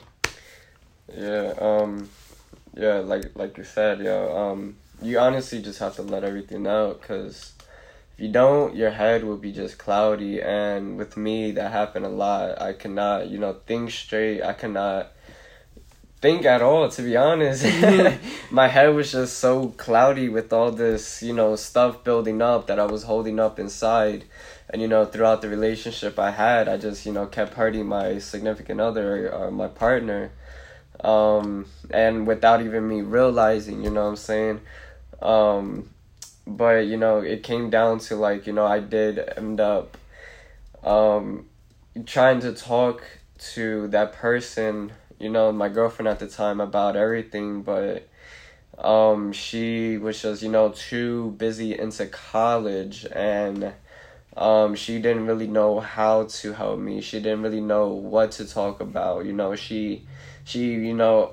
Yeah, 1.14 1.54
um, 1.58 2.08
yeah, 2.74 2.96
like 2.98 3.36
like 3.36 3.56
you 3.58 3.64
said, 3.64 4.00
yo, 4.00 4.36
um, 4.36 4.76
you 5.00 5.18
honestly 5.18 5.62
just 5.62 5.78
have 5.78 5.96
to 5.96 6.02
let 6.02 6.24
everything 6.24 6.66
out, 6.66 7.00
cause 7.02 7.52
if 8.14 8.24
you 8.24 8.28
don't, 8.30 8.74
your 8.74 8.90
head 8.90 9.24
will 9.24 9.36
be 9.36 9.52
just 9.52 9.78
cloudy. 9.78 10.40
And 10.40 10.96
with 10.96 11.16
me, 11.16 11.50
that 11.52 11.70
happened 11.70 12.06
a 12.06 12.10
lot. 12.10 12.60
I 12.60 12.72
cannot, 12.72 13.28
you 13.28 13.38
know, 13.38 13.54
think 13.66 13.90
straight. 13.90 14.42
I 14.42 14.54
cannot 14.54 15.12
think 16.22 16.46
at 16.46 16.62
all, 16.62 16.88
to 16.88 17.02
be 17.02 17.16
honest. 17.16 17.64
My 18.50 18.68
head 18.68 18.88
was 18.94 19.12
just 19.12 19.38
so 19.38 19.68
cloudy 19.76 20.28
with 20.30 20.52
all 20.52 20.72
this, 20.72 21.22
you 21.22 21.34
know, 21.34 21.56
stuff 21.56 22.04
building 22.04 22.40
up 22.40 22.66
that 22.68 22.80
I 22.80 22.86
was 22.86 23.02
holding 23.02 23.38
up 23.38 23.58
inside. 23.58 24.24
And 24.70 24.82
you 24.82 24.88
know, 24.88 25.04
throughout 25.04 25.42
the 25.42 25.48
relationship 25.48 26.18
I 26.18 26.30
had, 26.32 26.68
I 26.68 26.78
just 26.78 27.06
you 27.06 27.12
know 27.12 27.26
kept 27.26 27.54
hurting 27.54 27.86
my 27.86 28.18
significant 28.18 28.80
other 28.80 29.32
or 29.32 29.50
my 29.50 29.68
partner 29.68 30.32
um, 31.06 31.66
and 31.90 32.26
without 32.26 32.60
even 32.62 32.88
me 32.88 33.00
realizing, 33.00 33.84
you 33.84 33.90
know 33.90 34.02
what 34.02 34.10
I'm 34.10 34.16
saying? 34.16 34.60
Um, 35.22 35.88
but 36.46 36.86
you 36.86 36.96
know, 36.96 37.18
it 37.18 37.44
came 37.44 37.70
down 37.70 38.00
to 38.00 38.16
like, 38.16 38.46
you 38.46 38.52
know, 38.52 38.66
I 38.66 38.80
did 38.80 39.20
end 39.36 39.60
up 39.60 39.96
um, 40.82 41.46
trying 42.06 42.40
to 42.40 42.52
talk 42.52 43.04
to 43.54 43.86
that 43.88 44.14
person, 44.14 44.92
you 45.20 45.30
know, 45.30 45.52
my 45.52 45.68
girlfriend 45.68 46.08
at 46.08 46.18
the 46.18 46.26
time 46.26 46.60
about 46.60 46.96
everything, 46.96 47.62
but 47.62 48.08
um, 48.76 49.32
she 49.32 49.98
was 49.98 50.20
just, 50.20 50.42
you 50.42 50.50
know, 50.50 50.70
too 50.70 51.36
busy 51.38 51.78
into 51.78 52.06
college 52.06 53.06
and 53.12 53.72
um, 54.36 54.74
she 54.74 55.00
didn't 55.00 55.26
really 55.26 55.46
know 55.46 55.78
how 55.78 56.24
to 56.24 56.52
help 56.52 56.80
me. 56.80 57.00
She 57.00 57.20
didn't 57.20 57.42
really 57.42 57.60
know 57.60 57.88
what 57.88 58.32
to 58.32 58.46
talk 58.46 58.80
about. 58.80 59.24
You 59.24 59.32
know, 59.32 59.54
she 59.54 60.06
she 60.46 60.74
you 60.74 60.94
know 60.94 61.32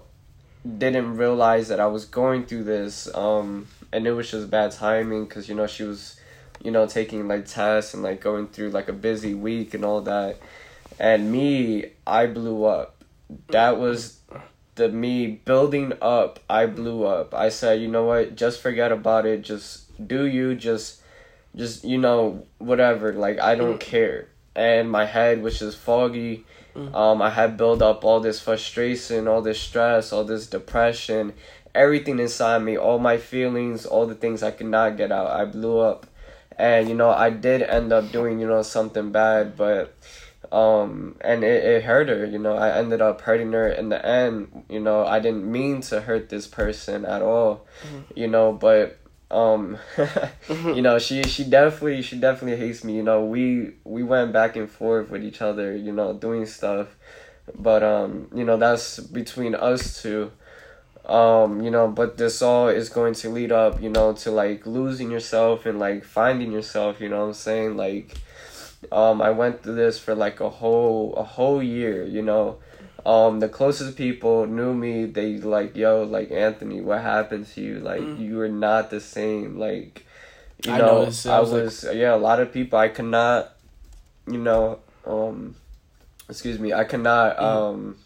didn't 0.77 1.17
realize 1.17 1.67
that 1.67 1.79
I 1.79 1.85
was 1.85 2.05
going 2.05 2.45
through 2.45 2.63
this 2.63 3.13
um 3.15 3.67
and 3.93 4.07
it 4.07 4.11
was 4.11 4.29
just 4.31 4.49
bad 4.49 4.71
timing 4.71 5.27
cuz 5.27 5.47
you 5.47 5.55
know 5.55 5.67
she 5.67 5.83
was 5.83 6.19
you 6.61 6.71
know 6.71 6.87
taking 6.87 7.27
like 7.27 7.45
tests 7.45 7.93
and 7.93 8.01
like 8.01 8.19
going 8.21 8.47
through 8.47 8.71
like 8.71 8.89
a 8.89 8.93
busy 8.93 9.33
week 9.33 9.73
and 9.73 9.85
all 9.85 10.01
that. 10.01 10.37
And 10.99 11.31
me 11.31 11.91
I 12.07 12.25
blew 12.25 12.65
up. 12.65 13.03
That 13.49 13.77
was 13.77 14.19
the 14.75 14.89
me 14.89 15.27
building 15.27 15.93
up 16.01 16.39
I 16.49 16.65
blew 16.65 17.05
up. 17.05 17.35
I 17.35 17.49
said 17.49 17.81
you 17.81 17.87
know 17.87 18.05
what? 18.05 18.35
Just 18.35 18.61
forget 18.61 18.91
about 18.91 19.27
it. 19.27 19.43
Just 19.43 20.07
do 20.07 20.25
you. 20.25 20.55
Just 20.55 21.01
just 21.55 21.83
you 21.83 21.99
know 21.99 22.47
whatever. 22.57 23.13
Like 23.13 23.39
I 23.39 23.53
don't 23.53 23.79
care. 23.79 24.29
And 24.55 24.89
my 24.89 25.05
head 25.05 25.43
was 25.43 25.59
just 25.59 25.77
foggy 25.77 26.45
um, 26.75 27.21
I 27.21 27.29
had 27.29 27.57
built 27.57 27.81
up 27.81 28.03
all 28.03 28.19
this 28.19 28.39
frustration, 28.39 29.27
all 29.27 29.41
this 29.41 29.59
stress, 29.59 30.11
all 30.11 30.23
this 30.23 30.47
depression, 30.47 31.33
everything 31.75 32.19
inside 32.19 32.63
me, 32.63 32.77
all 32.77 32.99
my 32.99 33.17
feelings, 33.17 33.85
all 33.85 34.07
the 34.07 34.15
things 34.15 34.43
I 34.43 34.51
could 34.51 34.67
not 34.67 34.97
get 34.97 35.11
out. 35.11 35.29
I 35.29 35.45
blew 35.45 35.79
up. 35.79 36.07
And, 36.57 36.87
you 36.87 36.95
know, 36.95 37.09
I 37.09 37.29
did 37.31 37.61
end 37.63 37.91
up 37.91 38.11
doing, 38.11 38.39
you 38.39 38.47
know, 38.47 38.61
something 38.61 39.11
bad, 39.11 39.57
but, 39.57 39.95
um, 40.51 41.15
and 41.21 41.43
it, 41.43 41.63
it 41.63 41.83
hurt 41.83 42.09
her, 42.09 42.25
you 42.25 42.37
know, 42.37 42.55
I 42.55 42.77
ended 42.77 43.01
up 43.01 43.21
hurting 43.21 43.51
her 43.53 43.67
in 43.67 43.89
the 43.89 44.05
end, 44.05 44.65
you 44.69 44.79
know, 44.79 45.03
I 45.03 45.19
didn't 45.19 45.51
mean 45.51 45.81
to 45.81 46.01
hurt 46.01 46.29
this 46.29 46.45
person 46.45 47.05
at 47.05 47.23
all, 47.23 47.65
you 48.13 48.27
know, 48.27 48.51
but, 48.53 48.99
um 49.33 49.77
you 50.49 50.81
know 50.81 50.99
she 50.99 51.23
she 51.23 51.43
definitely 51.43 52.01
she 52.01 52.17
definitely 52.19 52.57
hates 52.57 52.83
me. 52.83 52.95
You 52.95 53.03
know 53.03 53.25
we 53.25 53.71
we 53.83 54.03
went 54.03 54.31
back 54.31 54.55
and 54.55 54.69
forth 54.69 55.09
with 55.09 55.23
each 55.23 55.41
other 55.41 55.75
you 55.75 55.91
know 55.91 56.13
doing 56.13 56.45
stuff. 56.45 56.95
But 57.57 57.83
um 57.83 58.29
you 58.33 58.43
know 58.43 58.57
that's 58.57 58.99
between 58.99 59.55
us 59.55 60.01
two. 60.01 60.31
Um 61.05 61.61
you 61.61 61.71
know 61.71 61.87
but 61.87 62.17
this 62.17 62.41
all 62.41 62.69
is 62.69 62.89
going 62.89 63.13
to 63.15 63.29
lead 63.29 63.51
up 63.51 63.81
you 63.81 63.89
know 63.89 64.13
to 64.13 64.31
like 64.31 64.65
losing 64.65 65.11
yourself 65.11 65.65
and 65.65 65.79
like 65.79 66.05
finding 66.05 66.51
yourself 66.51 67.01
you 67.01 67.09
know 67.09 67.19
what 67.19 67.25
i'm 67.25 67.33
saying? 67.33 67.75
Like 67.75 68.17
um 68.91 69.21
i 69.21 69.29
went 69.29 69.63
through 69.63 69.75
this 69.75 69.97
for 69.97 70.13
like 70.13 70.39
a 70.41 70.49
whole 70.49 71.13
a 71.15 71.23
whole 71.23 71.63
year 71.63 72.03
you 72.05 72.21
know 72.21 72.57
um 73.05 73.39
the 73.39 73.49
closest 73.49 73.97
people 73.97 74.45
knew 74.45 74.73
me 74.73 75.05
they 75.05 75.37
like 75.37 75.75
yo 75.75 76.03
like 76.03 76.31
anthony 76.31 76.79
what 76.81 77.01
happened 77.01 77.45
to 77.47 77.61
you 77.61 77.79
like 77.79 78.01
Mm. 78.01 78.19
you 78.19 78.37
were 78.37 78.49
not 78.49 78.89
the 78.89 78.99
same 79.01 79.57
like 79.59 80.05
you 80.65 80.71
I 80.71 80.77
know 80.77 80.99
noticed, 80.99 81.27
i 81.27 81.39
was, 81.39 81.51
was 81.51 81.83
like- 81.83 81.95
yeah 81.97 82.15
a 82.15 82.21
lot 82.29 82.39
of 82.39 82.51
people 82.53 82.79
i 82.79 82.87
could 82.87 83.05
not 83.05 83.51
you 84.27 84.37
know 84.37 84.79
um 85.05 85.55
excuse 86.29 86.59
me 86.59 86.71
i 86.73 86.83
cannot 86.85 87.37
Mm. 87.37 87.43
um 87.43 87.97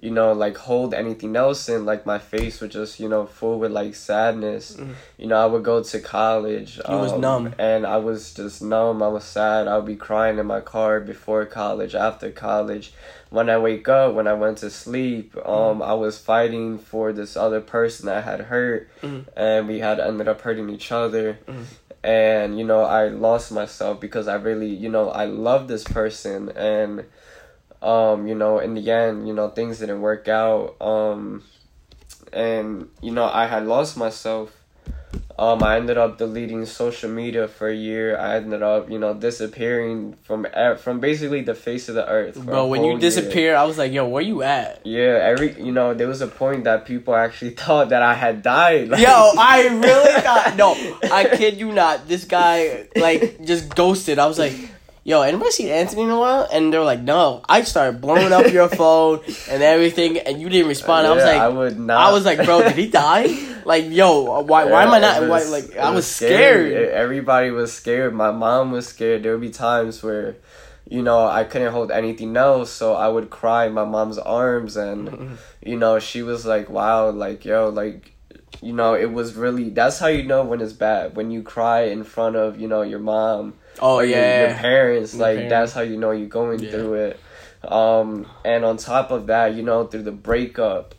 you 0.00 0.10
know 0.10 0.32
like 0.32 0.56
hold 0.56 0.94
anything 0.94 1.34
else 1.34 1.68
in 1.68 1.84
like 1.84 2.06
my 2.06 2.18
face 2.18 2.60
was 2.60 2.72
just 2.72 3.00
you 3.00 3.08
know 3.08 3.26
full 3.26 3.58
with 3.58 3.72
like 3.72 3.94
sadness 3.94 4.76
Mhm. 4.76 4.94
you 5.16 5.26
know 5.26 5.36
i 5.36 5.46
would 5.46 5.64
go 5.64 5.82
to 5.82 6.00
college 6.00 6.78
was 6.88 7.12
um, 7.12 7.20
numb. 7.20 7.54
and 7.58 7.84
i 7.86 7.96
was 7.96 8.32
just 8.34 8.62
numb 8.62 9.02
i 9.02 9.08
was 9.08 9.24
sad 9.24 9.66
i 9.66 9.76
would 9.76 9.86
be 9.86 9.96
crying 9.96 10.38
in 10.38 10.46
my 10.46 10.60
car 10.60 11.00
before 11.00 11.44
college 11.46 11.94
after 11.96 12.30
college 12.30 12.92
when 13.30 13.50
i 13.50 13.58
wake 13.58 13.88
up 13.88 14.14
when 14.14 14.28
i 14.28 14.32
went 14.34 14.58
to 14.58 14.70
sleep 14.70 15.36
um 15.44 15.82
i 15.82 15.92
was 15.94 16.16
fighting 16.18 16.78
for 16.78 17.12
this 17.12 17.36
other 17.36 17.60
person 17.60 18.06
that 18.06 18.18
I 18.18 18.30
had 18.30 18.40
hurt 18.42 18.88
Mhm. 19.02 19.24
and 19.36 19.66
we 19.68 19.80
had 19.80 19.98
ended 19.98 20.28
up 20.28 20.40
hurting 20.42 20.68
each 20.70 20.92
other 20.92 21.38
Mhm. 21.48 21.64
and 22.04 22.58
you 22.58 22.64
know 22.64 22.82
i 22.84 23.08
lost 23.08 23.50
myself 23.50 23.98
because 24.00 24.28
i 24.28 24.36
really 24.36 24.68
you 24.68 24.88
know 24.88 25.10
i 25.10 25.24
love 25.24 25.66
this 25.66 25.82
person 25.84 26.50
and 26.50 27.04
um 27.82 28.26
you 28.26 28.34
know 28.34 28.58
in 28.58 28.74
the 28.74 28.90
end 28.90 29.26
you 29.28 29.34
know 29.34 29.48
things 29.48 29.78
didn't 29.78 30.00
work 30.00 30.26
out 30.28 30.74
um 30.80 31.42
and 32.32 32.88
you 33.00 33.10
know 33.12 33.24
i 33.24 33.46
had 33.46 33.64
lost 33.66 33.96
myself 33.96 34.54
um 35.38 35.62
i 35.62 35.76
ended 35.76 35.96
up 35.96 36.18
deleting 36.18 36.66
social 36.66 37.08
media 37.08 37.46
for 37.46 37.68
a 37.68 37.74
year 37.74 38.18
i 38.18 38.34
ended 38.36 38.62
up 38.62 38.90
you 38.90 38.98
know 38.98 39.14
disappearing 39.14 40.12
from 40.24 40.44
from 40.78 40.98
basically 40.98 41.40
the 41.42 41.54
face 41.54 41.88
of 41.88 41.94
the 41.94 42.06
earth 42.08 42.34
bro 42.44 42.66
when 42.66 42.82
you 42.82 42.90
year. 42.90 42.98
disappear 42.98 43.54
i 43.56 43.62
was 43.62 43.78
like 43.78 43.92
yo 43.92 44.06
where 44.08 44.22
you 44.22 44.42
at 44.42 44.84
yeah 44.84 45.20
every 45.22 45.52
you 45.62 45.70
know 45.70 45.94
there 45.94 46.08
was 46.08 46.20
a 46.20 46.26
point 46.26 46.64
that 46.64 46.84
people 46.84 47.14
actually 47.14 47.50
thought 47.62 47.90
that 47.90 48.02
i 48.02 48.12
had 48.14 48.42
died 48.42 48.88
like- 48.88 49.00
Yo, 49.00 49.08
I 49.38 49.68
really 49.68 50.20
thought 50.20 50.56
no, 50.56 50.74
I 51.12 51.28
kid 51.36 51.58
you 51.58 51.70
not. 51.72 52.08
This 52.08 52.24
guy 52.24 52.88
like 52.96 53.44
just 53.44 53.68
ghosted. 53.74 54.18
I 54.18 54.26
was 54.26 54.38
like, 54.38 54.54
"Yo, 55.08 55.22
anybody 55.24 55.50
seen 55.50 55.68
Anthony 55.72 56.02
in 56.04 56.10
a 56.10 56.18
while?" 56.20 56.44
And 56.52 56.68
they 56.70 56.76
were 56.78 56.84
like, 56.84 57.00
"No." 57.00 57.40
I 57.48 57.62
started 57.64 58.00
blowing 58.04 58.32
up 58.36 58.52
your 58.52 58.68
phone 58.80 59.20
and 59.48 59.62
everything, 59.62 60.18
and 60.18 60.36
you 60.40 60.48
didn't 60.52 60.68
respond. 60.68 61.06
I 61.06 61.14
was 61.16 61.24
Yeah, 61.24 61.32
like, 61.32 61.40
I 61.40 61.48
would 61.48 61.78
not. 61.80 61.96
I 61.96 62.12
was 62.12 62.24
like, 62.28 62.44
"Bro, 62.44 62.68
did 62.68 62.76
he 62.76 62.88
die?" 63.04 63.26
Like, 63.64 63.86
yo, 63.88 64.40
why? 64.42 64.64
why 64.64 64.82
am 64.84 64.92
I 64.92 64.98
not? 65.00 65.22
it 65.22 65.28
Why, 65.28 65.42
like, 65.44 65.76
I 65.76 65.90
was 65.96 66.06
scary. 66.06 66.70
scared. 66.70 66.88
E- 66.88 66.92
Everybody 66.92 67.50
was 67.50 67.72
scared. 67.72 68.12
My 68.14 68.30
mom 68.32 68.70
was 68.72 68.86
scared. 68.86 69.22
There 69.22 69.32
would 69.32 69.40
be 69.40 69.50
times 69.50 70.02
where, 70.02 70.36
you 70.88 71.02
know, 71.02 71.26
I 71.26 71.44
couldn't 71.44 71.72
hold 71.72 71.90
anything 71.90 72.36
else, 72.36 72.70
so 72.70 72.94
I 72.94 73.08
would 73.08 73.28
cry 73.30 73.66
in 73.68 73.72
my 73.72 73.84
mom's 73.84 74.18
arms, 74.18 74.76
and 74.76 75.36
you 75.64 75.76
know, 75.76 75.98
she 75.98 76.20
was 76.22 76.44
like, 76.44 76.68
"Wow, 76.70 77.10
like 77.10 77.44
yo, 77.48 77.68
like." 77.70 78.12
You 78.60 78.72
know, 78.72 78.94
it 78.94 79.12
was 79.12 79.34
really. 79.34 79.70
That's 79.70 79.98
how 80.00 80.08
you 80.08 80.24
know 80.24 80.42
when 80.42 80.60
it's 80.60 80.72
bad. 80.72 81.14
When 81.14 81.30
you 81.30 81.42
cry 81.42 81.82
in 81.94 82.02
front 82.02 82.34
of, 82.34 82.58
you 82.58 82.66
know, 82.66 82.82
your 82.82 82.98
mom 82.98 83.54
Oh 83.80 83.96
or 83.96 84.04
your, 84.04 84.18
yeah, 84.18 84.48
your 84.48 84.58
parents 84.58 85.14
Your 85.14 85.22
like 85.22 85.36
parents. 85.36 85.50
that's 85.50 85.72
how 85.72 85.80
you 85.82 85.96
know 85.96 86.10
you're 86.10 86.28
going 86.28 86.60
Yeah. 86.60 86.70
through 86.70 86.94
it 86.94 87.20
um 87.64 88.26
and 88.44 88.64
on 88.64 88.76
top 88.76 89.10
of 89.10 89.26
that 89.26 89.54
you 89.54 89.62
know 89.62 89.84
through 89.86 90.02
the 90.02 90.12
breakup 90.12 90.94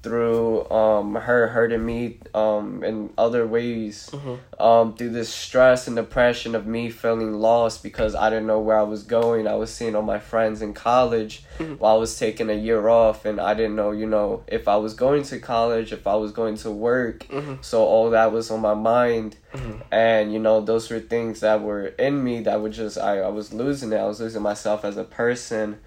through 0.00 0.68
um 0.70 1.16
her 1.16 1.48
hurting 1.48 1.84
me 1.84 2.18
um 2.32 2.84
in 2.84 3.10
other 3.18 3.44
ways 3.46 4.08
Mhm. 4.12 4.38
um, 4.60 4.94
through 4.94 5.10
this 5.10 5.28
stress 5.28 5.86
and 5.88 5.96
depression 5.96 6.54
of 6.54 6.66
me 6.66 6.88
feeling 6.90 7.34
lost 7.34 7.82
because 7.82 8.14
I 8.14 8.30
didn't 8.30 8.46
know 8.46 8.60
where 8.60 8.78
I 8.78 8.82
was 8.82 9.02
going. 9.02 9.46
I 9.48 9.54
was 9.54 9.72
seeing 9.72 9.94
all 9.96 10.02
my 10.02 10.18
friends 10.20 10.62
in 10.62 10.72
college 10.72 11.44
Mm-hmm. 11.58 11.74
while 11.74 11.96
I 11.96 11.98
was 11.98 12.16
taking 12.16 12.48
a 12.50 12.54
year 12.54 12.88
off, 12.88 13.24
and 13.24 13.40
I 13.40 13.52
didn't 13.54 13.74
know, 13.74 13.90
you 13.90 14.06
know, 14.06 14.44
if 14.46 14.68
I 14.68 14.76
was 14.76 14.94
going 14.94 15.24
to 15.24 15.40
college, 15.40 15.92
if 15.92 16.06
I 16.06 16.14
was 16.14 16.30
going 16.30 16.56
to 16.58 16.70
work. 16.70 17.26
Mhm. 17.28 17.58
So 17.64 17.82
all 17.84 18.10
that 18.10 18.30
was 18.30 18.48
on 18.52 18.60
my 18.60 18.74
mind, 18.74 19.34
Mhm. 19.52 19.80
and 19.90 20.32
you 20.32 20.38
know, 20.38 20.60
those 20.60 20.88
were 20.88 21.00
things 21.00 21.40
that 21.40 21.60
were 21.62 21.86
in 21.98 22.22
me 22.22 22.40
that 22.42 22.60
were 22.60 22.68
just 22.68 22.96
I, 22.98 23.18
I 23.18 23.28
was 23.28 23.52
losing 23.52 23.92
it. 23.92 23.96
I 23.96 24.06
was 24.06 24.20
losing 24.20 24.42
myself 24.42 24.84
as 24.84 24.96
a 24.96 25.02
person. 25.04 25.78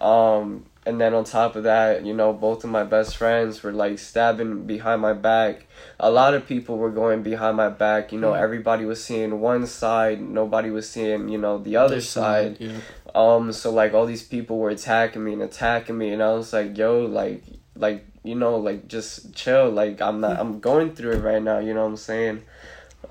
Um, 0.00 0.66
and 0.86 1.00
then 1.00 1.14
on 1.14 1.24
top 1.24 1.56
of 1.56 1.62
that, 1.64 2.04
you 2.04 2.12
know, 2.12 2.32
both 2.32 2.62
of 2.64 2.70
my 2.70 2.84
best 2.84 3.16
friends 3.16 3.62
were 3.62 3.72
like 3.72 3.98
stabbing 3.98 4.66
behind 4.66 5.00
my 5.00 5.14
back. 5.14 5.66
A 5.98 6.10
lot 6.10 6.34
of 6.34 6.46
people 6.46 6.76
were 6.76 6.90
going 6.90 7.22
behind 7.22 7.56
my 7.56 7.70
back. 7.70 8.12
You 8.12 8.20
know, 8.20 8.32
Mhm. 8.32 8.40
everybody 8.42 8.84
was 8.84 9.02
seeing 9.02 9.40
one 9.40 9.66
side, 9.66 10.20
nobody 10.20 10.70
was 10.70 10.88
seeing, 10.88 11.28
you 11.28 11.38
know, 11.38 11.56
the 11.58 11.76
other 11.76 12.00
side. 12.00 12.56
Yeah. 12.60 12.72
Um, 13.14 13.52
so 13.52 13.70
like 13.70 13.94
all 13.94 14.06
these 14.06 14.22
people 14.24 14.58
were 14.58 14.70
attacking 14.70 15.24
me 15.24 15.32
and 15.32 15.42
attacking 15.42 15.96
me, 15.96 16.12
and 16.12 16.22
I 16.22 16.32
was 16.34 16.52
like, 16.52 16.76
yo, 16.76 17.00
like, 17.06 17.42
like 17.76 18.04
you 18.22 18.34
know, 18.34 18.56
like 18.56 18.88
just 18.88 19.34
chill. 19.34 19.70
Like 19.70 20.00
I'm 20.02 20.20
not, 20.20 20.38
I'm 20.38 20.60
going 20.60 20.94
through 20.94 21.12
it 21.12 21.22
right 21.22 21.42
now. 21.42 21.58
You 21.60 21.74
know 21.74 21.82
what 21.82 21.90
I'm 21.90 21.96
saying? 21.96 22.42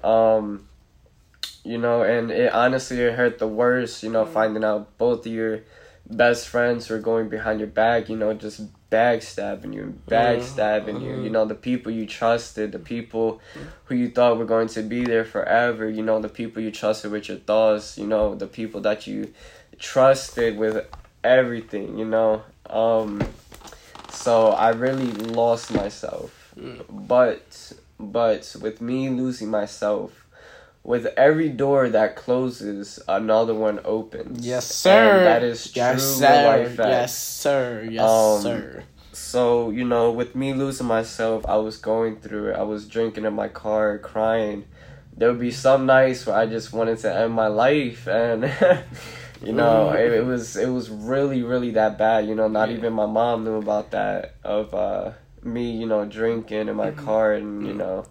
Um, 0.03 0.67
you 1.63 1.78
know, 1.78 2.01
and 2.03 2.30
it 2.32 2.51
honestly 2.53 2.99
it 2.99 3.13
hurt 3.13 3.39
the 3.39 3.47
worst. 3.47 4.03
You 4.03 4.09
know, 4.11 4.26
finding 4.26 4.63
out 4.63 4.97
both 4.97 5.26
of 5.26 5.32
your 5.32 5.61
best 6.10 6.47
friends 6.47 6.89
were 6.89 6.99
going 6.99 7.30
behind 7.30 7.60
your 7.60 7.68
back. 7.68 8.10
You 8.10 8.18
know, 8.18 8.34
just 8.34 8.62
backstabbing 8.89 9.74
you, 9.74 9.99
backstabbing 10.08 11.01
you. 11.01 11.10
You 11.10 11.16
mm-hmm. 11.16 11.32
know, 11.34 11.45
the 11.45 11.56
people 11.56 11.91
you 11.91 12.06
trusted, 12.06 12.72
the 12.72 12.80
people 12.80 13.41
mm-hmm. 13.54 13.68
who 13.86 13.95
you 13.95 14.10
thought 14.10 14.38
were 14.38 14.45
going 14.45 14.68
to 14.70 14.82
be 14.82 15.04
there 15.06 15.26
forever. 15.26 15.89
You 15.89 16.04
know, 16.04 16.20
the 16.20 16.30
people 16.30 16.62
you 16.62 16.72
trusted 16.72 17.12
with 17.12 17.28
your 17.28 17.38
thoughts. 17.38 17.97
You 17.97 18.08
know, 18.08 18.36
the 18.36 18.47
people 18.47 18.82
that 18.82 19.08
you 19.08 19.34
trusted 19.80 20.58
with 20.58 20.86
everything. 21.24 21.97
You 21.97 22.06
know, 22.06 22.43
um, 22.70 23.22
so 24.12 24.49
I 24.49 24.70
really 24.70 25.12
lost 25.12 25.74
myself. 25.74 26.54
Mm. 26.58 27.08
But 27.08 27.74
but 27.99 28.56
with 28.62 28.82
me 28.82 29.10
losing 29.10 29.49
myself, 29.49 30.22
with 30.84 31.06
every 31.18 31.50
door 31.50 31.90
that 31.90 32.16
closes, 32.16 33.00
another 33.08 33.54
one 33.56 33.80
opens. 33.86 34.46
Yes, 34.46 34.68
sir. 34.68 35.16
And 35.18 35.26
that 35.26 35.44
is 35.44 35.72
true 35.72 35.82
yes, 35.86 36.04
sir. 36.04 36.44
life 36.44 36.76
fact. 36.76 36.90
Yes, 36.90 37.18
sir. 37.18 37.84
Yes, 37.90 38.12
Um, 38.12 38.42
sir. 38.44 38.84
So, 39.14 39.70
you 39.70 39.84
know, 39.86 40.12
with 40.12 40.36
me 40.36 40.54
losing 40.54 40.88
myself, 40.88 41.46
I 41.48 41.58
was 41.58 41.78
going 41.78 42.18
through 42.18 42.50
it. 42.52 42.56
I 42.56 42.64
was 42.64 42.88
drinking 42.88 43.26
in 43.26 43.34
my 43.34 43.48
car, 43.48 43.98
crying. 44.00 44.66
There 45.16 45.30
would 45.30 45.40
be 45.40 45.52
some 45.52 45.86
nights 45.86 46.26
where 46.26 46.36
I 46.36 46.48
just 46.48 46.74
wanted 46.74 46.98
to 47.00 47.14
end 47.14 47.34
my 47.34 47.48
life 47.48 48.08
and 48.08 48.44
you 49.44 49.54
know, 49.54 49.92
Mm. 49.92 49.96
it, 50.00 50.12
it 50.14 50.26
was 50.26 50.56
it 50.58 50.70
was 50.70 50.90
really 50.90 51.44
really 51.44 51.72
that 51.72 51.98
bad, 52.00 52.28
you 52.28 52.34
know, 52.36 52.48
not 52.48 52.70
Yeah. 52.70 52.76
even 52.78 52.94
my 52.94 53.06
mom 53.06 53.44
knew 53.44 53.58
about 53.58 53.92
that 53.92 54.36
of 54.44 54.74
uh 54.74 55.12
me, 55.44 55.72
you 55.78 55.86
know, 55.86 56.06
drinking 56.06 56.68
in 56.68 56.76
my 56.76 56.90
Mm-hmm. 56.90 57.06
car 57.06 57.34
and, 57.34 57.68
you 57.68 57.74
know, 57.74 58.06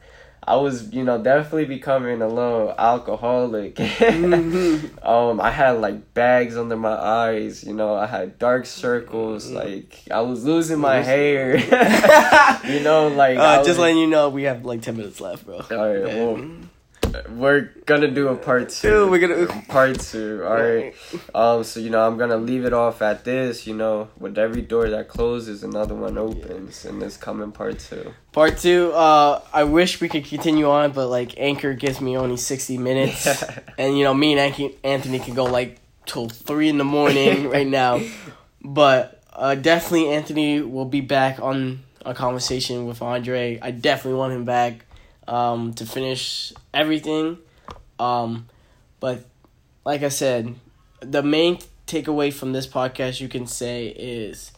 I 0.44 0.56
was, 0.56 0.92
you 0.92 1.04
know, 1.04 1.22
definitely 1.22 1.66
becoming 1.66 2.20
a 2.20 2.26
little 2.26 2.74
alcoholic. 2.76 3.76
Mhm. 3.76 5.04
um, 5.06 5.40
I 5.40 5.50
had 5.52 5.80
like 5.80 6.14
bags 6.14 6.56
under 6.56 6.76
my 6.76 6.90
eyes, 6.94 7.62
you 7.62 7.72
know, 7.74 7.94
I 7.94 8.06
had 8.06 8.38
dark 8.40 8.66
circles, 8.66 9.46
Mm-hmm. 9.46 9.54
like 9.56 9.98
I 10.10 10.20
was 10.22 10.44
losing 10.44 10.80
my 10.80 10.96
hair. 11.00 11.56
you 12.66 12.80
know, 12.80 13.08
like 13.08 13.38
I 13.38 13.54
Uh, 13.54 13.58
was- 13.58 13.66
just 13.68 13.78
letting 13.78 13.98
you 13.98 14.08
know, 14.08 14.30
we 14.30 14.42
have 14.44 14.64
like 14.64 14.82
ten 14.82 14.96
minutes 14.96 15.20
left, 15.20 15.46
bro. 15.46 15.56
All 15.58 15.62
right, 15.70 16.04
well, 16.04 16.34
And- 16.36 16.68
we're 17.30 17.70
gonna 17.86 18.10
do 18.10 18.28
a 18.28 18.36
part 18.36 18.70
two. 18.70 18.88
Dude, 18.88 19.10
we're 19.10 19.18
gonna- 19.18 19.62
part 19.68 19.98
two. 20.00 20.42
All 20.44 20.54
right. 20.54 20.94
Um. 21.34 21.64
So 21.64 21.80
you 21.80 21.90
know, 21.90 22.06
I'm 22.06 22.18
gonna 22.18 22.36
leave 22.36 22.64
it 22.64 22.72
off 22.72 23.00
at 23.02 23.24
this. 23.24 23.66
You 23.66 23.74
know, 23.74 24.08
with 24.18 24.36
every 24.38 24.62
door 24.62 24.88
that 24.90 25.08
closes, 25.08 25.62
another 25.62 25.94
one 25.94 26.18
opens, 26.18 26.84
and 26.84 27.00
this 27.00 27.16
coming 27.16 27.52
part 27.52 27.78
two. 27.78 28.12
Part 28.32 28.58
two. 28.58 28.92
Uh, 28.92 29.40
I 29.52 29.64
wish 29.64 30.00
we 30.00 30.08
could 30.08 30.24
continue 30.24 30.68
on, 30.70 30.92
but 30.92 31.08
like 31.08 31.34
Anchor 31.38 31.74
gives 31.74 32.00
me 32.00 32.16
only 32.16 32.36
sixty 32.36 32.78
minutes, 32.78 33.26
and 33.78 33.96
you 33.96 34.04
know 34.04 34.14
me 34.14 34.36
and 34.38 34.74
Anthony 34.84 35.18
can 35.18 35.34
go 35.34 35.44
like 35.44 35.78
till 36.06 36.28
three 36.28 36.68
in 36.68 36.78
the 36.78 36.84
morning 36.84 37.48
right 37.56 37.66
now. 37.66 38.00
But 38.62 39.22
uh, 39.32 39.54
definitely 39.54 40.08
Anthony 40.08 40.60
will 40.60 40.84
be 40.84 41.00
back 41.00 41.40
on 41.40 41.82
a 42.04 42.14
conversation 42.14 42.86
with 42.86 43.00
Andre. 43.02 43.58
I 43.62 43.70
definitely 43.70 44.18
want 44.18 44.32
him 44.34 44.44
back 44.44 44.84
um, 45.28 45.74
to 45.74 45.86
finish 45.86 46.52
everything. 46.72 47.38
Um, 47.98 48.48
but 49.00 49.24
like 49.84 50.02
I 50.02 50.08
said, 50.08 50.54
the 51.00 51.22
main 51.22 51.58
takeaway 51.86 52.32
from 52.32 52.52
this 52.52 52.66
podcast 52.66 53.20
you 53.20 53.28
can 53.28 53.46
say 53.46 53.88
is 53.88 54.52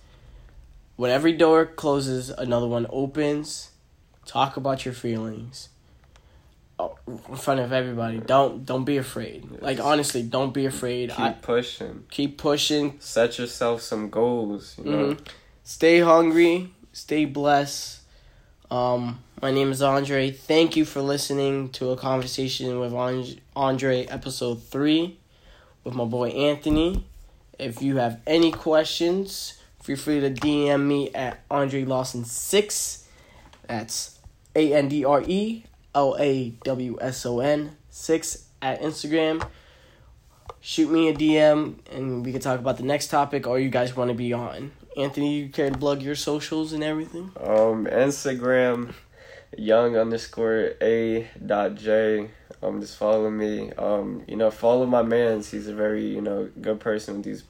when 0.96 1.10
every 1.10 1.32
door 1.32 1.66
closes, 1.66 2.30
another 2.30 2.66
one 2.66 2.86
opens. 2.90 3.70
Talk 4.26 4.56
about 4.56 4.86
your 4.86 4.94
feelings 4.94 5.68
oh, 6.78 6.98
in 7.06 7.36
front 7.36 7.60
of 7.60 7.72
everybody. 7.72 8.18
Don't 8.18 8.64
don't 8.64 8.84
be 8.84 8.96
afraid. 8.96 9.60
Like 9.60 9.80
honestly, 9.80 10.22
don't 10.22 10.54
be 10.54 10.66
afraid. 10.66 11.10
Keep 11.10 11.20
I 11.20 11.32
pushing. 11.32 12.04
keep 12.10 12.38
pushing. 12.38 12.96
Set 13.00 13.38
yourself 13.38 13.82
some 13.82 14.10
goals. 14.10 14.76
You 14.78 14.90
know. 14.90 15.06
Mhm. 15.14 15.26
Stay 15.62 16.00
hungry. 16.00 16.72
Stay 16.92 17.24
blessed. 17.24 18.00
Um, 18.70 19.22
my 19.44 19.50
name 19.50 19.70
is 19.70 19.82
Andre. 19.82 20.30
Thank 20.30 20.74
you 20.74 20.86
for 20.86 21.02
listening 21.02 21.68
to 21.72 21.90
a 21.90 21.98
conversation 21.98 22.80
with 22.80 22.94
Andre, 23.54 24.06
episode 24.06 24.62
three, 24.62 25.18
with 25.84 25.92
my 25.92 26.06
boy 26.06 26.30
Anthony. 26.30 27.06
If 27.58 27.82
you 27.82 27.96
have 27.96 28.22
any 28.26 28.50
questions, 28.50 29.60
feel 29.82 29.98
free 29.98 30.20
to 30.20 30.30
DM 30.30 30.86
me 30.86 31.12
at 31.12 31.44
Andre 31.50 31.84
Lawson 31.84 32.24
six. 32.24 33.06
That's 33.68 34.18
A 34.56 34.72
N 34.72 34.88
D 34.88 35.04
R 35.04 35.22
E 35.26 35.66
L 35.94 36.16
A 36.18 36.48
W 36.64 36.96
S 37.02 37.26
O 37.26 37.40
N 37.40 37.76
six 37.90 38.46
at 38.62 38.80
Instagram. 38.80 39.46
Shoot 40.62 40.90
me 40.90 41.08
a 41.08 41.14
DM 41.14 41.80
and 41.92 42.24
we 42.24 42.32
can 42.32 42.40
talk 42.40 42.60
about 42.60 42.78
the 42.78 42.82
next 42.82 43.08
topic 43.08 43.46
or 43.46 43.58
you 43.58 43.68
guys 43.68 43.94
want 43.94 44.08
to 44.08 44.14
be 44.14 44.32
on. 44.32 44.72
Anthony, 44.96 45.34
you 45.34 45.50
care 45.50 45.68
to 45.68 45.76
plug 45.76 46.00
your 46.00 46.14
socials 46.14 46.72
and 46.72 46.82
everything? 46.82 47.30
Um, 47.36 47.84
Instagram, 47.84 48.94
young 49.58 49.96
underscore 49.96 50.72
a 50.80 51.28
dot 51.44 51.74
j. 51.74 52.28
Um, 52.62 52.80
just 52.80 52.96
follow 52.96 53.30
me. 53.30 53.72
Um, 53.72 54.22
you 54.26 54.36
know, 54.36 54.50
follow 54.50 54.86
my 54.86 55.02
man's. 55.02 55.50
He's 55.50 55.68
a 55.68 55.74
very 55.74 56.06
you 56.06 56.20
know 56.20 56.50
good 56.60 56.80
person 56.80 57.16
with 57.16 57.24
these 57.24 57.44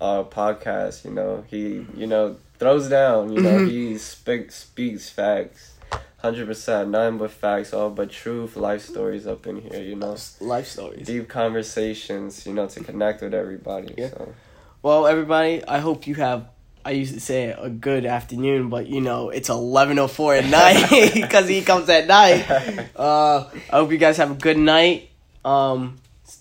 uh 0.00 0.24
podcasts. 0.24 1.04
You 1.04 1.10
know, 1.12 1.44
he 1.48 1.86
you 1.96 2.06
know 2.06 2.36
throws 2.58 2.88
down. 2.88 3.32
You 3.32 3.40
know, 3.40 3.64
he 3.66 3.98
speaks 3.98 4.54
speaks 4.56 5.10
facts. 5.10 5.74
Hundred 6.18 6.46
percent, 6.48 6.90
none 6.90 7.16
but 7.16 7.30
facts, 7.30 7.72
all 7.72 7.90
but 7.90 8.10
truth, 8.10 8.56
life 8.56 8.82
stories 8.82 9.24
up 9.26 9.46
in 9.46 9.60
here. 9.60 9.80
You 9.80 9.94
know, 9.94 10.16
Life 10.40 10.66
stories. 10.66 11.06
deep 11.06 11.28
conversations. 11.28 12.44
You 12.44 12.54
know, 12.54 12.66
to 12.66 12.82
connect 12.82 13.22
with 13.22 13.34
everybody. 13.34 13.94
Yeah. 13.96 14.10
So. 14.10 14.34
Well, 14.82 15.06
everybody, 15.06 15.64
I 15.66 15.78
hope 15.78 16.06
you 16.08 16.16
have. 16.16 16.48
I 16.84 16.92
used 16.92 17.14
to 17.14 17.20
say 17.20 17.50
a 17.50 17.68
good 17.68 18.06
afternoon, 18.06 18.68
but 18.70 18.86
you 18.86 19.00
know 19.00 19.30
it's 19.30 19.48
eleven 19.48 19.98
oh 19.98 20.08
four 20.08 20.34
at 20.34 20.44
night 20.50 21.12
because 21.14 21.48
he 21.48 21.62
comes 21.62 21.88
at 21.88 22.06
night. 22.06 22.46
Uh, 22.96 23.48
I 23.72 23.76
hope 23.76 23.92
you 23.92 23.98
guys 23.98 24.16
have 24.16 24.30
a 24.30 24.34
good 24.34 24.58
night. 24.58 25.10
Um, 25.44 25.98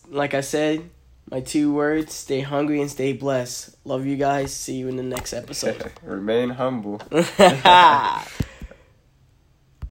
like 0.09 0.33
I 0.33 0.41
said, 0.41 0.89
my 1.29 1.41
two 1.41 1.73
words: 1.73 2.13
stay 2.13 2.41
hungry 2.41 2.81
and 2.81 2.89
stay 2.89 3.13
blessed. 3.13 3.75
Love 3.85 4.05
you 4.05 4.17
guys. 4.17 4.53
See 4.53 4.75
you 4.75 4.87
in 4.87 4.95
the 4.95 5.03
next 5.03 5.33
episode. 5.33 5.91
Remain 6.03 6.49
humble. 6.51 7.01